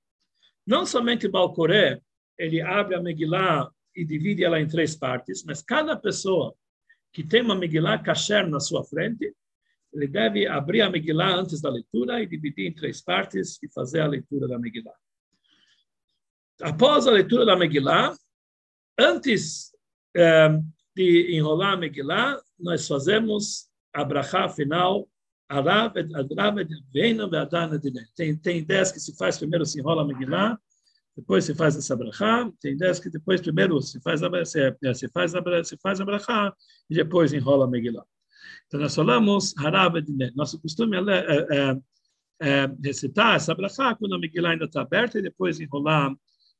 Não 0.66 0.87
somente 0.87 1.29
Balcoré, 1.29 2.01
ele 2.38 2.61
abre 2.61 2.94
a 2.94 3.01
Megillah 3.01 3.70
e 3.97 4.05
divide 4.05 4.44
ela 4.44 4.61
em 4.61 4.66
três 4.66 4.94
partes, 4.94 5.44
mas 5.44 5.62
cada 5.62 5.97
pessoa 5.97 6.55
que 7.12 7.23
tem 7.25 7.42
uma 7.42 7.55
Megillah 7.55 7.99
kasher 7.99 8.49
na 8.49 8.61
sua 8.61 8.85
frente, 8.85 9.35
ele 9.94 10.09
deve 10.09 10.46
abrir 10.46 10.83
a 10.83 10.90
Megillah 10.90 11.37
antes 11.37 11.61
da 11.61 11.70
leitura 11.70 12.20
e 12.20 12.26
dividir 12.26 12.66
em 12.66 12.74
três 12.74 13.00
partes 13.00 13.62
e 13.62 13.72
fazer 13.72 14.00
a 14.00 14.07
leitura 14.07 14.48
da 14.48 14.59
Megillah. 14.59 14.94
Após 16.61 17.07
a 17.07 17.12
leitura 17.12 17.46
da 17.46 17.57
Megillah, 17.57 18.14
antes 18.98 19.72
eh, 20.16 20.59
de 20.96 21.37
enrolar 21.37 21.74
a 21.74 21.76
Megillah, 21.76 22.40
nós 22.59 22.87
fazemos 22.88 23.68
a 23.92 24.04
brachá 24.04 24.48
final, 24.48 25.09
tem, 28.16 28.37
tem 28.37 28.59
ideias 28.59 28.90
que 28.90 28.98
se 28.98 29.16
faz 29.16 29.38
primeiro, 29.38 29.64
se 29.64 29.78
enrola 29.78 30.02
a 30.02 30.04
Megillah, 30.04 30.59
depois 31.16 31.44
se 31.44 31.54
faz 31.54 31.76
essa 31.76 31.94
brachá, 31.94 32.50
tem 32.61 32.72
ideias 32.72 32.98
que 32.98 33.09
depois 33.09 33.40
primeiro 33.40 33.80
se 33.80 34.00
faz 34.00 34.22
a, 34.22 34.44
se, 34.44 34.76
se 34.94 35.09
faz 35.09 35.35
a, 35.35 35.64
se 35.64 35.76
faz 35.76 36.00
a 36.00 36.04
brachá 36.04 36.52
e 36.90 36.94
depois 36.94 37.33
enrola 37.33 37.66
a 37.66 37.68
Megillah. 37.68 38.04
Então 38.66 38.80
nós 38.80 38.94
falamos 38.94 39.54
Harav 39.59 39.94
Nosso 40.35 40.61
costume 40.61 40.96
é, 40.96 41.00
é, 41.00 41.46
é, 41.50 41.78
é 42.40 42.76
recitar 42.83 43.37
essa 43.37 43.54
brachá 43.54 43.94
quando 43.94 44.14
a 44.14 44.18
Megillah 44.18 44.50
ainda 44.50 44.64
está 44.64 44.83
aberta 44.83 45.18
e 45.18 45.22
depois 45.22 45.61
enrolar 45.61 46.14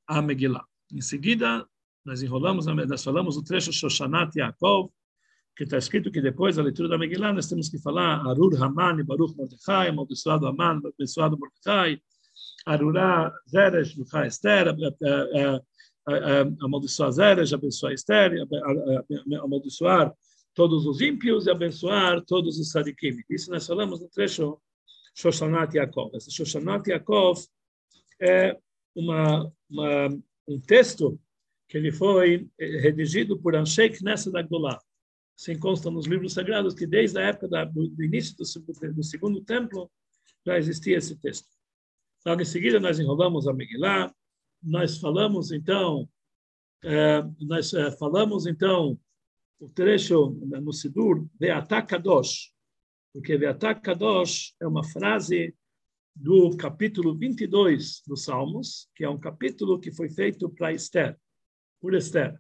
a 0.07 0.23
Megillah. 0.23 0.65
Em 0.93 1.01
seguida, 1.01 1.67
nós 2.05 2.23
enrolamos, 2.23 2.67
nós 2.67 3.03
falamos 3.03 3.37
o 3.37 3.43
trecho 3.43 3.73
Shoshanat 3.73 4.37
Yaakov, 4.37 4.91
que 5.57 5.65
está 5.65 5.79
escrito 5.79 6.11
que 6.11 6.21
depois 6.21 6.57
da 6.57 6.63
leitura 6.63 6.89
da 6.89 6.99
Megillah 6.99 7.33
nós 7.33 7.49
temos 7.49 7.69
que 7.69 7.79
falar 7.79 8.21
Arur 8.27 8.63
Haman 8.63 9.01
e 9.01 9.05
Baruch 9.05 9.37
Mordechai, 9.37 9.89
amaldiçoado 9.89 10.47
Haman, 10.47 10.81
abençoado 10.85 11.39
Mordechai, 11.39 12.01
Arurá 12.67 13.33
Zeresh, 13.49 13.97
Luchá 13.97 14.27
Esther, 14.27 14.75
amaldiçoar 16.61 17.13
Zeresh, 17.13 17.53
abençoar 17.53 17.93
Esther, 17.93 18.33
amaldiçoar 19.43 20.13
todos 20.55 20.87
os 20.87 21.01
ímpios 21.01 21.47
e 21.47 21.51
abençoar 21.51 22.25
todos 22.25 22.59
os 22.59 22.71
sadikim. 22.71 23.23
Isso 23.29 23.51
nós 23.51 23.67
falamos 23.67 24.01
no 24.01 24.09
trecho 24.09 24.61
Shoshanat 25.15 25.77
Yaakov. 25.77 26.15
Esse 26.15 26.31
Shoshanat 26.31 26.89
Yaakov 26.89 27.45
é 28.21 28.57
uma, 28.95 29.53
uma, 29.69 30.09
um 30.47 30.61
texto 30.61 31.19
que 31.69 31.77
ele 31.77 31.91
foi 31.91 32.49
redigido 32.59 33.39
por 33.39 33.57
Anshei 33.57 33.91
Knesset 33.91 34.37
Agdolá. 34.37 34.81
Assim 35.37 35.59
consta 35.59 35.91
nos 35.91 36.07
livros 36.07 36.33
sagrados 36.33 36.75
que 36.75 36.87
desde 36.87 37.19
a 37.19 37.23
época 37.23 37.49
da, 37.49 37.65
do, 37.65 37.89
do, 37.89 38.05
início 38.05 38.37
do, 38.37 38.93
do, 38.93 39.03
segundo 39.03 39.45
templo 39.45 39.91
já 40.47 40.57
existia 40.57 40.97
esse 40.97 41.17
texto. 41.17 41.49
Logo 42.25 42.41
em 42.41 42.45
seguida 42.45 42.79
nós 42.79 43.01
enrolamos 43.01 43.49
a 43.49 43.53
Megillah, 43.53 44.15
nós 44.63 44.99
falamos 44.99 45.51
então, 45.51 46.09
é, 46.85 47.23
nós 47.41 47.75
é, 47.75 47.91
falamos 47.91 48.47
então 48.47 48.99
o 49.59 49.69
trecho 49.69 50.31
no 50.31 50.73
Sidur, 50.73 51.27
Beatá 51.39 51.83
Kadosh, 51.83 52.53
porque 53.13 53.39
Beatá 53.39 53.75
Kadosh 53.75 54.55
é 54.61 54.67
uma 54.67 54.85
frase 54.85 55.55
do 56.15 56.57
capítulo 56.57 57.17
22 57.17 58.03
dos 58.07 58.25
Salmos, 58.25 58.89
que 58.95 59.05
é 59.05 59.09
um 59.09 59.19
capítulo 59.19 59.81
que 59.81 59.93
foi 59.93 60.09
feito 60.09 60.49
para 60.49 60.73
Esther, 60.73 61.19
por 61.81 61.95
Esther. 61.95 62.39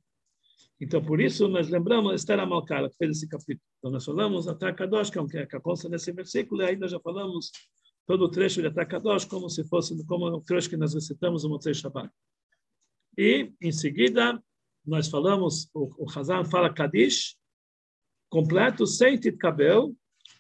Então, 0.80 1.02
por 1.02 1.20
isso, 1.20 1.48
nós 1.48 1.68
lembramos 1.68 2.14
Esther 2.14 2.40
Amalcala, 2.40 2.90
que 2.90 2.96
fez 2.96 3.16
esse 3.16 3.28
capítulo. 3.28 3.62
Então, 3.78 3.90
nós 3.90 4.04
falamos 4.04 4.48
até 4.48 4.72
Kadosh, 4.72 5.10
que 5.10 5.38
é 5.38 5.46
que 5.46 5.60
consta 5.60 5.88
nesse 5.88 6.12
versículo, 6.12 6.62
e 6.62 6.66
ainda 6.66 6.88
já 6.88 7.00
falamos 7.00 7.50
todo 8.06 8.24
o 8.24 8.28
trecho 8.28 8.60
de 8.60 8.68
Atakadosh 8.68 9.24
como 9.24 9.48
se 9.48 9.64
fosse 9.64 10.04
como 10.06 10.26
o 10.26 10.40
trecho 10.40 10.68
que 10.68 10.76
nós 10.76 10.94
recitamos 10.94 11.44
no 11.44 11.50
Motzei 11.50 11.74
Shabbat. 11.74 12.10
E, 13.16 13.52
em 13.60 13.72
seguida, 13.72 14.42
nós 14.86 15.08
falamos, 15.08 15.68
o, 15.74 16.06
Hazan 16.14 16.44
fala 16.44 16.72
Kadish, 16.72 17.36
completo, 18.28 18.86
sem 18.86 19.18
Titkabel, 19.18 19.94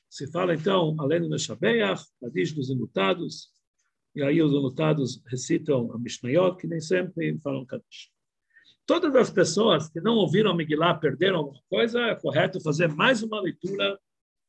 se 0.08 0.30
fala, 0.30 0.54
então, 0.54 0.94
além 0.98 1.20
do 1.20 1.28
Neshabeach, 1.28 2.04
Kadish 2.20 2.52
dos 2.52 2.70
enlutados, 2.70 3.48
e 4.14 4.22
aí 4.22 4.40
os 4.42 4.52
enlutados 4.52 5.22
recitam 5.26 5.90
a 5.92 5.98
Mishnayot, 5.98 6.56
que 6.56 6.66
nem 6.66 6.80
sempre 6.80 7.38
falam 7.40 7.64
Kadish. 7.64 8.10
Todas 8.86 9.14
as 9.16 9.30
pessoas 9.30 9.88
que 9.88 10.00
não 10.00 10.14
ouviram 10.16 10.50
a 10.50 10.54
Megillah 10.54 10.94
perderam 10.94 11.38
alguma 11.38 11.62
coisa, 11.70 12.00
é 12.02 12.14
correto 12.14 12.60
fazer 12.60 12.88
mais 12.88 13.22
uma 13.22 13.40
leitura 13.40 13.98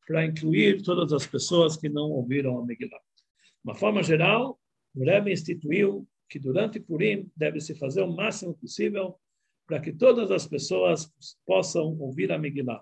para 0.05 0.25
incluir 0.25 0.83
todas 0.83 1.13
as 1.13 1.25
pessoas 1.25 1.77
que 1.77 1.87
não 1.87 2.11
ouviram 2.11 2.59
a 2.59 2.65
Megillah. 2.65 2.99
De 2.99 3.63
uma 3.63 3.75
forma 3.75 4.03
geral, 4.03 4.59
o 4.93 5.03
Rebbe 5.03 5.31
instituiu 5.31 6.07
que 6.29 6.37
durante 6.37 6.79
Purim 6.79 7.31
deve 7.35 7.59
se 7.61 7.75
fazer 7.75 8.01
o 8.01 8.13
máximo 8.13 8.53
possível 8.55 9.17
para 9.67 9.79
que 9.79 9.91
todas 9.91 10.31
as 10.31 10.47
pessoas 10.47 11.11
possam 11.45 11.97
ouvir 11.99 12.31
a 12.31 12.37
Megillah. 12.37 12.81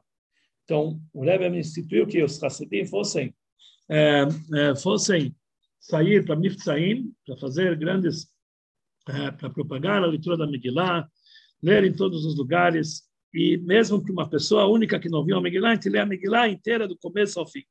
Então, 0.63 1.01
o 1.13 1.23
Rebbe 1.23 1.57
instituiu 1.57 2.07
que 2.07 2.23
os 2.23 2.41
Hassidim 2.41 2.85
fossem, 2.85 3.35
é, 3.89 4.23
é, 4.53 4.75
fossem 4.75 5.35
sair 5.79 6.23
para 6.25 6.35
Mifzaim, 6.35 7.13
para 7.25 7.37
fazer 7.37 7.77
grandes, 7.77 8.27
é, 9.07 9.31
para 9.31 9.49
propagar 9.49 10.01
a 10.01 10.07
leitura 10.07 10.37
da 10.37 10.47
Megillah, 10.47 11.07
ler 11.61 11.83
em 11.83 11.93
todos 11.93 12.25
os 12.25 12.37
lugares, 12.37 13.03
e 13.33 13.57
mesmo 13.57 14.03
que 14.03 14.11
uma 14.11 14.29
pessoa 14.29 14.65
única 14.67 14.99
que 14.99 15.09
não 15.09 15.19
ouviu 15.19 15.37
a 15.37 15.41
Megillah, 15.41 15.71
a 15.71 15.75
gente 15.75 15.89
lê 15.89 15.99
a 15.99 16.05
Megillah 16.05 16.49
inteira 16.49 16.87
do 16.87 16.97
começo 16.97 17.39
ao 17.39 17.47
fim. 17.47 17.63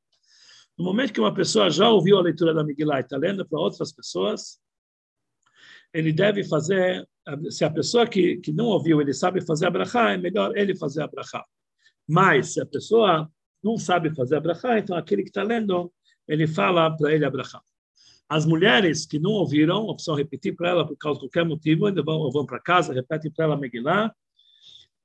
No 0.77 0.83
momento 0.83 1.13
que 1.13 1.19
uma 1.19 1.33
pessoa 1.33 1.69
já 1.69 1.89
ouviu 1.89 2.17
a 2.17 2.21
leitura 2.21 2.53
da 2.53 2.63
Megillah 2.63 2.99
e 2.99 3.03
está 3.03 3.17
lendo 3.17 3.47
para 3.47 3.59
outras 3.59 3.91
pessoas, 3.91 4.59
ele 5.93 6.11
deve 6.11 6.43
fazer, 6.43 7.07
se 7.49 7.63
a 7.63 7.69
pessoa 7.69 8.07
que, 8.07 8.37
que 8.37 8.51
não 8.51 8.65
ouviu, 8.65 9.01
ele 9.01 9.13
sabe 9.13 9.41
fazer 9.41 9.67
a 9.67 9.71
brachá, 9.71 10.11
é 10.11 10.17
melhor 10.17 10.55
ele 10.57 10.75
fazer 10.75 11.01
a 11.01 11.07
brachá. 11.07 11.43
Mas, 12.07 12.53
se 12.53 12.61
a 12.61 12.65
pessoa 12.65 13.29
não 13.63 13.77
sabe 13.77 14.13
fazer 14.13 14.35
a 14.35 14.41
brachá, 14.41 14.77
então 14.77 14.95
aquele 14.95 15.23
que 15.23 15.29
está 15.29 15.41
lendo, 15.41 15.91
ele 16.27 16.45
fala 16.47 16.95
para 16.95 17.13
ele 17.13 17.25
a 17.25 17.31
brachá. 17.31 17.61
As 18.27 18.45
mulheres 18.45 19.05
que 19.05 19.19
não 19.19 19.31
ouviram, 19.31 19.83
ou 19.83 19.95
precisam 19.95 20.15
repetir 20.15 20.55
para 20.55 20.69
ela 20.69 20.87
por 20.87 20.97
causa 20.97 21.19
de 21.19 21.25
qualquer 21.25 21.45
motivo, 21.45 21.85
ainda 21.85 22.01
vão, 22.03 22.29
vão 22.31 22.45
para 22.45 22.59
casa, 22.59 22.93
repetem 22.93 23.31
para 23.31 23.45
ela 23.45 23.59
a. 23.91 24.11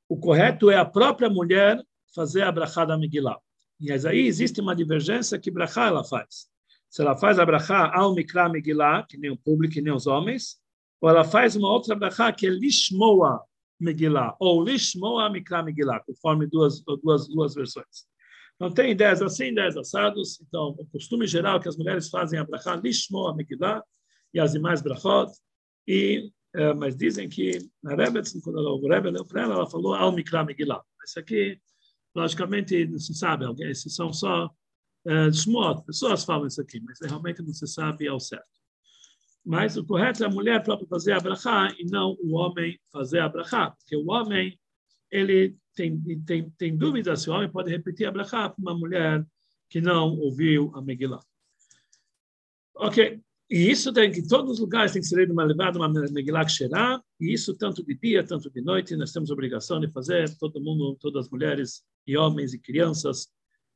O 0.08 0.16
correto 0.16 0.70
é 0.70 0.76
a 0.76 0.84
própria 0.84 1.28
mulher 1.28 1.82
fazer 2.14 2.42
a 2.42 2.50
brachá 2.50 2.84
da 2.84 2.96
Megillah. 2.96 3.38
E 3.80 3.92
aí 3.92 4.26
existe 4.26 4.60
uma 4.60 4.74
divergência 4.74 5.38
que 5.38 5.50
brachá 5.50 5.86
ela 5.86 6.02
faz. 6.02 6.48
Se 6.88 7.02
ela 7.02 7.16
faz 7.16 7.38
a 7.38 7.44
brachá 7.44 7.92
ao 7.94 8.14
mikra 8.14 8.48
Megillah, 8.48 9.04
que 9.06 9.18
nem 9.18 9.30
o 9.30 9.36
público, 9.36 9.74
que 9.74 9.82
nem 9.82 9.92
os 9.92 10.06
homens, 10.06 10.58
ou 11.00 11.08
ela 11.08 11.24
faz 11.24 11.56
uma 11.56 11.70
outra 11.70 11.94
brachá 11.94 12.32
que 12.32 12.46
é 12.46 12.50
lishmoa 12.50 13.40
Megillah, 13.80 14.36
ou 14.40 14.62
lishmoa 14.62 15.30
mikra 15.30 15.62
Megillah, 15.62 16.00
conforme 16.00 16.46
duas, 16.46 16.82
duas, 17.02 17.28
duas 17.28 17.54
versões. 17.54 18.06
Não 18.58 18.72
tem 18.72 18.90
ideias 18.90 19.22
assim, 19.22 19.46
ideias 19.52 19.76
assados. 19.76 20.40
Então, 20.40 20.74
o 20.76 20.84
costume 20.86 21.26
geral 21.26 21.58
é 21.58 21.60
que 21.60 21.68
as 21.68 21.76
mulheres 21.76 22.08
fazem 22.08 22.38
a 22.38 22.44
brachá 22.44 22.74
lishmoa 22.74 23.34
Megillah 23.34 23.82
e 24.34 24.40
as 24.40 24.52
demais 24.52 24.82
brachot. 24.82 25.30
E, 25.86 26.30
é, 26.54 26.74
mas 26.74 26.96
dizem 26.96 27.28
que 27.28 27.58
na 27.82 27.94
Rebbe, 27.94 28.20
quando 28.42 28.58
o 28.58 28.88
Rebbe 28.88 29.10
leu 29.10 29.24
para 29.24 29.42
ela, 29.42 29.54
ela 29.54 29.70
falou 29.70 29.94
ao 29.94 30.10
mikra 30.10 30.44
Megillah. 30.44 30.82
Isso 31.04 31.20
aqui 31.20 31.60
Logicamente, 32.18 32.86
não 32.86 32.98
se 32.98 33.14
sabe, 33.14 33.44
alguém, 33.44 33.72
são 33.74 34.12
só 34.12 34.50
é, 35.06 35.30
shmot, 35.30 35.84
pessoas 35.84 36.24
falam 36.24 36.48
isso 36.48 36.60
aqui, 36.60 36.80
mas 36.80 36.98
realmente 37.00 37.42
não 37.42 37.52
se 37.52 37.66
sabe 37.66 38.08
ao 38.08 38.18
certo. 38.18 38.48
Mas 39.48 39.78
o 39.78 39.82
correto 39.82 40.22
é 40.22 40.26
a 40.26 40.30
mulher 40.30 40.62
própria 40.62 40.86
fazer 40.86 41.12
a 41.12 41.20
brachá 41.20 41.74
e 41.78 41.86
não 41.86 42.18
o 42.20 42.34
homem 42.34 42.78
fazer 42.92 43.20
a 43.20 43.28
brachá, 43.30 43.70
porque 43.70 43.96
o 43.96 44.10
homem, 44.10 44.60
ele 45.10 45.56
tem, 45.74 45.98
tem, 46.26 46.50
tem 46.50 46.76
dúvida 46.76 47.16
se 47.16 47.30
o 47.30 47.32
homem 47.32 47.50
pode 47.50 47.70
repetir 47.70 48.06
a 48.06 48.10
brachá 48.10 48.50
para 48.50 48.60
uma 48.60 48.76
mulher 48.76 49.26
que 49.70 49.80
não 49.80 50.18
ouviu 50.18 50.70
a 50.74 50.82
Megillah. 50.82 51.22
Ok, 52.74 53.22
e 53.48 53.70
isso 53.70 53.90
tem 53.90 54.12
que, 54.12 54.20
em 54.20 54.26
todos 54.26 54.52
os 54.52 54.58
lugares 54.58 54.92
tem 54.92 55.00
que 55.00 55.08
ser 55.08 55.30
uma 55.30 55.44
levada, 55.44 55.78
uma 55.78 55.88
Megillah 55.88 56.44
Ksherá, 56.44 57.02
e 57.18 57.32
isso 57.32 57.56
tanto 57.56 57.82
de 57.82 57.94
dia, 57.94 58.22
tanto 58.22 58.50
de 58.50 58.60
noite, 58.60 58.94
nós 58.96 59.12
temos 59.12 59.30
obrigação 59.30 59.80
de 59.80 59.90
fazer, 59.90 60.28
todo 60.36 60.60
mundo, 60.60 60.94
todas 61.00 61.24
as 61.24 61.30
mulheres 61.30 61.82
e 62.06 62.18
homens 62.18 62.52
e 62.52 62.58
crianças 62.58 63.28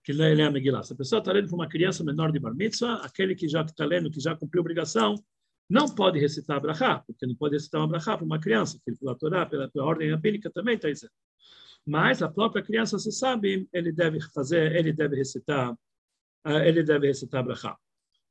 que 0.05 0.13
lêem 0.13 0.43
a 0.43 0.51
Megillah. 0.51 0.83
Se 0.83 0.93
a 0.93 0.97
pessoa 0.97 1.21
está 1.21 1.33
lendo 1.33 1.47
para 1.47 1.57
uma 1.57 1.69
criança 1.69 2.05
menor 2.05 2.31
de 2.31 2.39
bar 2.39 2.55
mitzvah, 2.55 2.97
aquele 2.97 3.35
que 3.35 3.49
já 3.49 3.63
está 3.63 3.87
lendo, 3.87 4.11
que 4.11 4.21
já 4.21 4.37
cumpriu 4.37 4.61
a 4.61 4.65
obrigação, 4.65 5.15
não 5.69 5.89
pode 5.89 6.19
recitar 6.19 6.61
Brachá, 6.61 7.03
porque 7.07 7.27
não 7.27 7.35
pode 7.35 7.55
recitar 7.55 7.81
uma 7.81 7.89
Brachá 7.89 8.17
para 8.17 8.27
uma 8.27 8.39
criança, 8.39 8.79
que 8.85 8.93
pela 8.95 9.17
Torá, 9.17 9.47
pela, 9.47 9.69
pela 9.71 9.85
ordem 9.85 10.11
rabínica 10.11 10.51
também 10.51 10.75
está 10.77 10.89
dizendo. 10.89 11.13
Mas 11.87 12.23
a 12.23 12.29
própria 12.29 12.63
criança, 12.63 12.99
se 12.99 13.11
sabe, 13.11 13.69
ele 13.73 13.93
deve 13.93 14.21
fazer, 14.33 14.77
ele 14.77 14.93
deve 14.93 15.17
recitar, 15.17 15.77
ah, 16.45 16.67
ele 16.67 16.83
deve 16.83 17.09
recitar 17.09 17.43
Brachá. 17.43 17.77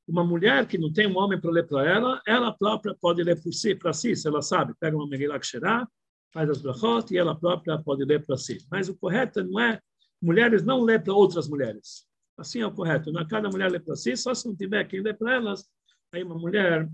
Uma 0.08 0.24
mulher 0.24 0.66
que 0.68 0.78
não 0.78 0.92
tem 0.92 1.08
um 1.08 1.18
homem 1.18 1.40
para 1.40 1.52
ler 1.52 1.68
para 1.68 1.88
ela, 1.88 2.22
ela 2.28 2.52
própria 2.52 2.96
pode 3.00 3.24
ler 3.24 3.42
por 3.42 3.54
si, 3.54 3.76
para 3.76 3.94
si, 3.94 4.16
se 4.16 4.28
ela 4.28 4.42
sabe. 4.42 4.74
Pega 4.80 4.96
uma 4.96 5.08
Megillah 5.08 5.40
Ksherá, 5.40 5.88
faz 6.34 6.50
as 6.50 6.62
brachot 6.62 7.14
e 7.14 7.18
ela 7.18 7.36
própria 7.36 7.78
pode 7.78 8.04
ler 8.04 8.26
para 8.26 8.38
si. 8.38 8.58
Mas 8.70 8.90
o 8.90 8.96
correto 8.98 9.44
não 9.44 9.60
é 9.60 9.80
mulheres 10.22 10.64
não 10.64 10.82
ler 10.82 11.04
para 11.04 11.14
outras 11.14 11.48
mulheres. 11.48 12.06
Assim 12.38 12.62
é 12.62 12.66
o 12.66 12.72
correto. 12.72 13.12
Não 13.12 13.22
é 13.22 13.28
cada 13.28 13.50
mulher 13.50 13.72
lê 13.72 13.80
para 13.80 13.96
si, 13.96 14.16
só 14.18 14.34
se 14.34 14.48
não 14.48 14.56
tiver 14.56 14.84
quem 14.86 15.02
ler 15.02 15.18
para 15.18 15.36
elas, 15.36 15.66
aí 16.12 16.24
uma 16.24 16.38
mulher 16.38 16.90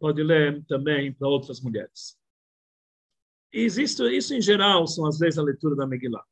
pode 0.00 0.22
ler 0.22 0.64
também 0.64 1.12
para 1.12 1.28
outras 1.28 1.60
mulheres. 1.60 2.18
Existe, 3.52 4.02
isso, 4.16 4.34
em 4.34 4.40
geral, 4.40 4.86
são 4.86 5.06
as 5.06 5.20
leis 5.20 5.36
da 5.36 5.42
leitura 5.42 5.76
da 5.76 5.86
Megillah. 5.86 6.24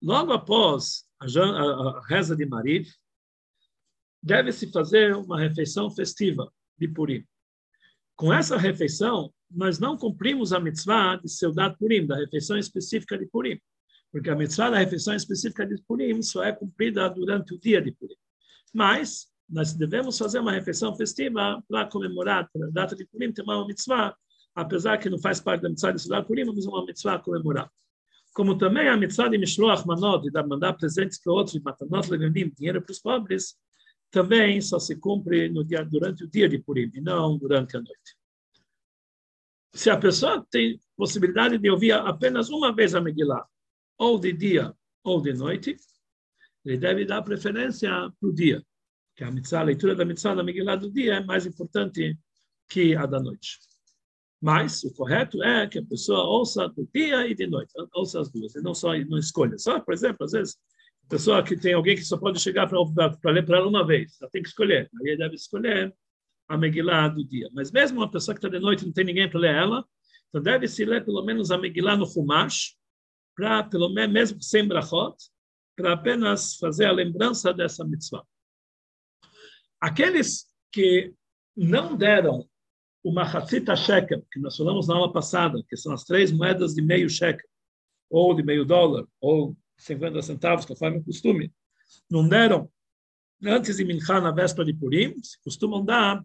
Logo 0.00 0.32
após 0.32 1.04
a, 1.18 1.26
a, 1.26 1.98
a 1.98 2.06
reza 2.06 2.36
de 2.36 2.46
Mariv, 2.46 2.88
deve-se 4.22 4.70
fazer 4.70 5.14
uma 5.16 5.38
refeição 5.38 5.90
festiva 5.90 6.50
de 6.78 6.86
Purim. 6.88 7.26
Com 8.14 8.32
essa 8.32 8.56
refeição, 8.56 9.32
nós 9.50 9.78
não 9.78 9.96
cumprimos 9.96 10.52
a 10.52 10.60
mitzvah 10.60 11.16
de 11.16 11.28
Seudat 11.28 11.76
Purim, 11.78 12.06
da 12.06 12.16
refeição 12.16 12.56
específica 12.56 13.18
de 13.18 13.26
Purim, 13.26 13.58
porque 14.12 14.30
a 14.30 14.36
mitzvah 14.36 14.70
da 14.70 14.78
refeição 14.78 15.14
específica 15.14 15.66
de 15.66 15.80
Purim 15.82 16.22
só 16.22 16.44
é 16.44 16.52
cumprida 16.52 17.08
durante 17.08 17.54
o 17.54 17.58
dia 17.58 17.80
de 17.80 17.92
Purim. 17.92 18.16
Mas 18.72 19.29
nós 19.50 19.72
devemos 19.74 20.16
fazer 20.16 20.38
uma 20.38 20.52
refeição 20.52 20.94
festiva 20.94 21.62
para 21.68 21.86
comemorar 21.86 22.48
a 22.54 22.66
data 22.70 22.94
de 22.94 23.04
Purim, 23.04 23.32
ter 23.32 23.42
uma 23.42 23.66
mitzvah, 23.66 24.16
apesar 24.54 24.98
que 24.98 25.10
não 25.10 25.18
faz 25.18 25.40
parte 25.40 25.62
da 25.62 25.68
mitzvah 25.68 25.92
de 25.92 26.00
Seudat 26.00 26.26
Purim, 26.26 26.44
mas 26.44 26.66
uma 26.66 26.84
mitzvah 26.86 27.18
comemorar. 27.18 27.70
Como 28.32 28.56
também 28.56 28.88
a 28.88 28.96
mitzvah 28.96 29.28
de 29.28 29.38
Mishloach 29.38 29.84
Manot, 29.86 30.30
de 30.30 30.42
mandar 30.44 30.74
presentes 30.74 31.20
para 31.20 31.32
outros, 31.32 31.60
matanot 31.60 32.08
leganim, 32.08 32.52
dinheiro 32.56 32.80
para 32.80 32.92
os 32.92 33.00
pobres, 33.00 33.56
também 34.10 34.60
só 34.60 34.78
se 34.78 34.96
cumpre 34.96 35.48
no 35.48 35.64
dia, 35.64 35.84
durante 35.84 36.24
o 36.24 36.30
dia 36.30 36.48
de 36.48 36.58
Purim, 36.58 36.90
e 36.94 37.00
não 37.00 37.36
durante 37.36 37.76
a 37.76 37.80
noite. 37.80 38.16
Se 39.72 39.90
a 39.90 39.96
pessoa 39.96 40.46
tem 40.50 40.80
possibilidade 40.96 41.58
de 41.58 41.70
ouvir 41.70 41.92
apenas 41.92 42.50
uma 42.50 42.72
vez 42.72 42.94
a 42.94 43.00
Megillah, 43.00 43.44
ou 43.98 44.18
de 44.18 44.32
dia 44.32 44.74
ou 45.02 45.20
de 45.20 45.32
noite, 45.32 45.76
ele 46.64 46.76
deve 46.76 47.04
dar 47.04 47.22
preferência 47.22 47.90
para 47.90 48.28
o 48.28 48.32
dia, 48.32 48.64
que 49.20 49.24
a, 49.24 49.30
mitzvah, 49.30 49.60
a 49.60 49.64
leitura 49.64 49.94
da 49.94 50.02
mitzvah 50.02 50.34
da 50.34 50.42
Megillah 50.42 50.76
do 50.76 50.90
dia 50.90 51.16
é 51.16 51.20
mais 51.22 51.44
importante 51.44 52.18
que 52.66 52.96
a 52.96 53.04
da 53.04 53.20
noite. 53.20 53.58
Mas 54.40 54.82
o 54.82 54.94
correto 54.94 55.42
é 55.42 55.66
que 55.66 55.78
a 55.78 55.84
pessoa 55.84 56.24
ouça 56.24 56.66
do 56.68 56.88
dia 56.94 57.26
e 57.26 57.34
de 57.34 57.46
noite, 57.46 57.70
ouça 57.92 58.18
as 58.18 58.30
duas, 58.30 58.54
e 58.54 58.62
não 58.62 58.74
só 58.74 58.96
não 58.96 59.18
escolha. 59.18 59.58
Só, 59.58 59.78
por 59.78 59.92
exemplo, 59.92 60.24
às 60.24 60.32
vezes 60.32 60.56
pessoa 61.06 61.42
que 61.42 61.54
tem 61.54 61.74
alguém 61.74 61.96
que 61.96 62.04
só 62.04 62.16
pode 62.16 62.40
chegar 62.40 62.66
para 62.66 63.30
ler 63.30 63.44
para 63.44 63.58
ela 63.58 63.68
uma 63.68 63.86
vez, 63.86 64.16
ela 64.22 64.30
tem 64.30 64.42
que 64.42 64.48
escolher. 64.48 64.88
Aí 65.04 65.18
deve 65.18 65.34
escolher 65.34 65.94
a 66.48 66.56
Megillah 66.56 67.08
do 67.08 67.22
dia. 67.22 67.50
Mas 67.52 67.70
mesmo 67.70 67.98
uma 67.98 68.10
pessoa 68.10 68.34
que 68.34 68.38
está 68.38 68.48
de 68.48 68.58
noite 68.58 68.86
não 68.86 68.92
tem 68.92 69.04
ninguém 69.04 69.28
para 69.28 69.40
ler 69.40 69.54
ela, 69.54 69.84
então 70.30 70.40
deve 70.40 70.66
se 70.66 70.82
ler 70.82 71.04
pelo 71.04 71.22
menos 71.22 71.50
a 71.50 71.58
Megillah 71.58 71.98
no 71.98 72.06
Humash, 72.06 72.74
para 73.36 73.64
pelo 73.64 73.90
menos 73.90 74.14
mesmo 74.14 74.42
sem 74.42 74.66
brachot, 74.66 75.14
para 75.76 75.92
apenas 75.92 76.56
fazer 76.56 76.86
a 76.86 76.92
lembrança 76.92 77.52
dessa 77.52 77.84
mitzvah. 77.84 78.24
Aqueles 79.80 80.46
que 80.70 81.14
não 81.56 81.96
deram 81.96 82.46
o 83.02 83.12
Mahatzita 83.12 83.74
Shekel, 83.74 84.24
que 84.30 84.38
nós 84.38 84.56
falamos 84.56 84.86
na 84.86 84.94
aula 84.94 85.12
passada, 85.12 85.62
que 85.68 85.76
são 85.76 85.92
as 85.92 86.04
três 86.04 86.30
moedas 86.30 86.74
de 86.74 86.82
meio 86.82 87.08
shekel, 87.08 87.48
ou 88.10 88.34
de 88.34 88.42
meio 88.42 88.64
dólar, 88.64 89.06
ou 89.20 89.56
50 89.78 90.20
centavos, 90.20 90.66
conforme 90.66 90.98
o 90.98 91.04
costume, 91.04 91.52
não 92.10 92.28
deram 92.28 92.70
antes 93.42 93.76
de 93.76 93.84
Minchá, 93.84 94.20
na 94.20 94.30
véspera 94.30 94.66
de 94.66 94.74
Purim, 94.74 95.14
costumam 95.42 95.82
dar 95.82 96.22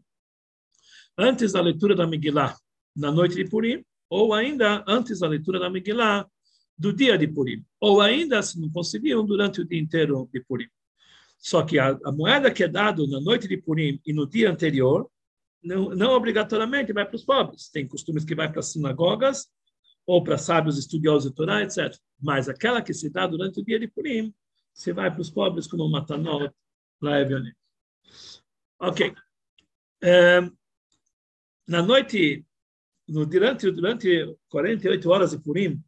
antes 1.18 1.54
da 1.54 1.62
leitura 1.62 1.96
da 1.96 2.06
Megillah, 2.06 2.58
na 2.96 3.12
noite 3.12 3.36
de 3.36 3.50
Purim, 3.50 3.84
ou 4.10 4.34
ainda 4.34 4.84
antes 4.88 5.20
da 5.20 5.28
leitura 5.28 5.60
da 5.60 5.70
Megillah, 5.70 6.28
do 6.78 6.92
dia 6.92 7.18
de 7.18 7.28
Purim, 7.28 7.64
ou 7.80 8.02
ainda, 8.02 8.42
se 8.42 8.60
não 8.60 8.70
conseguiam, 8.70 9.26
durante 9.26 9.62
o 9.62 9.66
dia 9.66 9.80
inteiro 9.80 10.30
de 10.34 10.42
Purim. 10.42 10.68
Só 11.46 11.64
que 11.64 11.78
a, 11.78 11.90
a 12.04 12.12
moeda 12.12 12.50
que 12.50 12.64
é 12.64 12.68
dada 12.68 13.06
na 13.06 13.22
noite 13.22 13.48
de 13.48 13.56
Purim 13.56 14.02
e 14.04 14.12
no 14.12 14.28
dia 14.28 14.50
anterior, 14.50 15.08
não, 15.62 15.90
não 15.90 16.14
obrigatoriamente 16.14 16.92
vai 16.92 17.06
para 17.06 17.16
os 17.16 17.24
pobres. 17.24 17.70
Tem 17.70 17.88
costumes 17.88 18.26
que 18.26 18.34
vai 18.34 18.50
para 18.50 18.62
as 18.62 18.72
sinagogas 18.72 19.48
ou 20.08 20.24
para 20.24 20.40
sábios 20.40 20.76
estudiosos 20.80 21.30
de 21.30 21.36
Torá, 21.36 21.62
etc. 21.62 21.96
Mas 22.20 22.50
aquela 22.50 22.82
que 22.82 22.96
se 22.96 23.12
dá 23.12 23.28
durante 23.28 23.60
o 23.60 23.64
dia 23.64 23.78
de 23.78 23.88
Purim, 23.88 24.34
se 24.74 24.92
vai 24.92 25.12
para 25.12 25.22
os 25.22 25.30
pobres 25.30 25.68
como 25.68 25.88
matanot, 25.88 26.52
é 27.04 27.24
violento. 27.24 27.58
Ok. 28.80 29.14
É, 30.02 30.42
na 31.68 31.84
noite, 31.84 32.44
no, 33.08 33.24
durante, 33.24 33.70
durante 33.70 34.36
48 34.50 35.10
horas 35.12 35.30
de 35.30 35.38
Purim, 35.38 35.80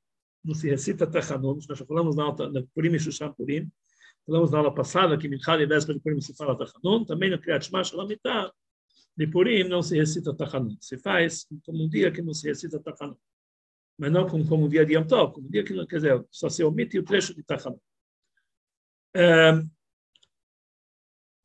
não 0.45 0.53
se 0.53 0.70
recita 0.70 1.08
Tachanun, 1.08 1.55
nós 1.55 1.80
já 1.80 1.84
falamos 1.84 2.16
na, 2.16 2.26
aula, 2.26 2.47
na 2.51 2.62
Purim 2.76 2.93
e 2.93 2.99
Shushan 2.99 3.34
Purim, 3.34 3.68
falamos 4.28 4.51
na 4.51 4.59
aula 4.59 4.73
passada 4.73 5.17
que 5.17 5.28
Minchal 5.28 5.59
e 5.61 5.65
Véspera 5.65 5.97
de 5.97 6.03
Purim 6.03 6.21
se 6.21 6.36
fala 6.36 6.55
Tachanun, 6.55 7.05
também 7.05 7.32
no 7.32 7.39
Kriyat 7.39 7.65
Shema 7.65 7.84
Shalamitah, 7.84 8.51
de 9.17 9.25
Purim 9.25 9.63
não 9.63 9.82
se 9.82 9.97
recita 9.97 10.36
Tachanun, 10.36 10.78
se 10.80 10.97
faz 10.99 11.47
como 11.65 11.84
um 11.84 11.89
dia 11.89 12.11
que 12.11 12.21
não 12.21 12.34
se 12.34 12.47
recita 12.47 12.80
Tachanun 12.80 13.17
mas 13.97 14.11
não 14.11 14.28
como, 14.28 14.47
como 14.47 14.65
um 14.65 14.69
dia 14.69 14.86
de 14.86 14.93
Yom 14.93 15.05
Tov, 15.05 15.34
como 15.34 15.47
um 15.47 15.49
dia 15.49 15.63
que 15.63 15.73
não 15.73 15.88
quer 15.88 15.95
dizer, 15.95 16.23
só 16.30 16.49
se 16.49 16.63
omite 16.63 16.99
o 16.99 17.03
trecho 17.03 17.34
de 17.34 17.41
Tachanun. 17.41 17.80
É, 19.15 19.53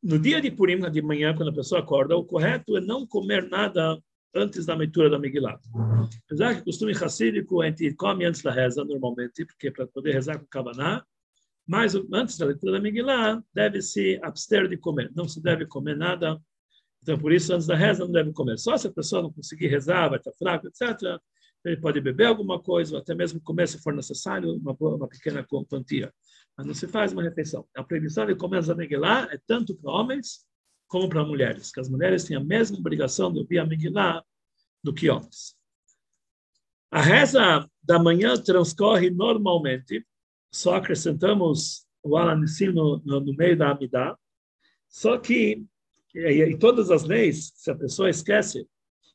no 0.03 0.19
dia 0.19 0.41
de 0.41 0.51
Purim, 0.51 0.79
de 0.91 1.01
manhã, 1.01 1.33
quando 1.35 1.49
a 1.49 1.53
pessoa 1.53 1.81
acorda, 1.81 2.15
o 2.15 2.25
correto 2.25 2.77
é 2.77 2.81
não 2.81 3.07
comer 3.07 3.49
nada 3.49 3.97
antes 4.35 4.65
da 4.65 4.75
leitura 4.75 5.09
da 5.09 5.17
Megillah. 5.17 5.59
Apesar 6.25 6.55
que 6.55 6.61
o 6.61 6.65
costume 6.65 6.93
racídico 6.93 7.61
a 7.61 7.67
gente 7.67 7.93
come 7.95 8.25
antes 8.25 8.41
da 8.41 8.51
reza, 8.51 8.83
normalmente, 8.83 9.45
porque 9.45 9.69
é 9.69 9.71
para 9.71 9.87
poder 9.87 10.13
rezar 10.13 10.37
com 10.37 10.45
Kavaná, 10.45 11.05
mas 11.67 11.95
antes 12.11 12.37
da 12.37 12.45
leitura 12.45 12.73
da 12.73 12.79
Megillah, 12.79 13.41
deve-se 13.53 14.19
abster 14.21 14.67
de 14.67 14.77
comer. 14.77 15.11
Não 15.15 15.27
se 15.27 15.41
deve 15.41 15.65
comer 15.65 15.95
nada. 15.95 16.39
Então, 17.01 17.17
por 17.17 17.31
isso, 17.31 17.53
antes 17.53 17.67
da 17.67 17.75
reza, 17.75 18.03
não 18.05 18.11
deve 18.11 18.31
comer. 18.33 18.57
Só 18.57 18.77
se 18.77 18.87
a 18.87 18.91
pessoa 18.91 19.21
não 19.21 19.31
conseguir 19.31 19.67
rezar, 19.67 20.09
vai 20.09 20.19
estar 20.19 20.33
fraco, 20.33 20.67
etc., 20.67 21.19
ele 21.65 21.77
pode 21.77 22.01
beber 22.01 22.25
alguma 22.25 22.61
coisa, 22.61 22.95
ou 22.95 23.01
até 23.01 23.15
mesmo 23.15 23.39
comer 23.39 23.67
se 23.69 23.81
for 23.81 23.93
necessário, 23.93 24.53
uma, 24.57 24.75
uma 24.77 25.07
pequena 25.07 25.45
quantia. 25.45 26.13
Mas 26.57 26.67
não 26.67 26.73
se 26.73 26.87
faz 26.87 27.13
uma 27.13 27.23
refeição. 27.23 27.65
A 27.75 27.81
proibição 27.83 28.25
de 28.25 28.35
comer 28.35 28.69
a 28.69 28.75
Megillah 28.75 29.29
é 29.31 29.39
tanto 29.47 29.73
para 29.75 29.91
homens 29.91 30.45
como 30.87 31.09
para 31.09 31.23
mulheres, 31.23 31.71
que 31.71 31.79
as 31.79 31.89
mulheres 31.89 32.25
têm 32.25 32.35
a 32.35 32.43
mesma 32.43 32.77
obrigação 32.77 33.31
de 33.31 33.39
ouvir 33.39 33.59
a 33.59 33.65
Megillah 33.65 34.23
do 34.83 34.93
que 34.93 35.09
homens. 35.09 35.55
A 36.91 37.01
reza 37.01 37.67
da 37.81 37.97
manhã 37.97 38.37
transcorre 38.37 39.09
normalmente, 39.09 40.05
só 40.53 40.75
acrescentamos 40.75 41.85
o 42.03 42.15
Alanissim 42.15 42.67
no, 42.67 43.01
no, 43.03 43.19
no, 43.19 43.33
meio 43.35 43.57
da 43.57 43.71
Amidah, 43.71 44.15
só 44.87 45.17
que, 45.17 45.65
e, 46.13 46.19
e, 46.19 46.57
todas 46.57 46.91
as 46.91 47.03
leis, 47.03 47.51
se 47.55 47.71
a 47.71 47.75
pessoa 47.75 48.09
esquece 48.09 48.67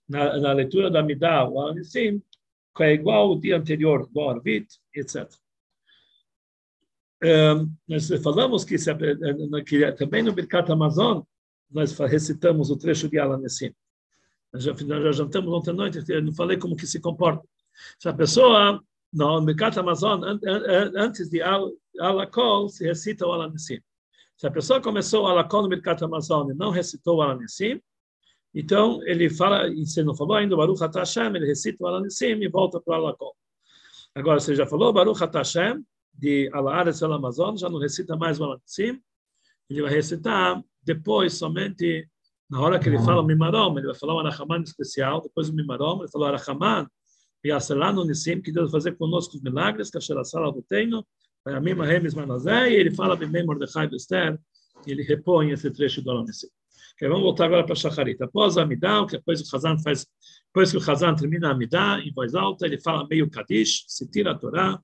na, 0.09 0.39
na 0.39 0.53
leitura 0.53 0.91
da 0.91 0.99
Amidah, 0.99 1.49
o 1.49 1.61
Alanissim, 1.61 2.21
que 2.77 2.83
é 2.83 2.95
igual 2.95 3.29
ao 3.29 3.39
dia 3.39 3.57
anterior, 3.57 4.09
ao 4.17 4.31
Arvit, 4.31 4.67
etc. 4.93 5.31
Um, 7.23 7.73
nós 7.87 8.09
falamos 8.23 8.65
que, 8.65 8.77
se, 8.77 8.93
que 9.65 9.93
também 9.93 10.23
no 10.23 10.33
Birkat 10.33 10.71
Amazon, 10.71 11.23
nós 11.71 11.97
recitamos 11.99 12.71
o 12.71 12.77
trecho 12.77 13.09
de 13.09 13.19
Alanessim. 13.19 13.73
Nós 14.53 14.65
já, 14.65 14.73
nós 14.73 15.05
já 15.05 15.13
jantamos 15.13 15.53
ontem 15.53 15.71
à 15.71 15.75
noite, 15.75 16.21
não 16.21 16.33
falei 16.33 16.57
como 16.57 16.77
que 16.77 16.87
se 16.87 17.01
comporta. 17.01 17.47
Se 17.99 18.09
a 18.09 18.13
pessoa, 18.13 18.83
no 19.13 19.41
Birkat 19.43 19.79
Amazon, 19.79 20.23
antes 20.97 21.29
de 21.29 21.41
Alakol, 21.99 22.69
se 22.69 22.85
recita 22.85 23.27
o 23.27 23.33
Alanessim. 23.33 23.81
Se 24.37 24.47
a 24.47 24.51
pessoa 24.51 24.81
começou 24.81 25.25
o 25.25 25.27
Alakol 25.27 25.63
no 25.63 25.69
Birkat 25.69 26.03
Amazon 26.05 26.51
e 26.51 26.55
não 26.55 26.71
recitou 26.71 27.17
o 27.17 27.23
Alanessim, 27.23 27.81
então, 28.55 29.03
ele 29.05 29.29
fala, 29.29 29.69
e 29.69 29.87
você 29.87 30.03
não 30.03 30.15
falou 30.15 30.35
ainda, 30.37 30.57
Baruch 30.57 30.81
Hashem, 30.83 31.37
ele 31.37 31.47
recita 31.47 31.85
o 31.85 31.87
Alanissim 31.87 32.27
e 32.27 32.49
volta 32.49 32.81
para 32.81 32.93
o 32.93 32.97
Alakol. 32.97 33.37
Agora, 34.15 34.41
você 34.41 34.55
já 34.55 34.67
falou 34.67 34.93
Baruch 34.93 35.21
Hashem, 35.33 35.85
de 36.15 36.51
Alares 36.53 37.01
El 37.03 37.13
Amazon, 37.13 37.57
já 37.57 37.69
não 37.69 37.79
recita 37.79 38.17
mais 38.17 38.41
o 38.41 38.45
Alanissim, 38.45 39.01
ele 39.71 39.83
vai 39.83 39.93
recitar 39.93 40.63
depois, 40.83 41.35
somente 41.35 42.09
na 42.51 42.61
hora 42.61 42.79
que 42.79 42.89
ele 42.89 42.99
fala 42.99 43.21
o 43.21 43.25
Mimarom, 43.25 43.77
ele 43.77 43.87
vai 43.87 43.95
falar 43.95 44.15
o 44.15 44.19
Arahaman 44.21 44.63
especial, 44.63 45.21
depois 45.21 45.51
o 45.51 45.55
Mimarom, 45.55 46.01
ele 46.01 46.11
falou 46.11 46.27
Arahaman, 46.27 46.89
e 47.45 47.51
Aselano 47.51 48.05
Nissim, 48.05 48.41
que 48.41 48.53
Deus 48.53 48.71
fazer 48.71 48.97
conosco 48.97 49.37
os 49.37 49.43
milagres, 49.43 49.91
que 49.91 49.99
a 49.99 50.01
Sherasala 50.01 50.53
do 50.53 50.63
Teino, 50.63 51.07
a 51.47 51.61
Mima 51.61 51.87
Remes 51.87 52.15
Manazé, 52.15 52.71
e 52.71 52.75
ele 52.75 52.91
fala 52.91 53.17
Bimei 53.17 53.43
Mordechai 53.43 53.89
Bester, 53.89 54.39
e 54.87 54.91
ele 54.91 55.03
repõe 55.03 55.51
esse 55.51 55.71
trecho 55.71 56.03
do 56.03 56.11
Alanissim. 56.11 56.49
Okay, 56.95 57.09
vamos 57.09 57.23
voltar 57.23 57.45
agora 57.47 57.65
para 57.65 57.77
Shacharit. 57.77 58.21
Após 58.23 58.59
a 58.59 58.63
Amidá, 58.63 59.05
depois 59.05 59.41
o 59.41 59.57
Hazan 59.57 59.79
faz, 59.79 60.05
depois 60.47 60.73
que 60.73 60.77
o 60.79 60.91
Hazan 60.91 61.15
termina 61.15 61.49
a 61.49 61.53
Amidá, 61.53 62.01
em 62.01 62.13
voz 62.13 62.35
alta, 62.35 62.67
ele 62.67 62.81
fala 62.81 63.07
meio 63.09 63.31
Kadish, 63.31 63.85
se 63.87 64.11
tira 64.11 64.33
a 64.33 64.35
Torá, 64.35 64.81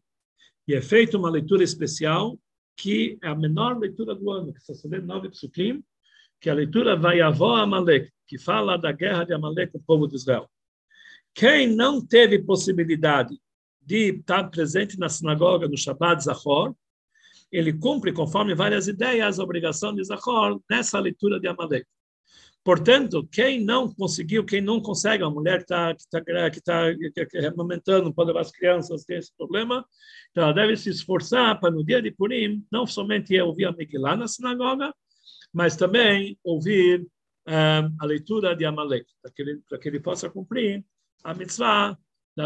e 0.67 0.75
é 0.75 0.81
feita 0.81 1.19
uma 1.19 1.29
leitura 1.29 1.65
especial, 1.65 2.39
que 2.77 3.19
é 3.23 3.29
a 3.29 3.35
menor 3.35 3.79
leitura 3.79 4.15
do 4.15 4.31
ano, 4.31 4.53
que 4.53 4.61
está 4.61 4.89
lendo 4.89 5.07
nove 5.07 5.29
psukim, 5.29 5.83
que 6.41 6.49
é 6.49 6.53
a 6.53 6.55
leitura 6.55 6.97
vai 6.97 7.21
avó 7.21 7.57
Amalek, 7.57 8.11
que 8.27 8.39
fala 8.39 8.77
da 8.77 8.93
guerra 8.93 9.25
de 9.25 9.35
Amalek 9.35 9.73
com 9.73 9.79
o 9.79 9.83
povo 9.83 10.07
de 10.07 10.17
Israel. 10.17 10.49
Quem 11.35 11.67
não 11.67 12.01
teve 12.01 12.39
possibilidade 12.39 13.37
de 13.83 14.15
estar 14.15 14.45
presente 14.45 14.99
na 14.99 15.09
sinagoga 15.09 15.69
no 15.69 15.77
Shabbat 15.77 16.23
Zahor, 16.23 16.75
ele 17.51 17.73
cumpre, 17.73 18.13
conforme 18.13 18.55
várias 18.55 18.89
ideias, 18.89 19.39
a 19.39 19.45
obrigação 19.45 19.95
de 19.95 20.03
Zahor 20.05 20.61
nessa 20.71 20.99
leitura 20.99 21.39
de 21.41 21.49
Amalek. 21.49 21.87
Portanto, 22.65 23.29
quem 23.31 23.63
não 23.63 23.93
conseguiu, 23.93 24.45
quem 24.45 24.63
não 24.63 24.81
consegue, 24.81 25.23
a 25.23 25.29
mulher 25.29 25.65
tá, 25.67 25.95
que 25.95 26.01
está 26.01 26.51
que 26.51 26.63
tá, 26.63 26.95
que 26.95 27.43
tá 27.43 27.49
amamentando, 27.49 28.15
pode 28.15 28.29
levar 28.29 28.41
as 28.41 28.51
crianças, 28.51 29.05
tem 29.05 29.19
esse 29.19 29.37
problema, 29.37 29.85
então 30.31 30.45
ela 30.45 30.53
deve 30.55 30.75
se 30.77 30.89
esforçar 30.89 31.61
para 31.61 31.71
no 31.71 31.85
dia 31.85 32.01
de 32.01 32.11
Purim, 32.11 32.65
não 32.73 32.87
somente 32.87 33.39
ouvir 33.39 33.67
a 33.67 33.73
Megillah 33.73 34.17
na 34.17 34.27
sinagoga, 34.27 34.95
mas 35.53 35.77
também 35.77 36.39
ouvir 36.43 37.01
um, 37.47 37.53
eh, 37.53 37.89
a 38.01 38.07
leitura 38.07 38.57
de 38.57 38.65
Amalek, 38.65 39.05
para 39.21 39.31
que, 39.31 39.43
ele, 39.43 39.61
para 39.69 39.79
que 39.79 39.89
ele 39.89 40.01
possa 40.01 40.31
cumprir 40.31 40.83
a 41.25 41.35
mitzvah 41.35 41.99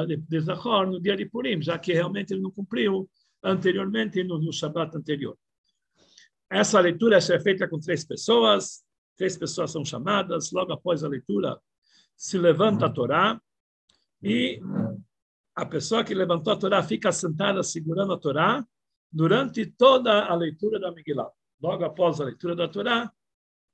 de, 0.07 0.16
de 0.16 0.41
Zachor 0.41 0.87
no 0.87 1.01
dia 1.01 1.16
de 1.16 1.26
Purim, 1.26 1.61
já 1.61 1.79
que 1.79 1.93
realmente 1.93 2.33
ele 2.33 2.43
não 2.43 2.51
cumpriu 2.51 3.11
anteriormente 3.43 4.22
no, 4.22 4.39
no 4.39 4.51
anterior. 4.95 5.37
Essa 6.51 6.81
leitura 6.81 7.18
é 7.18 7.41
feita 7.41 7.68
com 7.68 7.79
três 7.79 8.05
pessoas, 8.05 8.83
três 9.16 9.37
pessoas 9.37 9.70
são 9.70 9.85
chamadas, 9.85 10.51
logo 10.53 10.72
após 10.72 11.05
a 11.05 11.09
leitura, 11.09 11.59
se 12.16 12.39
levanta 12.39 12.87
a 12.87 12.91
Torá 12.91 13.41
e 14.22 14.61
a 15.55 15.66
pessoa 15.66 16.05
que 16.05 16.14
levantou 16.14 16.53
a 16.53 16.57
Torá 16.57 16.83
fica 16.83 17.12
sentada 17.12 17.62
segurando 17.62 18.12
a 18.12 18.18
Torá 18.18 18.66
durante 19.11 19.66
toda 19.66 20.24
a 20.26 20.35
leitura 20.35 20.79
da 20.79 20.93
Megillah. 20.93 21.31
Logo 21.61 21.85
após 21.85 22.20
a 22.20 22.24
leitura 22.24 22.55
da 22.55 22.68
Torá, 22.68 23.12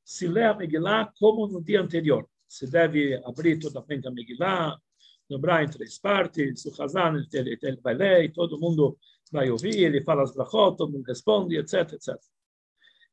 se 0.05 0.26
lê 0.26 0.44
a 0.44 0.55
Megillah 0.55 1.12
como 1.18 1.46
no 1.46 1.62
dia 1.62 1.80
anterior. 1.80 2.28
Se 2.46 2.70
deve 2.70 3.20
abrir 3.24 3.59
totalmente 3.59 4.07
a 4.07 4.11
Megillah, 4.11 4.78
dobrar 5.29 5.64
em 5.64 5.68
três 5.68 5.99
partes, 5.99 6.64
o 6.66 6.83
Hazan 6.83 7.27
ele, 7.33 7.59
ele 7.62 7.81
vai 7.83 7.95
ler, 7.95 8.25
e 8.25 8.29
todo 8.33 8.59
mundo 8.59 8.99
vai 9.33 9.51
ouvir, 9.51 9.83
ele 9.83 10.03
fala 10.03 10.22
as 10.22 10.33
brachot, 10.33 10.77
todo 10.77 10.93
mundo 10.93 11.05
responde, 11.07 11.57
etc, 11.57 11.93
etc. 11.93 12.16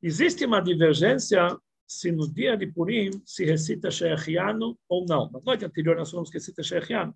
Existe 0.01 0.45
uma 0.45 0.61
divergência 0.61 1.57
se 1.87 2.11
no 2.11 2.31
dia 2.31 2.55
de 2.55 2.67
Purim 2.67 3.11
se 3.25 3.43
recita 3.43 3.91
Shechiano 3.91 4.77
ou 4.87 5.05
não. 5.05 5.29
Na 5.31 5.39
noite 5.41 5.65
anterior 5.65 5.95
nós 5.95 6.09
falamos 6.09 6.29
que 6.29 6.37
recita 6.37 6.63
Shechiano, 6.63 7.15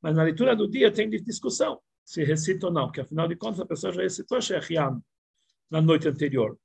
mas 0.00 0.16
na 0.16 0.22
leitura 0.22 0.56
do 0.56 0.68
dia 0.68 0.90
tem 0.90 1.08
discussão 1.10 1.80
se 2.04 2.22
recita 2.22 2.66
ou 2.66 2.72
não, 2.72 2.86
porque 2.86 3.00
afinal 3.00 3.26
de 3.26 3.34
contas 3.34 3.60
a 3.60 3.66
pessoa 3.66 3.92
já 3.92 4.02
recitou 4.02 4.40
Shechiano 4.40 5.02
na 5.70 5.80
noite 5.80 6.06
anterior. 6.06 6.58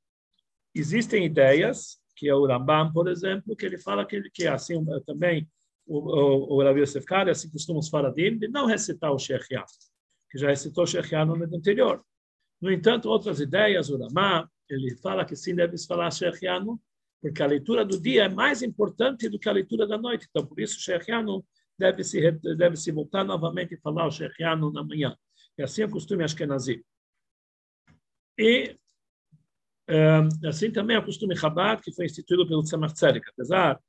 Existem 0.75 1.25
ideias, 1.25 1.97
que 2.15 2.27
é 2.27 2.35
o 2.35 2.45
Rambam, 2.45 2.91
por 2.91 3.07
exemplo, 3.07 3.55
que 3.55 3.65
ele 3.65 3.77
fala 3.77 4.05
que, 4.05 4.21
que 4.31 4.45
assim 4.45 4.83
também 5.05 5.49
o, 5.89 5.97
o, 5.97 6.57
o 6.57 6.63
Rabi 6.63 6.81
Yosef 6.81 7.05
Kari, 7.05 7.31
assim 7.31 7.49
costumam 7.49 7.79
os 7.79 7.89
faradim, 7.89 8.37
de 8.37 8.47
não 8.47 8.67
recitar 8.67 9.11
o 9.11 9.17
Shechiano, 9.17 9.65
que 10.29 10.37
já 10.37 10.47
recitou 10.47 10.85
Shechiano 10.85 11.33
no 11.33 11.39
noite 11.39 11.55
anterior. 11.55 12.05
No 12.61 12.71
entanto, 12.71 13.09
outras 13.09 13.39
ideias, 13.39 13.89
o 13.89 13.97
Ramá, 13.97 14.47
ele 14.69 14.95
fala 14.97 15.25
que 15.25 15.35
sim 15.35 15.55
deve 15.55 15.75
falar 15.87 16.11
Shechiano, 16.11 16.79
porque 17.19 17.41
a 17.41 17.47
leitura 17.47 17.83
do 17.83 17.99
dia 17.99 18.25
é 18.25 18.29
mais 18.29 18.61
importante 18.61 19.27
do 19.27 19.39
que 19.39 19.49
a 19.49 19.51
leitura 19.51 19.87
da 19.87 19.97
noite. 19.97 20.27
Então, 20.29 20.45
por 20.45 20.59
isso, 20.59 20.77
o 20.77 20.81
Shechiano 20.81 21.43
deve 21.77 22.03
se, 22.03 22.31
deve 22.55 22.75
se 22.75 22.91
voltar 22.91 23.23
novamente 23.23 23.73
e 23.73 23.77
falar 23.77 24.05
o 24.05 24.11
Shechiano 24.11 24.71
na 24.71 24.83
manhã. 24.83 25.17
E 25.57 25.63
assim 25.63 25.81
é 25.81 25.85
o 25.85 25.89
costume 25.89 26.23
Ashkenazi. 26.23 26.85
E 28.37 28.77
um, 29.89 30.47
assim 30.47 30.71
também 30.71 30.95
é 30.95 30.99
o 30.99 31.05
costume 31.05 31.35
Chabad, 31.35 31.81
que 31.81 31.91
foi 31.91 32.05
instituído 32.05 32.47
pelo 32.47 32.61
Tzemach 32.61 32.93
Tzedek, 32.93 33.27
apesar 33.29 33.79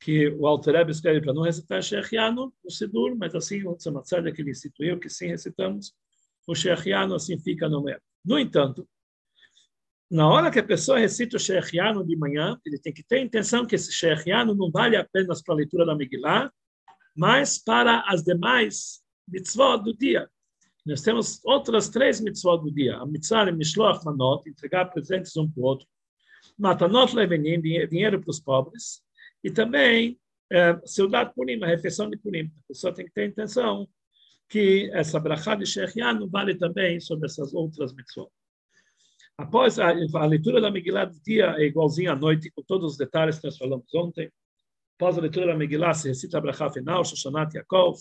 que 0.00 0.28
o 0.28 0.46
Alter 0.46 0.74
Rebbe 0.74 0.92
escreve 0.92 1.20
para 1.20 1.32
não 1.32 1.42
recitar 1.42 1.82
Shechiano 1.82 2.52
no 2.64 2.70
Sidur, 2.70 3.16
mas 3.16 3.34
assim 3.34 3.66
o 3.66 3.74
Tzemach 3.74 4.06
Tzedek 4.06 4.40
ele 4.40 4.50
instituiu 4.50 4.98
que 4.98 5.08
sim 5.08 5.26
recitamos 5.28 5.92
o 6.46 6.54
Shechiano, 6.54 7.14
assim 7.14 7.38
fica 7.38 7.68
no 7.68 7.82
meio. 7.82 8.00
No 8.24 8.38
entanto, 8.38 8.88
na 10.10 10.26
hora 10.28 10.50
que 10.50 10.58
a 10.58 10.64
pessoa 10.64 10.98
recita 10.98 11.36
o 11.36 11.40
Shechiano 11.40 12.06
de 12.06 12.16
manhã, 12.16 12.58
ele 12.64 12.78
tem 12.78 12.92
que 12.92 13.02
ter 13.02 13.16
a 13.16 13.22
intenção 13.22 13.66
que 13.66 13.74
esse 13.74 13.92
Shechiano 13.92 14.54
não 14.54 14.70
vale 14.70 14.96
apenas 14.96 15.42
para 15.42 15.54
a 15.54 15.58
leitura 15.58 15.84
da 15.84 15.94
Megillah, 15.94 16.50
mas 17.14 17.58
para 17.58 18.00
as 18.06 18.22
demais 18.22 19.02
mitzvot 19.26 19.82
do 19.82 19.94
dia. 19.94 20.30
Nós 20.86 21.02
temos 21.02 21.44
outras 21.44 21.90
três 21.90 22.20
mitzvot 22.20 22.62
do 22.62 22.70
dia. 22.70 22.96
A 22.96 23.04
mitzvah 23.04 23.52
Mishloach 23.52 24.02
Manot, 24.06 24.48
entregar 24.48 24.86
presentes 24.86 25.36
um 25.36 25.50
para 25.50 25.60
o 25.60 25.64
outro. 25.64 25.86
Matanot 26.56 27.14
Levenim, 27.14 27.60
dinheiro 27.60 28.20
para 28.20 28.30
os 28.30 28.40
pobres. 28.40 29.02
E 29.42 29.50
também, 29.50 30.18
é, 30.50 30.78
Seudat 30.84 31.32
Purim, 31.34 31.62
a 31.62 31.66
refeição 31.66 32.10
de 32.10 32.16
Purim. 32.16 32.46
A 32.46 32.68
pessoa 32.68 32.92
tem 32.92 33.04
que 33.04 33.12
ter 33.12 33.22
a 33.22 33.26
intenção 33.26 33.88
que 34.48 34.90
essa 34.92 35.20
brachá 35.20 35.54
de 35.54 35.66
Shechiano 35.66 36.28
vale 36.28 36.54
também 36.54 36.98
sobre 37.00 37.26
essas 37.26 37.52
outras 37.52 37.92
mitzvot. 37.92 38.30
Após 39.36 39.78
a, 39.78 39.90
a 39.90 40.26
leitura 40.26 40.60
da 40.60 40.70
Megillah 40.70 41.04
do 41.04 41.20
dia 41.20 41.54
é 41.58 41.66
igualzinha 41.66 42.12
à 42.12 42.16
noite, 42.16 42.50
com 42.50 42.62
todos 42.62 42.92
os 42.92 42.98
detalhes 42.98 43.38
que 43.38 43.44
nós 43.44 43.56
falamos 43.56 43.86
ontem. 43.94 44.32
Após 44.96 45.16
a 45.16 45.20
leitura 45.20 45.46
da 45.46 45.54
Megillah, 45.54 45.94
se 45.94 46.08
recita 46.08 46.38
a 46.38 46.40
Brachá 46.40 46.68
final, 46.72 47.04
Shoshonat 47.04 47.54
Yaakov. 47.54 47.98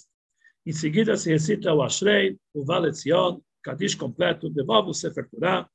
Em 0.65 0.71
seguida, 0.71 1.15
se 1.15 1.29
recita 1.29 1.71
o 1.73 1.83
Ashrei, 1.83 2.39
o 2.53 2.65
Vale 2.65 2.91
Tzion, 2.91 3.39
Kadish 3.61 3.93
completo, 3.95 4.49
devolve 4.49 4.89
o 4.89 4.93
Sefer 4.93 5.29
Torah. 5.29 5.69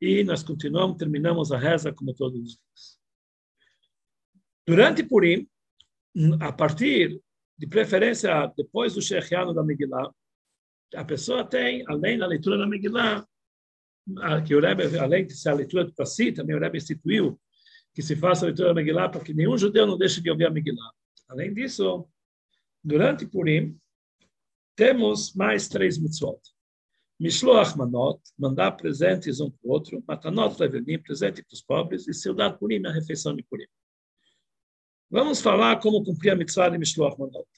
E 0.00 0.24
nós 0.24 0.42
continuamos, 0.42 0.96
terminamos 0.96 1.52
a 1.52 1.58
reza 1.58 1.92
como 1.92 2.14
todos 2.14 2.38
os 2.38 2.56
dias. 2.56 2.95
Durante 4.66 5.02
Purim, 5.04 5.48
a 6.40 6.52
partir, 6.52 7.20
de 7.58 7.66
preferência, 7.66 8.52
depois 8.56 8.94
do 8.94 9.00
Shechiano 9.00 9.54
da 9.54 9.62
Megillah, 9.62 10.10
a 10.94 11.04
pessoa 11.04 11.44
tem, 11.44 11.84
além 11.88 12.18
da 12.18 12.26
leitura 12.26 12.58
da 12.58 12.66
Megillah, 12.66 13.26
que 14.46 14.54
o 14.54 14.60
Rebbe, 14.60 14.98
além 14.98 15.26
de 15.26 15.34
ser 15.34 15.50
a 15.50 15.54
leitura 15.54 15.84
do 15.84 15.94
Passi, 15.94 16.32
também 16.32 16.54
o 16.54 16.60
Rebbe 16.60 16.78
instituiu 16.78 17.40
que 17.94 18.02
se 18.02 18.14
faça 18.14 18.44
a 18.44 18.48
leitura 18.48 18.68
da 18.68 18.74
Megillah 18.74 19.08
para 19.08 19.22
que 19.22 19.32
nenhum 19.32 19.56
judeu 19.56 19.86
não 19.86 19.96
deixe 19.96 20.20
de 20.20 20.30
ouvir 20.30 20.46
a 20.46 20.50
Megillah. 20.50 20.92
Além 21.28 21.54
disso, 21.54 22.06
durante 22.84 23.26
Purim, 23.26 23.78
temos 24.76 25.32
mais 25.34 25.68
três 25.68 25.96
mitzvot. 25.96 26.40
Mishloach 27.18 27.76
manot, 27.78 28.20
mandar 28.38 28.72
presentes 28.72 29.40
um 29.40 29.50
para 29.50 29.60
o 29.64 29.70
outro, 29.70 30.04
matanot 30.06 30.60
levenim, 30.60 30.98
presente 30.98 31.42
para 31.42 31.54
os 31.54 31.62
pobres, 31.62 32.06
e 32.06 32.12
Seudat 32.12 32.58
Purim, 32.58 32.84
a 32.84 32.92
refeição 32.92 33.34
de 33.34 33.42
Purim. 33.42 33.66
Vamos 35.10 35.40
falar 35.40 35.80
como 35.80 36.04
cumprir 36.04 36.30
a 36.30 36.36
mitzvah 36.36 36.68
de 36.68 36.78
Mishloach 36.78 37.18
manot. 37.18 37.48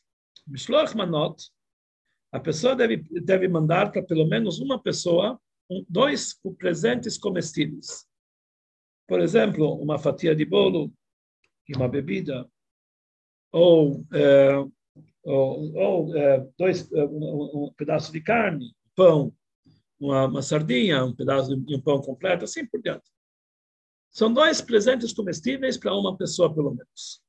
Mishloach 0.47 0.95
manot, 0.95 1.51
a 2.31 2.39
pessoa 2.39 2.77
deve, 2.77 2.99
deve 3.23 3.49
mandar 3.49 3.91
para 3.91 4.03
pelo 4.03 4.27
menos 4.27 4.59
uma 4.61 4.81
pessoa 4.81 5.41
dois 5.89 6.39
presentes 6.59 7.17
comestíveis. 7.17 8.07
Por 9.07 9.21
exemplo, 9.21 9.75
uma 9.81 9.99
fatia 9.99 10.35
de 10.35 10.45
bolo 10.45 10.93
e 11.67 11.75
uma 11.75 11.89
bebida, 11.89 12.47
ou, 13.51 14.05
é, 14.13 14.57
ou, 15.23 15.75
ou 15.75 16.17
é, 16.17 16.47
dois, 16.59 16.91
é, 16.93 17.05
um, 17.05 17.65
um, 17.65 17.73
pedaço 17.75 18.13
de 18.13 18.21
carne, 18.21 18.75
pão, 18.95 19.35
uma, 19.99 20.27
uma 20.27 20.43
sardinha, 20.43 21.05
um 21.05 21.15
pedaço 21.15 21.57
de 21.57 21.77
um 21.77 21.81
pão 21.81 22.01
completo, 22.01 22.45
assim 22.45 22.67
por 22.67 22.81
diante. 22.83 23.11
São 24.11 24.33
dois 24.33 24.61
presentes 24.61 25.13
comestíveis 25.15 25.79
para 25.79 25.95
uma 25.95 26.17
pessoa, 26.17 26.55
pelo 26.55 26.71
menos. 26.71 27.23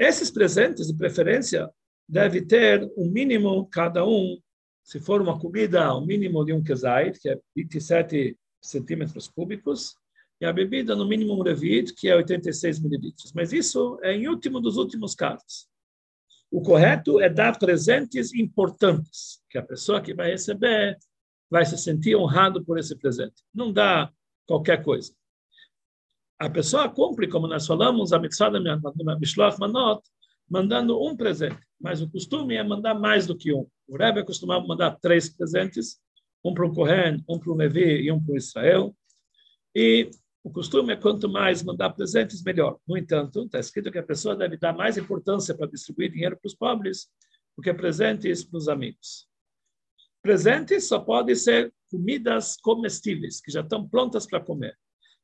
Esses 0.00 0.30
presentes, 0.30 0.86
de 0.86 0.94
preferência, 0.94 1.68
deve 2.08 2.40
ter 2.40 2.90
um 2.96 3.10
mínimo, 3.10 3.66
cada 3.66 4.02
um, 4.02 4.40
se 4.82 4.98
for 4.98 5.20
uma 5.20 5.38
comida 5.38 5.84
ao 5.84 6.06
mínimo 6.06 6.42
de 6.42 6.54
um 6.54 6.62
kezait, 6.62 7.20
que 7.20 7.28
é 7.28 7.38
27 7.54 8.34
centímetros 8.62 9.28
cúbicos, 9.28 9.94
e 10.40 10.46
a 10.46 10.52
bebida 10.54 10.96
no 10.96 11.06
mínimo 11.06 11.38
um 11.38 11.42
revit, 11.42 11.94
que 11.94 12.08
é 12.08 12.16
86 12.16 12.80
mililitros. 12.80 13.30
Mas 13.34 13.52
isso 13.52 14.00
é 14.02 14.14
em 14.14 14.26
último 14.26 14.58
dos 14.58 14.78
últimos 14.78 15.14
casos. 15.14 15.68
O 16.50 16.62
correto 16.62 17.20
é 17.20 17.28
dar 17.28 17.58
presentes 17.58 18.32
importantes, 18.32 19.42
que 19.50 19.58
a 19.58 19.62
pessoa 19.62 20.00
que 20.00 20.14
vai 20.14 20.30
receber 20.30 20.96
vai 21.50 21.66
se 21.66 21.76
sentir 21.76 22.16
honrado 22.16 22.64
por 22.64 22.78
esse 22.78 22.96
presente. 22.96 23.42
Não 23.52 23.70
dá 23.70 24.10
qualquer 24.46 24.82
coisa. 24.82 25.12
A 26.40 26.48
pessoa 26.48 26.88
cumpre, 26.88 27.28
como 27.28 27.46
nós 27.46 27.66
falamos, 27.66 28.14
a 28.14 28.18
mitzvah 28.18 28.48
da 28.48 29.18
Mishloach 29.18 29.60
Manot, 29.60 30.00
mandando 30.48 30.98
um 30.98 31.14
presente, 31.14 31.60
mas 31.78 32.00
o 32.00 32.10
costume 32.10 32.54
é 32.54 32.64
mandar 32.64 32.94
mais 32.94 33.26
do 33.26 33.36
que 33.36 33.52
um. 33.52 33.66
O 33.86 33.94
Rebbe 33.98 34.24
costumava 34.24 34.66
mandar 34.66 34.98
três 35.02 35.28
presentes, 35.28 36.00
um 36.42 36.54
para 36.54 36.64
o 36.64 36.72
Kohen, 36.72 37.22
um 37.28 37.38
para 37.38 37.52
o 37.52 37.54
Levi 37.54 38.04
e 38.04 38.10
um 38.10 38.18
para 38.24 38.32
o 38.32 38.36
Israel. 38.38 38.96
E 39.76 40.10
O 40.42 40.50
costume 40.50 40.92
é 40.92 40.96
quanto 40.96 41.28
mais 41.28 41.62
mandar 41.62 41.90
presentes, 41.90 42.42
melhor. 42.42 42.78
No 42.88 42.96
entanto, 42.96 43.44
está 43.44 43.58
escrito 43.58 43.92
que 43.92 43.98
a 43.98 44.02
pessoa 44.02 44.34
deve 44.34 44.56
dar 44.56 44.72
mais 44.72 44.96
importância 44.96 45.54
para 45.54 45.66
distribuir 45.66 46.10
dinheiro 46.10 46.36
para 46.36 46.48
os 46.48 46.54
pobres 46.54 47.08
do 47.54 47.62
que 47.62 47.72
presentes 47.74 48.42
para 48.42 48.56
os 48.56 48.68
amigos. 48.68 49.28
Presentes 50.22 50.88
só 50.88 50.98
podem 50.98 51.34
ser 51.34 51.72
comidas 51.90 52.56
comestíveis, 52.56 53.40
que 53.40 53.52
já 53.52 53.60
estão 53.60 53.86
prontas 53.86 54.26
para 54.26 54.40
comer. 54.40 54.78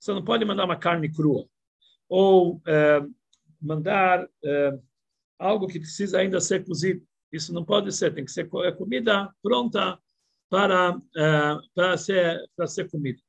Você 0.07 0.15
não 0.15 0.23
pode 0.23 0.45
mandar 0.45 0.65
uma 0.65 0.77
carne 0.77 1.13
crua. 1.13 1.49
Ou 2.09 2.63
é, 2.65 3.05
mandar 3.61 4.25
é, 4.45 4.79
algo 5.37 5.67
que 5.67 5.81
precisa 5.81 6.21
ainda 6.21 6.41
ser 6.41 6.65
cozido. 6.65 7.05
Isso 7.33 7.53
não 7.53 7.65
pode 7.65 7.91
ser, 7.91 8.15
tem 8.15 8.25
que 8.25 8.31
ser 8.31 8.49
é 8.65 8.71
comida 8.71 9.29
pronta 9.43 9.99
para, 10.49 10.97
é, 11.17 11.57
para, 11.75 11.99
ser, 11.99 12.41
para 12.55 12.69
ser 12.69 12.89
comida, 12.89 13.21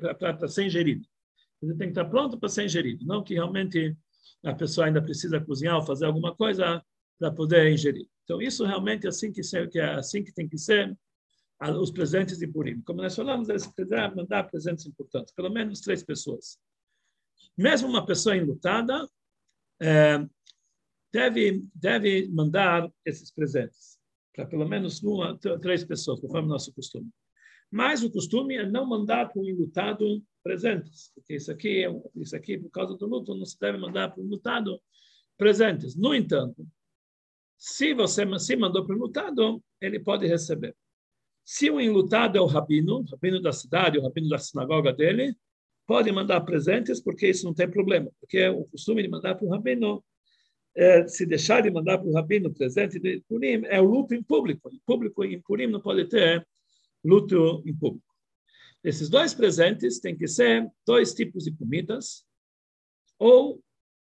para, 0.00 0.14
para, 0.14 0.34
para 0.34 0.46
ser 0.46 0.66
ingerido. 0.66 1.04
Ele 1.60 1.74
tem 1.74 1.88
que 1.88 1.98
estar 1.98 2.04
pronto 2.04 2.38
para 2.38 2.48
ser 2.48 2.64
ingerido, 2.64 3.04
não 3.04 3.24
que 3.24 3.34
realmente 3.34 3.96
a 4.44 4.54
pessoa 4.54 4.86
ainda 4.86 5.02
precisa 5.02 5.40
cozinhar 5.40 5.74
ou 5.74 5.82
fazer 5.82 6.06
alguma 6.06 6.32
coisa 6.32 6.80
para 7.18 7.32
poder 7.32 7.72
ingerir. 7.72 8.06
Então, 8.22 8.40
isso 8.40 8.64
realmente 8.64 9.04
é 9.06 9.08
assim 9.08 9.32
que, 9.32 9.40
que 9.68 9.80
é 9.80 9.94
assim 9.94 10.22
que 10.22 10.32
tem 10.32 10.48
que 10.48 10.58
ser 10.58 10.96
os 11.70 11.90
presentes 11.90 12.38
de 12.38 12.46
Purim. 12.46 12.80
Como 12.82 13.02
nós 13.02 13.14
falamos, 13.14 13.48
eles 13.48 13.66
precisam 13.66 14.14
mandar 14.14 14.44
presentes 14.50 14.86
importantes, 14.86 15.32
pelo 15.34 15.50
menos 15.50 15.80
três 15.80 16.02
pessoas. 16.02 16.58
Mesmo 17.56 17.88
uma 17.88 18.04
pessoa 18.04 18.36
enlutada 18.36 19.08
é, 19.80 20.26
deve, 21.12 21.64
deve 21.74 22.28
mandar 22.28 22.90
esses 23.04 23.30
presentes 23.30 23.98
para 24.34 24.46
pelo 24.46 24.68
menos 24.68 25.02
uma, 25.02 25.38
três 25.38 25.84
pessoas, 25.84 26.20
conforme 26.20 26.48
o 26.48 26.50
nosso 26.50 26.74
costume. 26.74 27.08
Mas 27.70 28.02
o 28.02 28.10
costume 28.10 28.56
é 28.56 28.68
não 28.68 28.84
mandar 28.84 29.32
para 29.32 29.40
o 29.40 29.48
enlutado 29.48 30.22
presentes, 30.42 31.10
porque 31.14 31.36
isso 31.36 31.50
aqui, 31.50 31.84
isso 32.16 32.36
aqui, 32.36 32.58
por 32.58 32.70
causa 32.70 32.96
do 32.96 33.06
luto, 33.06 33.34
não 33.34 33.46
se 33.46 33.58
deve 33.58 33.78
mandar 33.78 34.10
para 34.10 34.20
o 34.20 34.26
enlutado 34.26 34.80
presentes. 35.36 35.96
No 35.96 36.14
entanto, 36.14 36.66
se 37.56 37.94
você 37.94 38.26
se 38.38 38.56
mandou 38.56 38.84
para 38.84 38.94
o 38.94 38.98
enlutado, 38.98 39.62
ele 39.80 40.00
pode 40.00 40.26
receber. 40.26 40.76
Se 41.44 41.70
o 41.70 41.80
enlutado 41.80 42.38
é 42.38 42.40
o 42.40 42.46
rabino, 42.46 43.00
o 43.00 43.04
rabino 43.04 43.40
da 43.40 43.52
cidade, 43.52 43.98
o 43.98 44.02
rabino 44.02 44.28
da 44.28 44.38
sinagoga 44.38 44.92
dele, 44.92 45.36
pode 45.86 46.10
mandar 46.10 46.40
presentes, 46.40 47.00
porque 47.00 47.28
isso 47.28 47.44
não 47.44 47.52
tem 47.52 47.70
problema. 47.70 48.10
Porque 48.18 48.48
o 48.48 48.64
costume 48.64 49.02
de 49.02 49.08
mandar 49.08 49.34
para 49.34 49.46
o 49.46 49.50
rabino, 49.50 50.02
é, 50.74 51.06
se 51.06 51.26
deixar 51.26 51.62
de 51.62 51.70
mandar 51.70 51.98
para 51.98 52.08
o 52.08 52.14
rabino 52.14 52.52
presente 52.52 52.98
de 52.98 53.22
Purim, 53.28 53.62
é 53.66 53.80
o 53.80 53.84
luto 53.84 54.14
em 54.14 54.22
público. 54.22 54.70
Em 54.72 54.80
público, 54.86 55.24
em 55.24 55.40
Purim, 55.42 55.66
não 55.66 55.80
pode 55.80 56.06
ter 56.06 56.46
luto 57.04 57.62
em 57.66 57.76
público. 57.76 58.06
Esses 58.82 59.08
dois 59.08 59.34
presentes 59.34 60.00
têm 60.00 60.16
que 60.16 60.26
ser 60.26 60.66
dois 60.86 61.12
tipos 61.12 61.44
de 61.44 61.52
comidas, 61.52 62.24
ou 63.18 63.62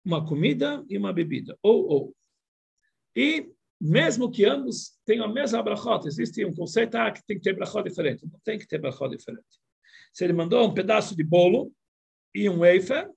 uma 0.05 0.27
comida 0.27 0.85
e 0.89 0.99
uma 0.99 1.13
bebida, 1.13 1.59
ou 1.63 1.87
ou. 1.87 2.17
E 3.15 3.51
mesmo 3.85 4.31
que 4.31 4.45
ambos 4.45 4.93
tenham 5.05 5.25
a 5.25 5.29
mesma 5.29 5.61
brachot, 5.61 6.07
existe 6.07 6.45
um 6.45 6.55
conceito 6.55 6.95
ah, 6.95 7.11
que 7.11 7.21
tem 7.27 7.37
que 7.37 7.43
ter 7.43 7.53
brachot 7.53 7.83
diferente. 7.83 8.25
Não 8.25 8.39
tem 8.45 8.57
que 8.57 8.65
ter 8.65 8.79
brachot 8.79 9.11
diferente. 9.11 9.45
Se 10.13 10.23
ele 10.23 10.33
mandou 10.33 10.65
um 10.65 10.73
pedaço 10.73 11.17
de 11.17 11.25
bolo 11.25 11.73
e 12.33 12.49
um 12.49 12.59
wafer, 12.61 13.11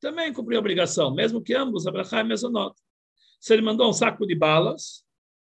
também 0.00 0.30
cumpriu 0.30 0.58
a 0.58 0.60
obrigação, 0.60 1.14
mesmo 1.14 1.40
que 1.40 1.54
ambos 1.54 1.86
a 1.86 2.18
é 2.18 2.24
mesonot. 2.24 2.78
Se 3.40 3.54
ele 3.54 3.62
mandou 3.62 3.88
um 3.88 3.92
saco 3.94 4.26
de 4.26 4.34
balas 4.34 5.02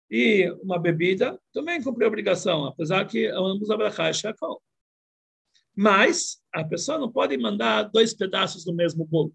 e 0.10 0.50
uma 0.64 0.80
bebida, 0.80 1.40
também 1.54 1.80
cumpriu 1.84 2.08
a 2.08 2.10
obrigação, 2.10 2.66
apesar 2.66 3.06
que 3.06 3.28
ambos 3.28 3.70
a 3.70 3.78
brachá 3.78 4.08
é 4.08 4.14
shakol. 4.14 4.60
Mas 5.76 6.42
a 6.52 6.64
pessoa 6.64 6.98
não 6.98 7.12
pode 7.12 7.38
mandar 7.38 7.84
dois 7.84 8.16
pedaços 8.16 8.66
do 8.66 8.74
mesmo 8.74 9.06
bolo, 9.06 9.32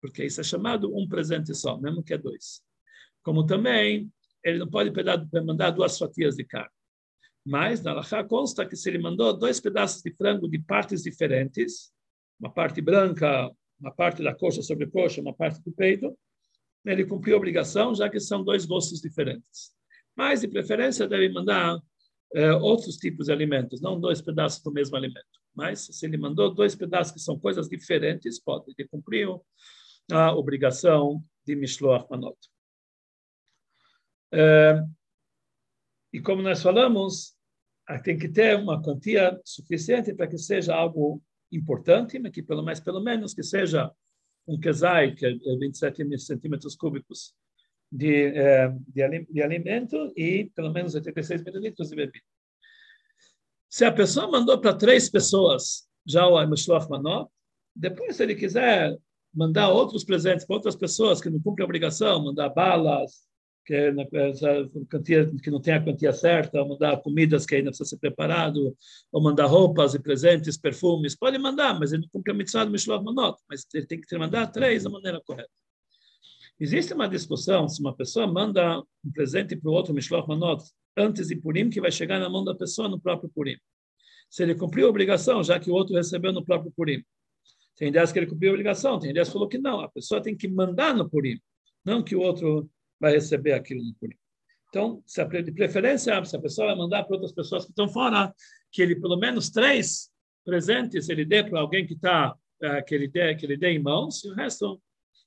porque 0.00 0.24
isso 0.24 0.40
é 0.40 0.44
chamado 0.44 0.96
um 0.96 1.08
presente 1.08 1.52
só, 1.52 1.76
mesmo 1.76 2.00
que 2.00 2.14
é 2.14 2.18
dois. 2.18 2.62
Como 3.24 3.44
também 3.44 4.08
ele 4.44 4.58
não 4.58 4.68
pode 4.68 4.92
mandar 5.44 5.70
duas 5.70 5.98
fatias 5.98 6.36
de 6.36 6.44
carne. 6.44 6.70
Mas 7.44 7.82
na 7.82 7.94
Lacha 7.94 8.22
consta 8.24 8.66
que 8.66 8.76
se 8.76 8.90
ele 8.90 8.98
mandou 8.98 9.36
dois 9.36 9.58
pedaços 9.58 10.02
de 10.02 10.12
frango 10.12 10.48
de 10.48 10.58
partes 10.58 11.02
diferentes, 11.02 11.90
uma 12.38 12.52
parte 12.52 12.80
branca, 12.80 13.50
uma 13.80 13.92
parte 13.92 14.22
da 14.22 14.34
coxa 14.34 14.62
sobre 14.62 14.86
coxa, 14.86 15.20
uma 15.20 15.34
parte 15.34 15.62
do 15.62 15.72
peito, 15.72 16.16
ele 16.84 17.04
cumpriu 17.04 17.34
a 17.34 17.38
obrigação, 17.38 17.94
já 17.94 18.08
que 18.08 18.20
são 18.20 18.44
dois 18.44 18.64
gostos 18.64 19.00
diferentes. 19.00 19.72
Mas, 20.16 20.40
de 20.40 20.48
preferência, 20.48 21.08
deve 21.08 21.28
mandar 21.28 21.78
eh, 22.34 22.52
outros 22.54 22.96
tipos 22.96 23.26
de 23.26 23.32
alimentos, 23.32 23.80
não 23.80 23.98
dois 23.98 24.20
pedaços 24.20 24.62
do 24.62 24.72
mesmo 24.72 24.96
alimento. 24.96 25.26
Mas, 25.54 25.86
se 25.86 26.06
ele 26.06 26.16
mandou 26.16 26.52
dois 26.52 26.74
pedaços 26.74 27.12
que 27.12 27.20
são 27.20 27.38
coisas 27.38 27.68
diferentes, 27.68 28.38
pode. 28.38 28.64
Ele 28.76 28.88
cumpriu 28.88 29.44
a 30.10 30.32
obrigação 30.32 31.22
de 31.46 31.54
Mishloach 31.56 32.06
Manot. 32.10 32.36
É, 34.32 34.82
e 36.12 36.20
como 36.20 36.42
nós 36.42 36.62
falamos, 36.62 37.34
tem 38.02 38.18
que 38.18 38.28
ter 38.28 38.56
uma 38.56 38.82
quantia 38.82 39.38
suficiente 39.44 40.14
para 40.14 40.26
que 40.26 40.38
seja 40.38 40.74
algo 40.74 41.22
importante, 41.50 42.18
mas 42.18 42.32
que 42.32 42.42
pelo 42.42 42.64
pelo 42.84 43.00
menos 43.00 43.34
que 43.34 43.42
seja 43.42 43.90
um 44.46 44.58
casai 44.58 45.14
que 45.14 45.26
é 45.26 45.32
27 45.58 46.18
centímetros 46.18 46.74
cúbicos 46.74 47.34
de, 47.90 48.26
é, 48.26 48.68
de, 48.86 49.26
de 49.30 49.42
alimento 49.42 50.12
e 50.16 50.50
pelo 50.54 50.72
menos 50.72 50.94
86 50.94 51.44
mililitros 51.44 51.88
de 51.88 51.96
bebida. 51.96 52.24
Se 53.68 53.84
a 53.84 53.92
pessoa 53.92 54.30
mandou 54.30 54.58
para 54.60 54.74
três 54.74 55.10
pessoas 55.10 55.86
já 56.06 56.26
o 56.26 56.46
Mishloach 56.46 56.88
Manot, 56.88 57.30
depois, 57.76 58.16
se 58.16 58.22
ele 58.22 58.34
quiser 58.34 58.98
mandar 59.32 59.68
outros 59.68 60.04
presentes 60.04 60.44
para 60.44 60.56
outras 60.56 60.74
pessoas 60.74 61.20
que 61.20 61.30
não 61.30 61.40
cumprem 61.40 61.62
a 61.62 61.66
obrigação, 61.66 62.24
mandar 62.24 62.48
balas, 62.48 63.27
que, 63.68 63.74
é 63.74 63.92
quantia, 64.90 65.30
que 65.42 65.50
não 65.50 65.60
tem 65.60 65.74
a 65.74 65.84
quantia 65.84 66.10
certa, 66.10 66.58
ou 66.62 66.70
mandar 66.70 66.96
comidas 67.02 67.44
que 67.44 67.54
ainda 67.54 67.68
precisa 67.68 67.90
ser 67.90 67.98
preparado, 67.98 68.74
ou 69.12 69.22
mandar 69.22 69.44
roupas 69.44 69.92
e 69.92 69.98
presentes, 69.98 70.56
perfumes, 70.56 71.14
pode 71.14 71.36
mandar, 71.36 71.78
mas 71.78 71.92
ele 71.92 72.02
não 72.02 72.08
cumpre 72.08 72.32
a 72.32 72.34
mitzvah 72.34 72.64
do 72.64 72.70
Mishloach 72.70 73.04
Manot, 73.04 73.38
mas 73.46 73.66
ele 73.74 73.84
tem 73.86 74.00
que 74.00 74.16
mandar 74.16 74.46
três 74.46 74.84
da 74.84 74.90
maneira 74.90 75.20
correta. 75.20 75.50
Existe 76.58 76.94
uma 76.94 77.06
discussão 77.06 77.68
se 77.68 77.82
uma 77.82 77.94
pessoa 77.94 78.26
manda 78.26 78.80
um 79.04 79.12
presente 79.12 79.54
para 79.54 79.70
o 79.70 79.74
outro 79.74 79.92
Mishloach 79.92 80.26
Manot 80.26 80.64
antes 80.96 81.28
de 81.28 81.36
Purim, 81.36 81.68
que 81.68 81.78
vai 81.78 81.92
chegar 81.92 82.18
na 82.18 82.30
mão 82.30 82.42
da 82.42 82.54
pessoa 82.54 82.88
no 82.88 82.98
próprio 82.98 83.28
Purim. 83.28 83.56
Se 84.30 84.44
ele 84.44 84.54
cumpriu 84.54 84.86
a 84.86 84.90
obrigação, 84.90 85.44
já 85.44 85.60
que 85.60 85.70
o 85.70 85.74
outro 85.74 85.94
recebeu 85.94 86.32
no 86.32 86.42
próprio 86.42 86.72
Purim. 86.74 87.04
Tem 87.76 87.88
ideias 87.88 88.10
que 88.12 88.18
ele 88.18 88.26
cumpriu 88.26 88.50
a 88.50 88.54
obrigação, 88.54 88.98
tem 88.98 89.10
ideias 89.10 89.28
que 89.28 89.34
falou 89.34 89.46
que 89.46 89.58
não. 89.58 89.80
A 89.80 89.90
pessoa 89.90 90.22
tem 90.22 90.34
que 90.34 90.48
mandar 90.48 90.94
no 90.94 91.08
Purim, 91.08 91.38
não 91.84 92.02
que 92.02 92.16
o 92.16 92.20
outro 92.20 92.68
vai 93.00 93.12
receber 93.12 93.52
aquilo 93.52 93.84
no 93.84 93.94
Purim. 93.94 94.16
Então, 94.68 95.02
se 95.06 95.20
a, 95.20 95.24
de 95.24 95.52
preferência, 95.52 96.24
se 96.24 96.36
a 96.36 96.40
pessoa 96.40 96.68
vai 96.68 96.76
mandar 96.76 97.04
para 97.04 97.14
outras 97.14 97.32
pessoas 97.32 97.64
que 97.64 97.70
estão 97.70 97.88
fora, 97.88 98.34
que 98.70 98.82
ele 98.82 98.96
pelo 98.96 99.16
menos 99.16 99.50
três 99.50 100.10
presentes 100.44 101.08
ele 101.08 101.24
dê 101.24 101.42
para 101.42 101.60
alguém 101.60 101.86
que 101.86 101.94
está 101.94 102.32
uh, 102.32 102.84
que 102.86 102.94
ele 102.94 103.08
dê 103.08 103.34
que 103.34 103.46
ele 103.46 103.56
dê 103.56 103.70
em 103.70 103.78
mãos 103.78 104.24
e 104.24 104.30
o 104.30 104.34
resto 104.34 104.80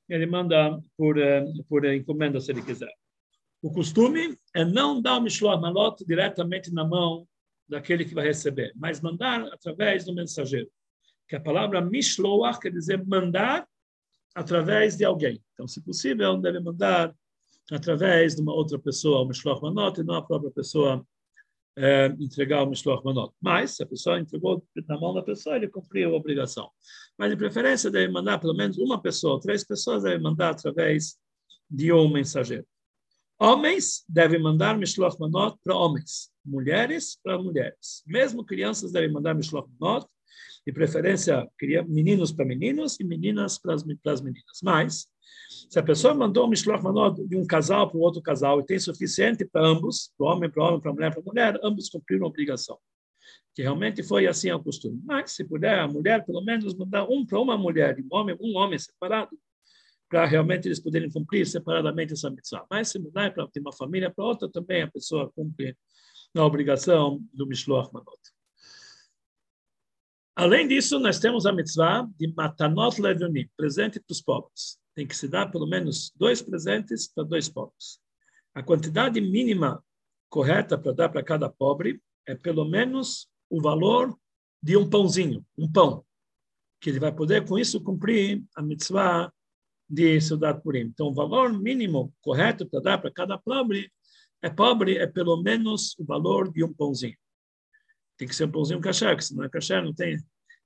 ele 0.10 0.26
manda 0.26 0.80
por 0.98 1.18
uh, 1.18 1.64
por 1.68 1.86
encomenda 1.86 2.40
se 2.40 2.52
ele 2.52 2.62
quiser. 2.62 2.92
O 3.62 3.72
costume 3.72 4.38
é 4.56 4.66
não 4.66 5.02
dar 5.02 5.18
o 5.18 5.22
mishloach 5.22 5.62
malot 5.62 6.04
diretamente 6.06 6.74
na 6.74 6.84
mão 6.84 7.28
daquele 7.68 8.04
que 8.04 8.14
vai 8.14 8.26
receber, 8.26 8.74
mas 8.76 9.02
mandar 9.02 9.44
através 9.54 10.06
do 10.06 10.14
mensageiro. 10.14 10.70
Que 11.28 11.36
a 11.36 11.40
palavra 11.40 11.82
mishloach 11.82 12.60
quer 12.60 12.72
dizer 12.72 13.04
mandar 13.06 13.68
através 14.36 14.98
de 14.98 15.06
alguém. 15.06 15.42
Então, 15.54 15.68
se 15.68 15.82
possível, 15.82 16.38
deve 16.38 16.60
mandar 16.60 17.16
através 17.72 18.36
de 18.36 18.42
uma 18.42 18.54
outra 18.54 18.78
pessoa 18.78 19.22
o 19.22 19.26
Mishloach 19.26 19.62
Manot 19.62 20.00
e 20.00 20.04
não 20.04 20.16
a 20.16 20.22
própria 20.22 20.52
pessoa 20.52 21.06
é, 21.78 22.08
entregar 22.20 22.64
o 22.64 22.70
Mishloach 22.70 23.04
Manot. 23.04 23.34
Mas, 23.42 23.72
se 23.72 23.84
a 23.84 23.86
pessoa 23.86 24.20
entregou 24.20 24.64
na 24.88 25.00
mão 25.00 25.14
da 25.14 25.24
pessoa, 25.24 25.56
ele 25.56 25.70
cumpriu 25.70 26.14
a 26.14 26.18
obrigação. 26.18 26.70
Mas, 27.18 27.32
de 27.32 27.38
preferência, 27.38 27.90
deve 27.90 28.12
mandar 28.12 28.40
pelo 28.40 28.54
menos 28.54 28.78
uma 28.78 29.02
pessoa, 29.02 29.40
três 29.40 29.64
pessoas 29.64 30.04
devem 30.04 30.22
mandar 30.22 30.52
através 30.52 31.18
de 31.70 31.94
um 31.94 32.12
mensageiro. 32.12 32.66
Homens 33.40 34.04
devem 34.08 34.40
mandar 34.40 34.78
Mishloach 34.78 35.18
Manot 35.20 35.58
para 35.64 35.76
homens, 35.76 36.30
mulheres 36.46 37.18
para 37.24 37.42
mulheres. 37.42 38.04
Mesmo 38.06 38.46
crianças 38.46 38.92
devem 38.92 39.12
mandar 39.12 39.34
Mishloach 39.34 39.70
Manot, 39.80 40.06
de 40.66 40.72
preferência 40.72 41.48
meninos 41.88 42.32
para 42.32 42.46
meninos 42.46 43.00
e 43.00 43.04
meninas 43.04 43.58
para 43.58 43.74
as, 43.74 43.84
meninas. 43.84 44.60
Mas, 44.64 45.08
se 45.70 45.80
a 45.80 45.84
pessoa 45.84 46.14
mandou 46.14 46.46
um 46.46 46.50
Mishloach 46.50 46.84
Manot 46.84 47.26
de 47.28 47.36
um 47.36 47.46
casal 47.46 47.90
para 47.90 47.98
o 47.98 48.02
outro 48.02 48.22
casal 48.22 48.60
e 48.60 48.66
tem 48.66 48.80
suficiente 48.80 49.46
para 49.46 49.66
ambos, 49.66 50.12
para 50.18 50.28
homem, 50.28 50.50
para 50.50 50.64
homem, 50.64 50.80
para 50.80 50.94
mulher, 50.94 51.14
para 51.14 51.24
mulher, 51.24 51.60
ambos 51.64 51.90
cumpriram 51.90 52.26
a 52.26 52.30
obrigação. 52.30 52.78
Que 53.56 53.64
realmente 53.64 54.04
foi 54.04 54.28
assim 54.28 54.52
o 54.52 54.64
costume. 54.64 55.02
Mas, 55.04 55.32
se 55.32 55.44
puder, 55.44 55.80
a 55.80 55.88
mulher, 55.88 56.26
pelo 56.26 56.42
menos, 56.42 56.74
mandar 56.76 57.06
um 57.06 57.26
para 57.26 57.40
uma 57.40 57.58
mulher 57.58 57.98
e 58.00 58.04
um 58.04 58.08
homem, 58.12 58.38
um 58.40 58.56
homem 58.56 58.78
separado, 58.78 59.38
para 60.08 60.26
realmente 60.26 60.68
eles 60.68 60.80
poderem 60.80 61.10
cumprir 61.10 61.46
separadamente 61.48 62.14
essa 62.14 62.30
missão. 62.30 62.66
Mas, 62.70 62.90
se 62.90 63.00
mudar 63.00 63.34
para 63.34 63.48
uma 63.60 63.74
família 63.74 64.12
para 64.12 64.26
outra, 64.26 64.50
também 64.50 64.84
a 64.84 64.92
pessoa 64.92 65.32
cumpre 65.34 65.76
a 66.36 66.46
obrigação 66.46 67.22
do 67.34 67.48
Mishloach 67.48 67.92
Manot. 67.94 68.20
Além 70.36 70.68
disso, 70.68 70.98
nós 71.00 71.20
temos 71.20 71.46
a 71.46 71.52
mitzvah 71.52 72.08
de 72.18 72.34
matanot 72.34 73.02
levonim, 73.02 73.50
presente 73.58 74.00
para 74.00 74.14
os 74.14 74.22
pobres. 74.22 74.80
Tem 74.96 75.06
que 75.06 75.16
se 75.16 75.28
dar 75.28 75.52
pelo 75.52 75.68
menos 75.68 76.12
dois 76.16 76.42
presentes 76.42 77.08
para 77.08 77.24
dois 77.24 77.50
pobres. 77.50 78.00
A 78.54 78.64
quantidade 78.64 79.20
mínima 79.20 79.84
correta 80.30 80.78
para 80.78 80.94
dar 80.94 81.10
para 81.10 81.24
cada 81.24 81.50
pobre 81.50 82.02
é 82.26 82.36
pelo 82.36 82.66
menos 82.66 83.28
o 83.50 83.62
valor 83.62 84.18
de 84.64 84.78
um 84.78 84.90
pãozinho, 84.90 85.46
um 85.58 85.70
pão, 85.70 86.06
que 86.80 86.90
ele 86.90 87.00
vai 87.00 87.12
poder 87.12 87.46
com 87.46 87.58
isso 87.60 87.82
cumprir 87.82 88.44
a 88.56 88.62
mitzvah 88.62 89.32
de 89.90 90.22
Sudat 90.22 90.62
Purim. 90.62 90.82
Então, 90.82 91.08
o 91.08 91.14
valor 91.14 91.52
mínimo 91.52 92.14
correto 92.22 92.66
para 92.66 92.80
dar 92.80 92.98
para 92.98 93.12
cada 93.12 93.38
pobre 93.38 93.92
é 94.42 94.50
pobre 94.50 94.98
é 94.98 95.06
pelo 95.06 95.42
menos 95.42 95.96
o 96.00 96.06
valor 96.06 96.52
de 96.52 96.64
um 96.64 96.74
pãozinho. 96.74 97.18
Tem 98.22 98.28
que 98.28 98.36
ser 98.36 98.46
um 98.46 98.52
pãozinho 98.52 98.80
kasher, 98.80 99.18
que 99.18 99.26
se 99.26 99.36
não 99.36 99.44
é 99.44 99.50
kasher, 99.50 99.84
não 99.84 99.96
tem. 99.96 100.16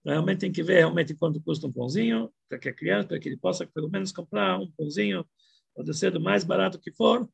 Realmente 0.05 0.39
tem 0.39 0.51
que 0.51 0.61
ver 0.61 0.79
realmente 0.79 1.15
quanto 1.15 1.41
custa 1.41 1.65
um 1.65 1.71
pãozinho 1.71 2.29
para 2.49 2.59
que 2.59 2.67
a 2.67 2.73
criança, 2.73 3.07
para 3.07 3.17
que 3.17 3.29
ele 3.29 3.37
possa 3.37 3.65
pelo 3.65 3.89
menos 3.89 4.11
comprar 4.11 4.59
um 4.59 4.69
pãozinho, 4.71 5.25
pode 5.73 5.93
ser 5.93 6.11
do 6.11 6.19
mais 6.19 6.43
barato 6.43 6.77
que 6.77 6.91
for. 6.91 7.25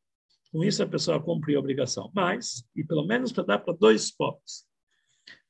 Com 0.52 0.62
isso 0.62 0.80
a 0.80 0.86
pessoa 0.86 1.20
cumpre 1.20 1.56
a 1.56 1.58
obrigação. 1.58 2.08
Mas, 2.14 2.64
e 2.76 2.84
pelo 2.84 3.04
menos 3.04 3.32
para 3.32 3.42
dar 3.42 3.58
para 3.58 3.74
dois 3.74 4.12
pobres. 4.12 4.64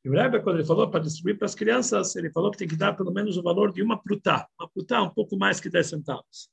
E 0.03 0.09
o 0.09 0.13
Rebbe, 0.13 0.41
quando 0.41 0.57
ele 0.57 0.65
falou 0.65 0.89
para 0.89 1.01
distribuir 1.01 1.37
para 1.37 1.45
as 1.45 1.55
crianças, 1.55 2.17
ele 2.17 2.33
falou 2.33 2.51
que 2.51 2.57
tem 2.57 2.67
que 2.67 2.75
dar 2.75 2.95
pelo 2.95 3.13
menos 3.13 3.37
o 3.37 3.43
valor 3.43 3.75
de 3.75 3.83
uma 3.83 4.03
prutá. 4.03 4.49
Uma 4.59 4.71
prutá 4.71 5.03
um 5.03 5.11
pouco 5.11 5.37
mais 5.37 5.61
que 5.61 5.69
10 5.69 5.87
centavos. 5.87 6.49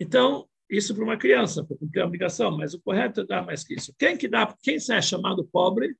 Então, 0.00 0.48
isso 0.68 0.96
para 0.96 1.04
uma 1.04 1.16
criança, 1.16 1.64
para 1.64 1.76
cumprir 1.76 2.00
a 2.00 2.06
obrigação, 2.06 2.56
mas 2.56 2.74
o 2.74 2.80
correto 2.80 3.20
é 3.20 3.24
dar 3.24 3.46
mais 3.46 3.62
que 3.62 3.74
isso. 3.74 3.94
Quem 3.96 4.16
que 4.16 4.26
dá, 4.26 4.52
quem 4.64 4.78
é 4.90 5.00
chamado 5.00 5.44
pobre 5.44 5.96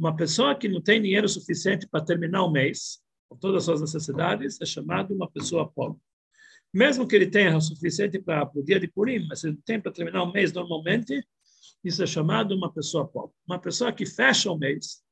uma 0.00 0.16
pessoa 0.16 0.54
que 0.54 0.66
não 0.66 0.80
tem 0.80 1.02
dinheiro 1.02 1.28
suficiente 1.28 1.86
para 1.86 2.02
terminar 2.02 2.42
o 2.42 2.50
mês, 2.50 3.02
com 3.28 3.36
todas 3.36 3.58
as 3.58 3.64
suas 3.64 3.80
necessidades, 3.82 4.58
é 4.58 4.64
chamado 4.64 5.14
uma 5.14 5.30
pessoa 5.30 5.70
pobre. 5.70 6.00
Mesmo 6.72 7.06
que 7.06 7.14
ele 7.14 7.26
tenha 7.26 7.54
o 7.54 7.60
suficiente 7.60 8.18
para 8.18 8.50
o 8.54 8.64
dia 8.64 8.80
de 8.80 8.88
Purim, 8.88 9.26
mas 9.28 9.44
ele 9.44 9.58
tem 9.62 9.78
para 9.78 9.92
terminar 9.92 10.22
o 10.22 10.32
mês 10.32 10.54
normalmente, 10.54 11.22
isso 11.84 12.02
é 12.02 12.06
chamado 12.06 12.56
uma 12.56 12.72
pessoa 12.72 13.06
pobre. 13.06 13.36
Uma 13.46 13.58
pessoa 13.58 13.92
que 13.92 14.06
fecha 14.06 14.50
o 14.50 14.56
mês, 14.56 15.02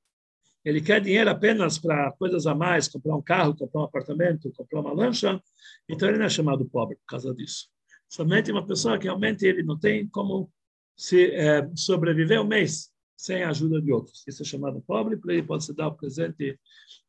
ele 0.64 0.80
quer 0.80 1.02
dinheiro 1.02 1.28
apenas 1.28 1.78
para 1.78 2.10
coisas 2.12 2.46
a 2.46 2.54
mais, 2.54 2.88
comprar 2.88 3.14
um 3.14 3.22
carro, 3.22 3.54
comprar 3.54 3.82
um 3.82 3.84
apartamento, 3.84 4.50
comprar 4.52 4.80
uma 4.80 4.92
lancha, 4.94 5.38
então 5.86 6.08
ele 6.08 6.16
não 6.16 6.24
é 6.24 6.30
chamado 6.30 6.64
pobre 6.64 6.96
por 6.96 7.06
causa 7.06 7.34
disso. 7.34 7.68
Somente 8.08 8.50
uma 8.50 8.66
pessoa 8.66 8.98
que 8.98 9.04
realmente 9.04 9.44
ele 9.44 9.62
não 9.62 9.78
tem 9.78 10.08
como 10.08 10.50
se 10.96 11.30
é, 11.32 11.68
sobreviver 11.76 12.40
o 12.40 12.46
mês 12.46 12.90
sem 13.18 13.42
a 13.42 13.50
ajuda 13.50 13.82
de 13.82 13.92
outros. 13.92 14.24
Isso 14.28 14.42
é 14.42 14.46
chamado 14.46 14.80
pobre, 14.80 15.16
para 15.16 15.32
ele 15.32 15.42
pode 15.42 15.64
se 15.64 15.74
dar 15.74 15.88
o 15.88 15.94
presente 15.94 16.58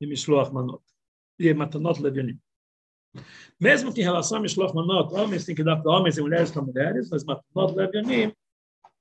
de 0.02 0.08
Mishloach 0.08 0.52
Manot, 0.52 0.84
e 1.38 1.54
Matanot 1.54 2.02
Levianim. 2.02 2.38
Mesmo 3.60 3.94
que 3.94 4.02
em 4.02 4.04
relação 4.04 4.40
a 4.40 4.42
Mishloach 4.42 4.74
Manot, 4.74 5.14
homens 5.14 5.46
têm 5.46 5.56
que 5.56 5.64
dar 5.64 5.78
para 5.78 5.92
homens 5.92 6.18
e 6.18 6.22
mulheres 6.22 6.50
para 6.50 6.64
mulheres, 6.64 7.10
mas 7.12 7.24
Matanot 7.24 7.76
Levianim 7.76 8.34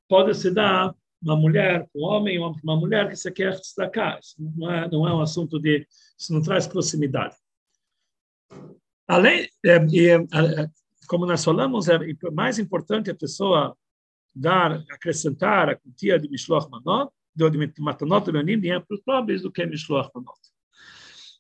pode 0.07 0.35
se 0.35 0.51
dar 0.51 0.95
uma 1.21 1.35
mulher 1.35 1.89
com 1.93 2.01
um 2.01 2.05
homem 2.05 2.37
e 2.37 2.39
uma 2.39 2.77
mulher 2.77 3.09
que 3.09 3.17
você 3.17 3.33
quer 3.33 3.53
destacar. 3.53 4.21
Isso 4.21 4.37
não 4.39 4.71
é, 4.71 4.89
não 4.91 5.09
é 5.09 5.15
um 5.15 5.23
assunto 5.23 5.59
de... 5.59 5.87
Isso 6.17 6.33
não 6.33 6.43
traz 6.43 6.67
proximidade. 6.67 7.35
Além, 9.07 9.49
é, 9.65 9.77
e, 9.87 10.11
é, 10.11 10.19
como 11.09 11.25
nós 11.25 11.43
falamos, 11.43 11.89
é 11.89 11.99
mais 12.31 12.59
importante 12.59 13.11
a 13.11 13.15
pessoa 13.15 13.75
dar, 14.39 14.85
acrescentar 14.91 15.69
a 15.69 15.77
quantia 15.77 16.19
de 16.19 16.29
Mishloach 16.29 16.71
Manot, 16.71 17.13
de 17.35 17.81
Matanot 17.81 18.31
Leonim, 18.31 18.61
dinheiro 18.61 18.85
para 18.87 18.95
os 18.95 19.03
pobres, 19.03 19.43
do 19.43 19.51
que 19.51 19.67
Mishloach 19.67 20.11
Manot. 20.15 20.39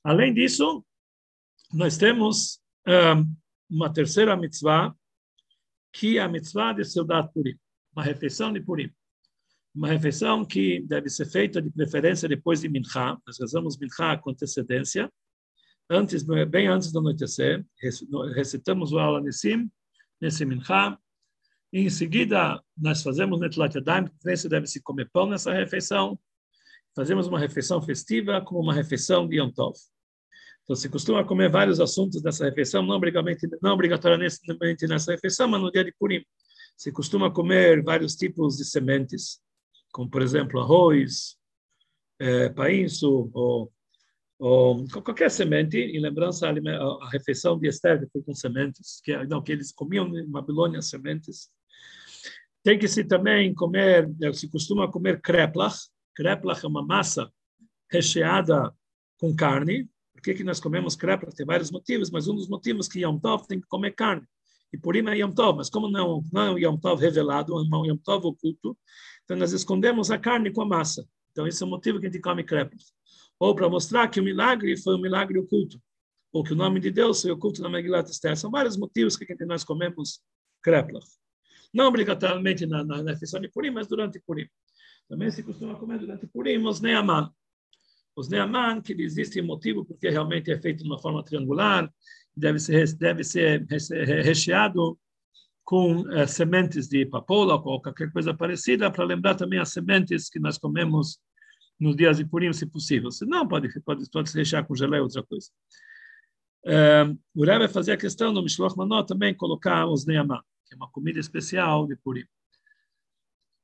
Além 0.05 0.32
disso, 0.34 0.84
nós 1.72 1.96
temos 1.96 2.61
um, 2.86 3.36
uma 3.70 3.92
terceira 3.92 4.36
mitzvah, 4.36 4.94
que 5.92 6.18
é 6.18 6.22
a 6.22 6.28
mitzvah 6.28 6.72
de 6.72 6.84
Seudat 6.84 7.32
Purim, 7.32 7.57
uma 7.92 8.03
refeição 8.03 8.53
de 8.53 8.61
Purim. 8.61 8.90
Uma 9.74 9.88
refeição 9.88 10.44
que 10.44 10.80
deve 10.80 11.09
ser 11.09 11.26
feita 11.26 11.61
de 11.62 11.70
preferência 11.70 12.28
depois 12.28 12.61
de 12.61 12.68
Mincha, 12.68 13.16
nós 13.26 13.38
rezamos 13.38 13.78
Mincha 13.78 14.16
com 14.18 14.30
antecedência, 14.30 15.12
antes, 15.90 16.24
bem 16.49 16.68
antes 16.68 16.90
do 16.90 16.99
anoitecer, 16.99 17.64
recitamos 18.34 18.92
o 18.92 18.99
Alanissim, 18.99 19.70
nesse 20.20 20.44
Mincha, 20.44 20.99
e 21.73 21.81
em 21.81 21.91
seguida, 21.91 22.62
nós 22.77 23.03
fazemos 23.03 23.39
Netlat 23.41 23.75
Yadayim, 23.75 24.07
preferência 24.07 24.49
deve-se 24.49 24.83
comer 24.83 25.09
pão 25.12 25.27
nessa 25.27 25.53
refeição. 25.53 26.19
Fazemos 26.97 27.27
uma 27.27 27.39
refeição 27.39 27.81
festiva 27.83 28.41
como 28.41 28.61
uma 28.61 28.73
refeição 28.73 29.29
de 29.29 29.37
Yom 29.37 29.51
Tov. 29.51 29.77
Então, 30.62 30.77
se 30.77 30.89
costuma 30.89 31.25
comer 31.25 31.51
vários 31.51 31.81
assuntos 31.81 32.23
nessa 32.23 32.45
refeição, 32.45 32.83
não 32.83 32.97
obrigatoriamente, 32.97 33.49
não 33.62 33.73
obrigatoriamente 33.73 34.87
nessa 34.87 35.12
refeição, 35.12 35.49
mas 35.49 35.61
no 35.61 35.71
dia 35.71 35.85
de 35.85 35.93
Purim. 35.99 36.23
Se 36.77 36.93
costuma 36.93 37.31
comer 37.31 37.83
vários 37.83 38.14
tipos 38.14 38.57
de 38.57 38.64
sementes, 38.64 39.41
como, 39.93 40.11
por 40.11 40.23
exemplo, 40.23 40.61
arroz, 40.61 41.37
é, 42.19 42.49
painço, 42.51 43.31
ou, 43.33 43.73
ou 44.39 44.87
qualquer 44.89 45.31
semente, 45.31 45.79
em 45.79 46.01
lembrança 46.01 46.49
a, 46.49 47.11
refeição 47.11 47.59
de 47.59 47.69
Esther, 47.69 48.07
foi 48.12 48.23
com 48.23 48.35
sementes, 48.35 49.01
que, 49.03 49.16
não, 49.27 49.43
que 49.43 49.53
eles 49.53 49.73
comiam 49.73 50.07
em 50.19 50.27
Babilônia 50.27 50.83
sementes. 50.83 51.51
Tem 52.63 52.79
que 52.79 52.89
se 52.89 53.05
também 53.05 53.55
comer, 53.55 54.09
se 54.35 54.49
costuma 54.51 54.91
comer 54.91 55.21
kreplach. 55.21 55.77
Kreplach 56.15 56.65
é 56.65 56.69
uma 56.69 56.85
massa 56.85 57.31
recheada 57.91 58.73
com 59.19 59.35
carne. 59.35 59.89
Por 60.13 60.23
que, 60.23 60.35
que 60.35 60.45
nós 60.45 60.61
comemos 60.61 60.97
kreplach? 60.97 61.35
Tem 61.35 61.47
vários 61.47 61.71
motivos, 61.71 62.11
mas 62.11 62.27
um 62.29 62.35
dos 62.35 62.49
motivos 62.49 62.89
que 62.89 63.01
Yom 63.01 63.19
Tov 63.19 63.47
tem 63.47 63.61
que 63.61 63.67
comer 63.69 63.93
carne. 63.93 64.27
E 64.73 64.77
por 64.77 64.97
é 64.97 65.17
Yom 65.17 65.33
Tov, 65.33 65.57
mas 65.57 65.71
como 65.71 65.89
não, 65.89 66.23
não 66.33 66.43
é 66.43 66.51
um 66.51 66.59
Yom 66.59 66.77
Tov 66.77 67.01
revelado, 67.01 67.53
é 67.55 67.77
um 67.77 67.87
Yom 67.87 67.97
Tov 67.97 68.27
oculto, 68.27 68.77
então 69.25 69.37
nós 69.37 69.53
escondemos 69.53 70.11
a 70.11 70.19
carne 70.19 70.51
com 70.53 70.63
a 70.63 70.67
massa. 70.67 71.07
Então 71.31 71.47
esse 71.47 71.63
é 71.63 71.67
o 71.67 71.69
motivo 71.69 72.01
que 72.01 72.07
a 72.07 72.11
gente 72.11 72.21
come 72.21 72.45
kreplach. 72.45 72.85
Ou 73.39 73.55
para 73.55 73.69
mostrar 73.69 74.09
que 74.09 74.21
o 74.21 74.25
milagre 74.25 74.77
foi 74.77 74.97
um 74.97 75.01
milagre 75.01 75.39
oculto. 75.39 75.81
Ou 76.33 76.43
que 76.43 76.53
o 76.53 76.57
nome 76.57 76.81
de 76.81 76.91
Deus 76.91 77.23
foi 77.23 77.31
oculto 77.31 77.63
na 77.63 77.69
Megilat 77.69 78.11
Esther. 78.11 78.37
São 78.37 78.51
vários 78.51 78.77
motivos 78.77 79.17
que 79.17 79.45
nós 79.45 79.65
comemos 79.65 80.21
kreplach. 80.63 81.07
Não 81.73 81.87
obrigatoriamente 81.87 82.66
na, 82.66 82.85
na, 82.85 83.03
na 83.03 83.12
refeição 83.12 83.41
de 83.41 83.49
Purim, 83.49 83.71
mas 83.71 83.87
durante 83.87 84.21
Purim. 84.21 84.47
Também 85.09 85.31
se 85.31 85.43
costuma 85.43 85.75
comer 85.75 85.99
durante 85.99 86.27
Purim 86.27 86.64
os 86.66 86.81
Neaman. 86.81 87.31
Os 88.16 88.29
Neaman, 88.29 88.81
que 88.81 88.93
existe 88.95 89.41
motivo 89.41 89.85
porque 89.85 90.11
realmente 90.11 90.51
é 90.51 90.61
feito 90.61 90.83
de 90.83 90.89
uma 90.89 90.99
forma 90.99 91.25
triangular, 91.25 91.91
deve 92.37 92.59
ser, 92.59 92.93
deve 92.95 93.25
ser 93.25 93.64
recheado 93.66 94.99
com 95.64 96.11
eh, 96.12 96.27
sementes 96.27 96.89
de 96.89 97.05
papoula 97.05 97.55
ou 97.55 97.83
qualquer 97.83 98.11
coisa 98.11 98.33
parecida, 98.33 98.91
para 98.91 99.05
lembrar 99.05 99.35
também 99.35 99.59
as 99.59 99.71
sementes 99.71 100.31
que 100.31 100.41
nós 100.41 100.57
comemos 100.57 101.19
nos 101.79 101.95
dias 101.95 102.16
de 102.16 102.25
Purim, 102.25 102.53
se 102.53 102.66
possível. 102.66 103.11
Se 103.11 103.27
não, 103.27 103.47
pode, 103.47 103.69
pode, 103.83 104.11
pode 104.11 104.33
rechear 104.33 104.66
com 104.66 104.75
geleia 104.75 105.03
ou 105.03 105.07
outra 105.07 105.23
coisa. 105.23 105.49
Eh, 106.66 107.14
o 107.35 107.45
Rebbe 107.45 107.69
fazia 107.69 107.97
questão 107.97 108.33
no 108.33 108.43
Mishloach 108.43 108.77
Manot 108.77 109.07
também 109.07 109.35
colocar 109.35 109.87
os 109.87 110.07
Neaman 110.07 110.41
que 110.69 110.75
é 110.75 110.77
uma 110.77 110.91
comida 110.91 111.19
especial 111.19 111.87
de 111.87 111.97
Purim. 111.97 112.25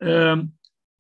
Um, 0.03 0.51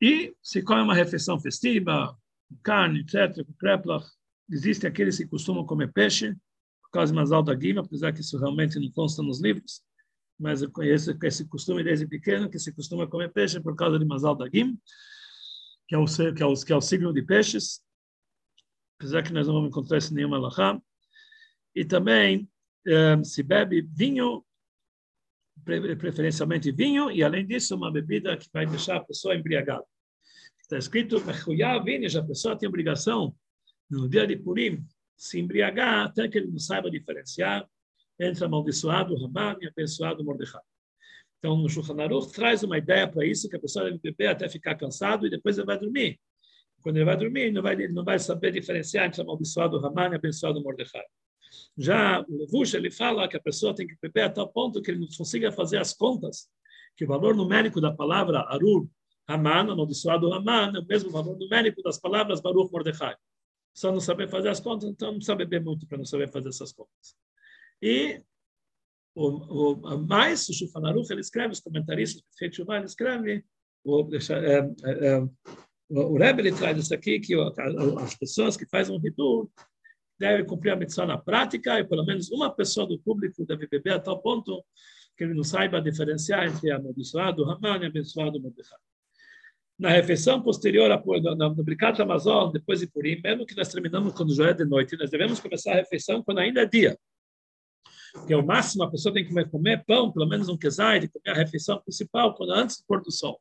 e 0.00 0.36
se 0.42 0.62
come 0.62 0.82
uma 0.82 0.94
refeição 0.94 1.40
festiva, 1.40 2.16
carne, 2.62 3.00
etc., 3.00 3.44
com 3.44 3.52
kreplach, 3.54 4.06
existem 4.50 4.88
aqueles 4.88 5.16
que 5.16 5.26
costumam 5.26 5.64
comer 5.64 5.92
peixe, 5.92 6.34
por 6.82 6.90
causa 6.90 7.12
de 7.12 7.16
Mazal 7.16 7.42
da 7.42 7.54
Guima, 7.54 7.80
apesar 7.80 8.12
que 8.12 8.20
isso 8.20 8.38
realmente 8.38 8.78
não 8.78 8.90
consta 8.92 9.22
nos 9.22 9.40
livros, 9.40 9.82
mas 10.38 10.62
eu 10.62 10.70
conheço 10.70 11.16
esse 11.22 11.44
costume 11.46 11.82
desde 11.82 12.06
pequeno, 12.06 12.48
que 12.48 12.58
se 12.58 12.72
costuma 12.72 13.06
comer 13.06 13.32
peixe 13.32 13.60
por 13.60 13.74
causa 13.74 13.98
de 13.98 14.04
Mazal 14.04 14.34
da 14.34 14.48
Guim, 14.48 14.78
que 15.88 15.94
é 15.94 15.98
o, 15.98 16.04
que 16.04 16.22
é 16.22 16.32
que 16.64 16.72
é 16.72 16.76
o 16.76 16.80
signo 16.80 17.12
de 17.12 17.22
peixes, 17.22 17.80
apesar 18.98 19.22
que 19.22 19.32
nós 19.32 19.46
não 19.46 19.54
vamos 19.54 19.68
encontrar 19.68 19.98
isso 19.98 20.12
em 20.12 20.16
nenhuma 20.16 20.36
alahá. 20.36 20.80
E 21.74 21.84
também 21.84 22.48
um, 22.86 23.24
se 23.24 23.42
bebe 23.42 23.82
vinho 23.82 24.44
preferencialmente 25.62 26.70
vinho, 26.72 27.10
e 27.10 27.22
além 27.22 27.46
disso, 27.46 27.76
uma 27.76 27.90
bebida 27.90 28.36
que 28.36 28.48
vai 28.52 28.66
deixar 28.66 28.96
a 28.96 29.04
pessoa 29.04 29.34
embriagada. 29.34 29.84
Está 30.60 30.78
escrito, 30.78 31.16
a 31.18 32.22
pessoa 32.22 32.56
tem 32.56 32.68
obrigação, 32.68 33.34
no 33.90 34.08
dia 34.08 34.26
de 34.26 34.36
Purim, 34.36 34.84
se 35.16 35.38
embriagar 35.38 36.06
até 36.06 36.26
que 36.28 36.38
ele 36.38 36.48
não 36.48 36.58
saiba 36.58 36.90
diferenciar 36.90 37.66
entre 38.18 38.44
amaldiçoado 38.44 39.14
Raman 39.16 39.56
e 39.60 39.68
abençoado 39.68 40.24
Mordecai. 40.24 40.62
Então, 41.38 41.56
no 41.56 41.68
Shulchan 41.68 42.00
Aruch 42.02 42.32
traz 42.32 42.62
uma 42.62 42.78
ideia 42.78 43.06
para 43.06 43.26
isso, 43.26 43.48
que 43.48 43.56
a 43.56 43.60
pessoa 43.60 43.84
deve 43.84 43.98
beber 43.98 44.28
até 44.28 44.48
ficar 44.48 44.74
cansado 44.76 45.26
e 45.26 45.30
depois 45.30 45.58
ele 45.58 45.66
vai 45.66 45.78
dormir. 45.78 46.18
Quando 46.80 46.96
ele 46.96 47.04
vai 47.04 47.16
dormir, 47.16 47.40
ele 47.42 47.52
não 47.52 47.62
vai, 47.62 47.74
ele 47.74 47.92
não 47.92 48.04
vai 48.04 48.18
saber 48.18 48.50
diferenciar 48.50 49.06
entre 49.06 49.20
amaldiçoado 49.20 49.78
Raman 49.78 50.12
e 50.12 50.14
abençoado 50.14 50.62
Mordecai. 50.62 51.04
Já 51.76 52.24
o 52.28 52.38
Levush, 52.38 52.74
ele 52.74 52.90
fala 52.90 53.28
que 53.28 53.36
a 53.36 53.40
pessoa 53.40 53.74
tem 53.74 53.86
que 53.86 53.96
beber 54.00 54.22
a 54.22 54.30
tal 54.30 54.48
ponto 54.48 54.80
que 54.80 54.90
ele 54.90 55.00
não 55.00 55.08
consiga 55.16 55.50
fazer 55.52 55.78
as 55.78 55.92
contas, 55.92 56.48
que 56.96 57.04
o 57.04 57.08
valor 57.08 57.34
numérico 57.34 57.80
da 57.80 57.92
palavra 57.92 58.40
Arur, 58.40 58.86
Haman, 59.26 59.72
amaldiçoado 59.72 60.32
Haman, 60.32 60.72
é 60.76 60.80
o 60.80 60.86
mesmo 60.86 61.10
valor 61.10 61.38
numérico 61.38 61.82
das 61.82 61.98
palavras 61.98 62.40
Baruch 62.40 62.70
Mordechai. 62.70 63.16
só 63.74 63.90
não 63.90 64.00
saber 64.00 64.28
fazer 64.28 64.50
as 64.50 64.60
contas, 64.60 64.88
então 64.88 65.08
não 65.08 65.16
precisa 65.16 65.34
beber 65.34 65.62
muito 65.62 65.86
para 65.86 65.98
não 65.98 66.04
saber 66.04 66.30
fazer 66.30 66.48
essas 66.48 66.72
contas. 66.72 67.16
E 67.82 68.22
o, 69.14 69.74
o, 69.74 69.98
mais, 69.98 70.48
o 70.48 70.52
Shulchan 70.52 70.86
Aruch, 70.86 71.10
ele 71.10 71.20
escreve, 71.20 71.52
os 71.52 71.60
comentaristas, 71.60 72.22
o 72.22 72.54
Shuvah, 72.54 72.76
ele 72.76 72.86
escreve, 72.86 73.44
o, 73.84 74.08
é, 74.12 74.48
é, 74.90 75.08
é, 75.08 75.28
o 75.90 76.18
Rebbe 76.18 76.42
ele 76.42 76.52
traz 76.52 76.78
isso 76.78 76.94
aqui, 76.94 77.20
que 77.20 77.34
as 78.00 78.14
pessoas 78.14 78.56
que 78.56 78.66
fazem 78.66 78.94
um 78.94 78.98
ritual 78.98 79.50
devem 80.18 80.46
cumprir 80.46 80.72
a 80.72 80.76
missão 80.76 81.06
na 81.06 81.18
prática 81.18 81.78
e 81.78 81.84
pelo 81.84 82.04
menos 82.04 82.30
uma 82.30 82.50
pessoa 82.50 82.86
do 82.86 82.98
público 82.98 83.44
deve 83.44 83.66
beber 83.66 83.94
a 83.94 84.00
tal 84.00 84.20
ponto 84.20 84.64
que 85.16 85.24
ele 85.24 85.34
não 85.34 85.44
saiba 85.44 85.80
diferenciar 85.80 86.46
entre 86.46 86.70
abençoado 86.70 87.48
Haman 87.50 87.78
e 87.82 87.86
abençoado 87.86 88.40
Mordecai. 88.40 88.78
Na 89.78 89.90
refeição 89.90 90.40
posterior 90.40 90.88
no 91.36 91.64
Bricat 91.64 92.00
Amazon, 92.00 92.52
depois 92.52 92.80
de 92.80 92.86
Purim, 92.86 93.20
mesmo 93.22 93.44
que 93.44 93.56
nós 93.56 93.68
terminamos 93.68 94.12
quando 94.12 94.34
já 94.34 94.50
é 94.50 94.52
de 94.52 94.64
noite, 94.64 94.96
nós 94.96 95.10
devemos 95.10 95.40
começar 95.40 95.72
a 95.72 95.76
refeição 95.76 96.22
quando 96.22 96.38
ainda 96.38 96.62
é 96.62 96.66
dia 96.66 96.96
que 98.26 98.32
é 98.32 98.36
o 98.36 98.46
máximo, 98.46 98.84
a 98.84 98.90
pessoa 98.90 99.12
tem 99.12 99.24
que 99.24 99.30
comer, 99.30 99.50
comer 99.50 99.84
pão, 99.84 100.12
pelo 100.12 100.28
menos 100.28 100.48
um 100.48 100.56
quesai, 100.56 101.00
de 101.00 101.08
comer 101.08 101.30
a 101.30 101.34
refeição 101.34 101.80
principal 101.80 102.34
quando 102.34 102.52
antes 102.52 102.78
do 102.78 102.84
pôr 102.86 103.02
do 103.02 103.10
sol. 103.10 103.40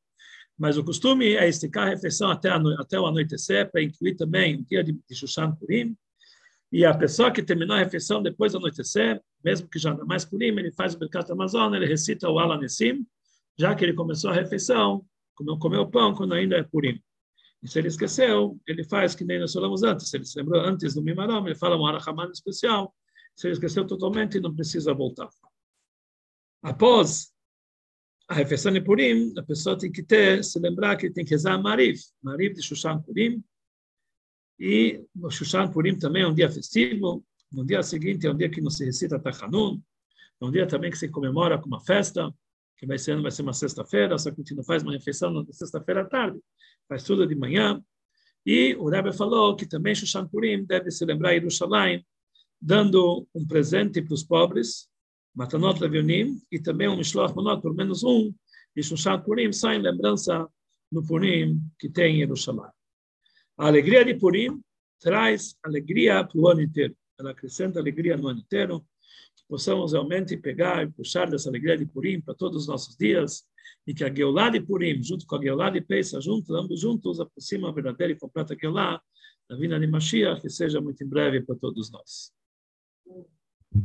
Mas 0.58 0.78
o 0.78 0.84
costume 0.84 1.36
é 1.36 1.48
esticar 1.48 1.88
a 1.88 1.90
refeição 1.92 2.30
até, 2.30 2.50
a, 2.50 2.60
até 2.80 3.00
o 3.00 3.06
anoitecer, 3.06 3.70
para 3.72 3.84
incluir 3.84 4.16
também 4.16 4.56
o 4.56 4.66
dia 4.66 4.84
de, 4.84 4.94
de 4.94 5.16
Shushan 5.16 5.56
Purim. 5.56 5.96
E 6.74 6.84
a 6.84 6.98
pessoa 6.98 7.32
que 7.32 7.44
terminou 7.44 7.76
a 7.76 7.80
refeição 7.80 8.20
depois 8.20 8.54
do 8.54 8.58
anoitecer, 8.58 9.22
mesmo 9.46 9.70
que 9.70 9.78
já 9.78 9.94
não 9.94 10.02
é 10.02 10.06
mais 10.06 10.26
Purim, 10.26 10.48
ele 10.48 10.72
faz 10.72 10.96
o 10.96 11.00
Mercado 11.00 11.32
Amazônia, 11.32 11.78
ele 11.78 11.86
recita 11.86 12.28
o 12.28 12.40
Alanessim, 12.40 13.06
já 13.56 13.76
que 13.76 13.86
ele 13.86 13.94
começou 13.94 14.32
a 14.32 14.34
refeição, 14.34 15.06
não 15.40 15.60
comeu 15.60 15.88
pão 15.88 16.16
quando 16.16 16.34
ainda 16.34 16.58
é 16.58 16.64
Purim. 16.64 17.00
E 17.62 17.68
se 17.68 17.78
ele 17.78 17.90
esqueceu, 17.90 18.60
ele 18.66 18.84
faz 18.84 19.14
que 19.14 19.24
nem 19.24 19.40
nós 19.40 19.54
falamos 19.54 19.84
antes. 19.84 20.10
Se 20.10 20.18
ele 20.18 20.26
se 20.26 20.36
lembrou 20.40 20.62
antes 20.62 20.96
do 20.96 21.04
Mimarom, 21.04 21.46
ele 21.46 21.54
fala 21.54 21.78
um 21.78 21.86
Arahaman 21.86 22.32
especial, 22.32 22.92
se 23.36 23.46
ele 23.46 23.54
esqueceu 23.54 23.86
totalmente, 23.86 24.40
não 24.40 24.56
precisa 24.56 24.96
voltar. 24.96 25.30
Após 26.60 27.32
a 28.28 28.34
refeição 28.34 28.72
de 28.72 28.82
Purim, 28.82 29.32
a 29.38 29.44
pessoa 29.44 29.78
tem 29.78 29.92
que 29.92 30.02
ter, 30.02 30.44
se 30.44 30.58
lembrar 30.58 30.98
que 30.98 31.12
tem 31.12 31.24
que 31.24 31.32
rezar 31.32 31.62
Mariv, 31.62 32.00
Mariv 32.20 32.56
de 32.56 32.64
Shushan 32.64 33.00
Purim. 33.00 33.44
E 34.60 35.04
o 35.20 35.30
Shushan 35.30 35.72
Purim 35.72 35.98
também 35.98 36.24
é 36.24 36.28
um 36.28 36.34
dia 36.34 36.50
festivo. 36.50 37.24
No 37.52 37.66
dia 37.66 37.84
seguinte 37.84 38.26
é 38.28 38.32
um 38.32 38.38
dia 38.38 38.50
que 38.50 38.62
não 38.62 38.70
se 38.70 38.86
recita 38.86 39.20
Tachanun. 39.20 39.82
É 40.42 40.46
um 40.46 40.52
dia 40.52 40.68
também 40.68 40.92
que 40.92 40.98
se 40.98 41.08
comemora 41.10 41.58
com 41.58 41.68
uma 41.68 41.80
festa, 41.80 42.34
que 42.78 42.86
vai 42.86 42.98
ser, 42.98 43.20
vai 43.22 43.32
ser 43.32 43.44
uma 43.44 43.54
sexta-feira, 43.54 44.18
só 44.18 44.30
que 44.30 44.42
a 44.42 44.44
gente 44.44 44.56
não 44.56 44.64
faz 44.64 44.84
uma 44.84 44.92
refeição 44.92 45.32
na 45.32 45.46
sexta-feira 45.52 46.02
à 46.02 46.06
tarde, 46.06 46.40
faz 46.88 47.04
tudo 47.04 47.26
de 47.26 47.34
manhã. 47.36 47.82
E 48.46 48.76
o 48.76 48.90
Rebbe 48.90 49.14
falou 49.14 49.56
que 49.56 49.66
também 49.66 49.96
Shushan 49.96 50.28
Purim 50.28 50.66
deve 50.66 50.92
se 50.92 51.06
lembrar 51.06 51.32
Yerushalayim, 51.32 52.04
dando 52.62 53.26
um 53.34 53.48
presente 53.48 54.02
para 54.02 54.14
os 54.14 54.24
pobres, 54.24 54.90
Matanot 55.34 55.80
Levionim, 55.82 56.42
e 56.52 56.60
também 56.60 56.90
um 56.90 56.98
Mishloach 56.98 57.34
Manot, 57.36 57.62
pelo 57.62 57.74
menos 57.74 58.04
um, 58.04 58.34
e 58.76 58.84
Shushan 58.84 59.22
Purim, 59.22 59.52
sai 59.54 59.78
em 59.78 59.82
lembrança 59.82 60.46
no 60.92 61.06
Purim 61.06 61.62
que 61.80 61.90
tem 61.90 62.16
em 62.16 62.20
Jerusalém. 62.20 62.70
A 63.58 63.68
alegria 63.68 64.04
de 64.04 64.16
Purim 64.16 64.62
traz 65.00 65.56
alegria 65.64 66.24
para 66.24 66.40
o 66.40 66.48
ano 66.48 66.62
inteiro. 66.62 66.96
Ela 67.20 67.32
acrescenta 67.32 67.80
alegria 67.80 68.18
no 68.18 68.28
ano 68.28 68.40
inteiro, 68.40 68.80
que 69.36 69.44
possamos 69.48 69.94
realmente 69.94 70.36
pegar 70.38 70.84
e 70.84 70.92
puxar 70.92 71.30
dessa 71.30 71.50
alegria 71.50 71.78
de 71.78 71.86
Purim 71.86 72.20
para 72.20 72.34
todos 72.34 72.64
os 72.64 72.68
nossos 72.68 72.98
dias, 72.98 73.44
e 73.86 73.94
que 73.94 74.04
a 74.04 74.14
Geulah 74.14 74.50
de 74.50 74.62
Purim, 74.62 75.04
junto 75.04 75.26
com 75.26 75.36
a 75.36 75.42
Geulah 75.42 75.70
de 75.70 75.82
Peisa, 75.82 76.20
juntos, 76.20 76.50
ambos 76.52 76.80
juntos, 76.80 77.20
aproxima 77.20 77.70
a 77.70 77.72
verdadeira 77.72 78.14
e 78.14 78.18
completa 78.18 78.56
Geulah, 78.60 79.02
da 79.48 79.56
vinda 79.56 79.80
de 79.80 79.88
Mashiach, 79.88 80.42
que 80.42 80.50
seja 80.50 80.82
muito 80.82 81.04
em 81.04 81.08
breve 81.08 81.42
para 81.42 81.56
todos 81.56 81.92
nós. 81.92 82.34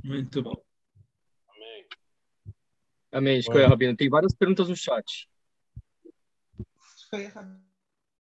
Muito 0.05 0.43
bom. 0.43 0.64
Amém. 1.49 1.87
Amém, 3.12 3.39
Escolha 3.39 3.69
Rabino. 3.69 3.97
Tem 3.97 4.09
várias 4.09 4.35
perguntas 4.35 4.69
no 4.69 4.77
chat. 4.77 5.29
Escolha 6.97 7.29
Rabino. 7.31 7.68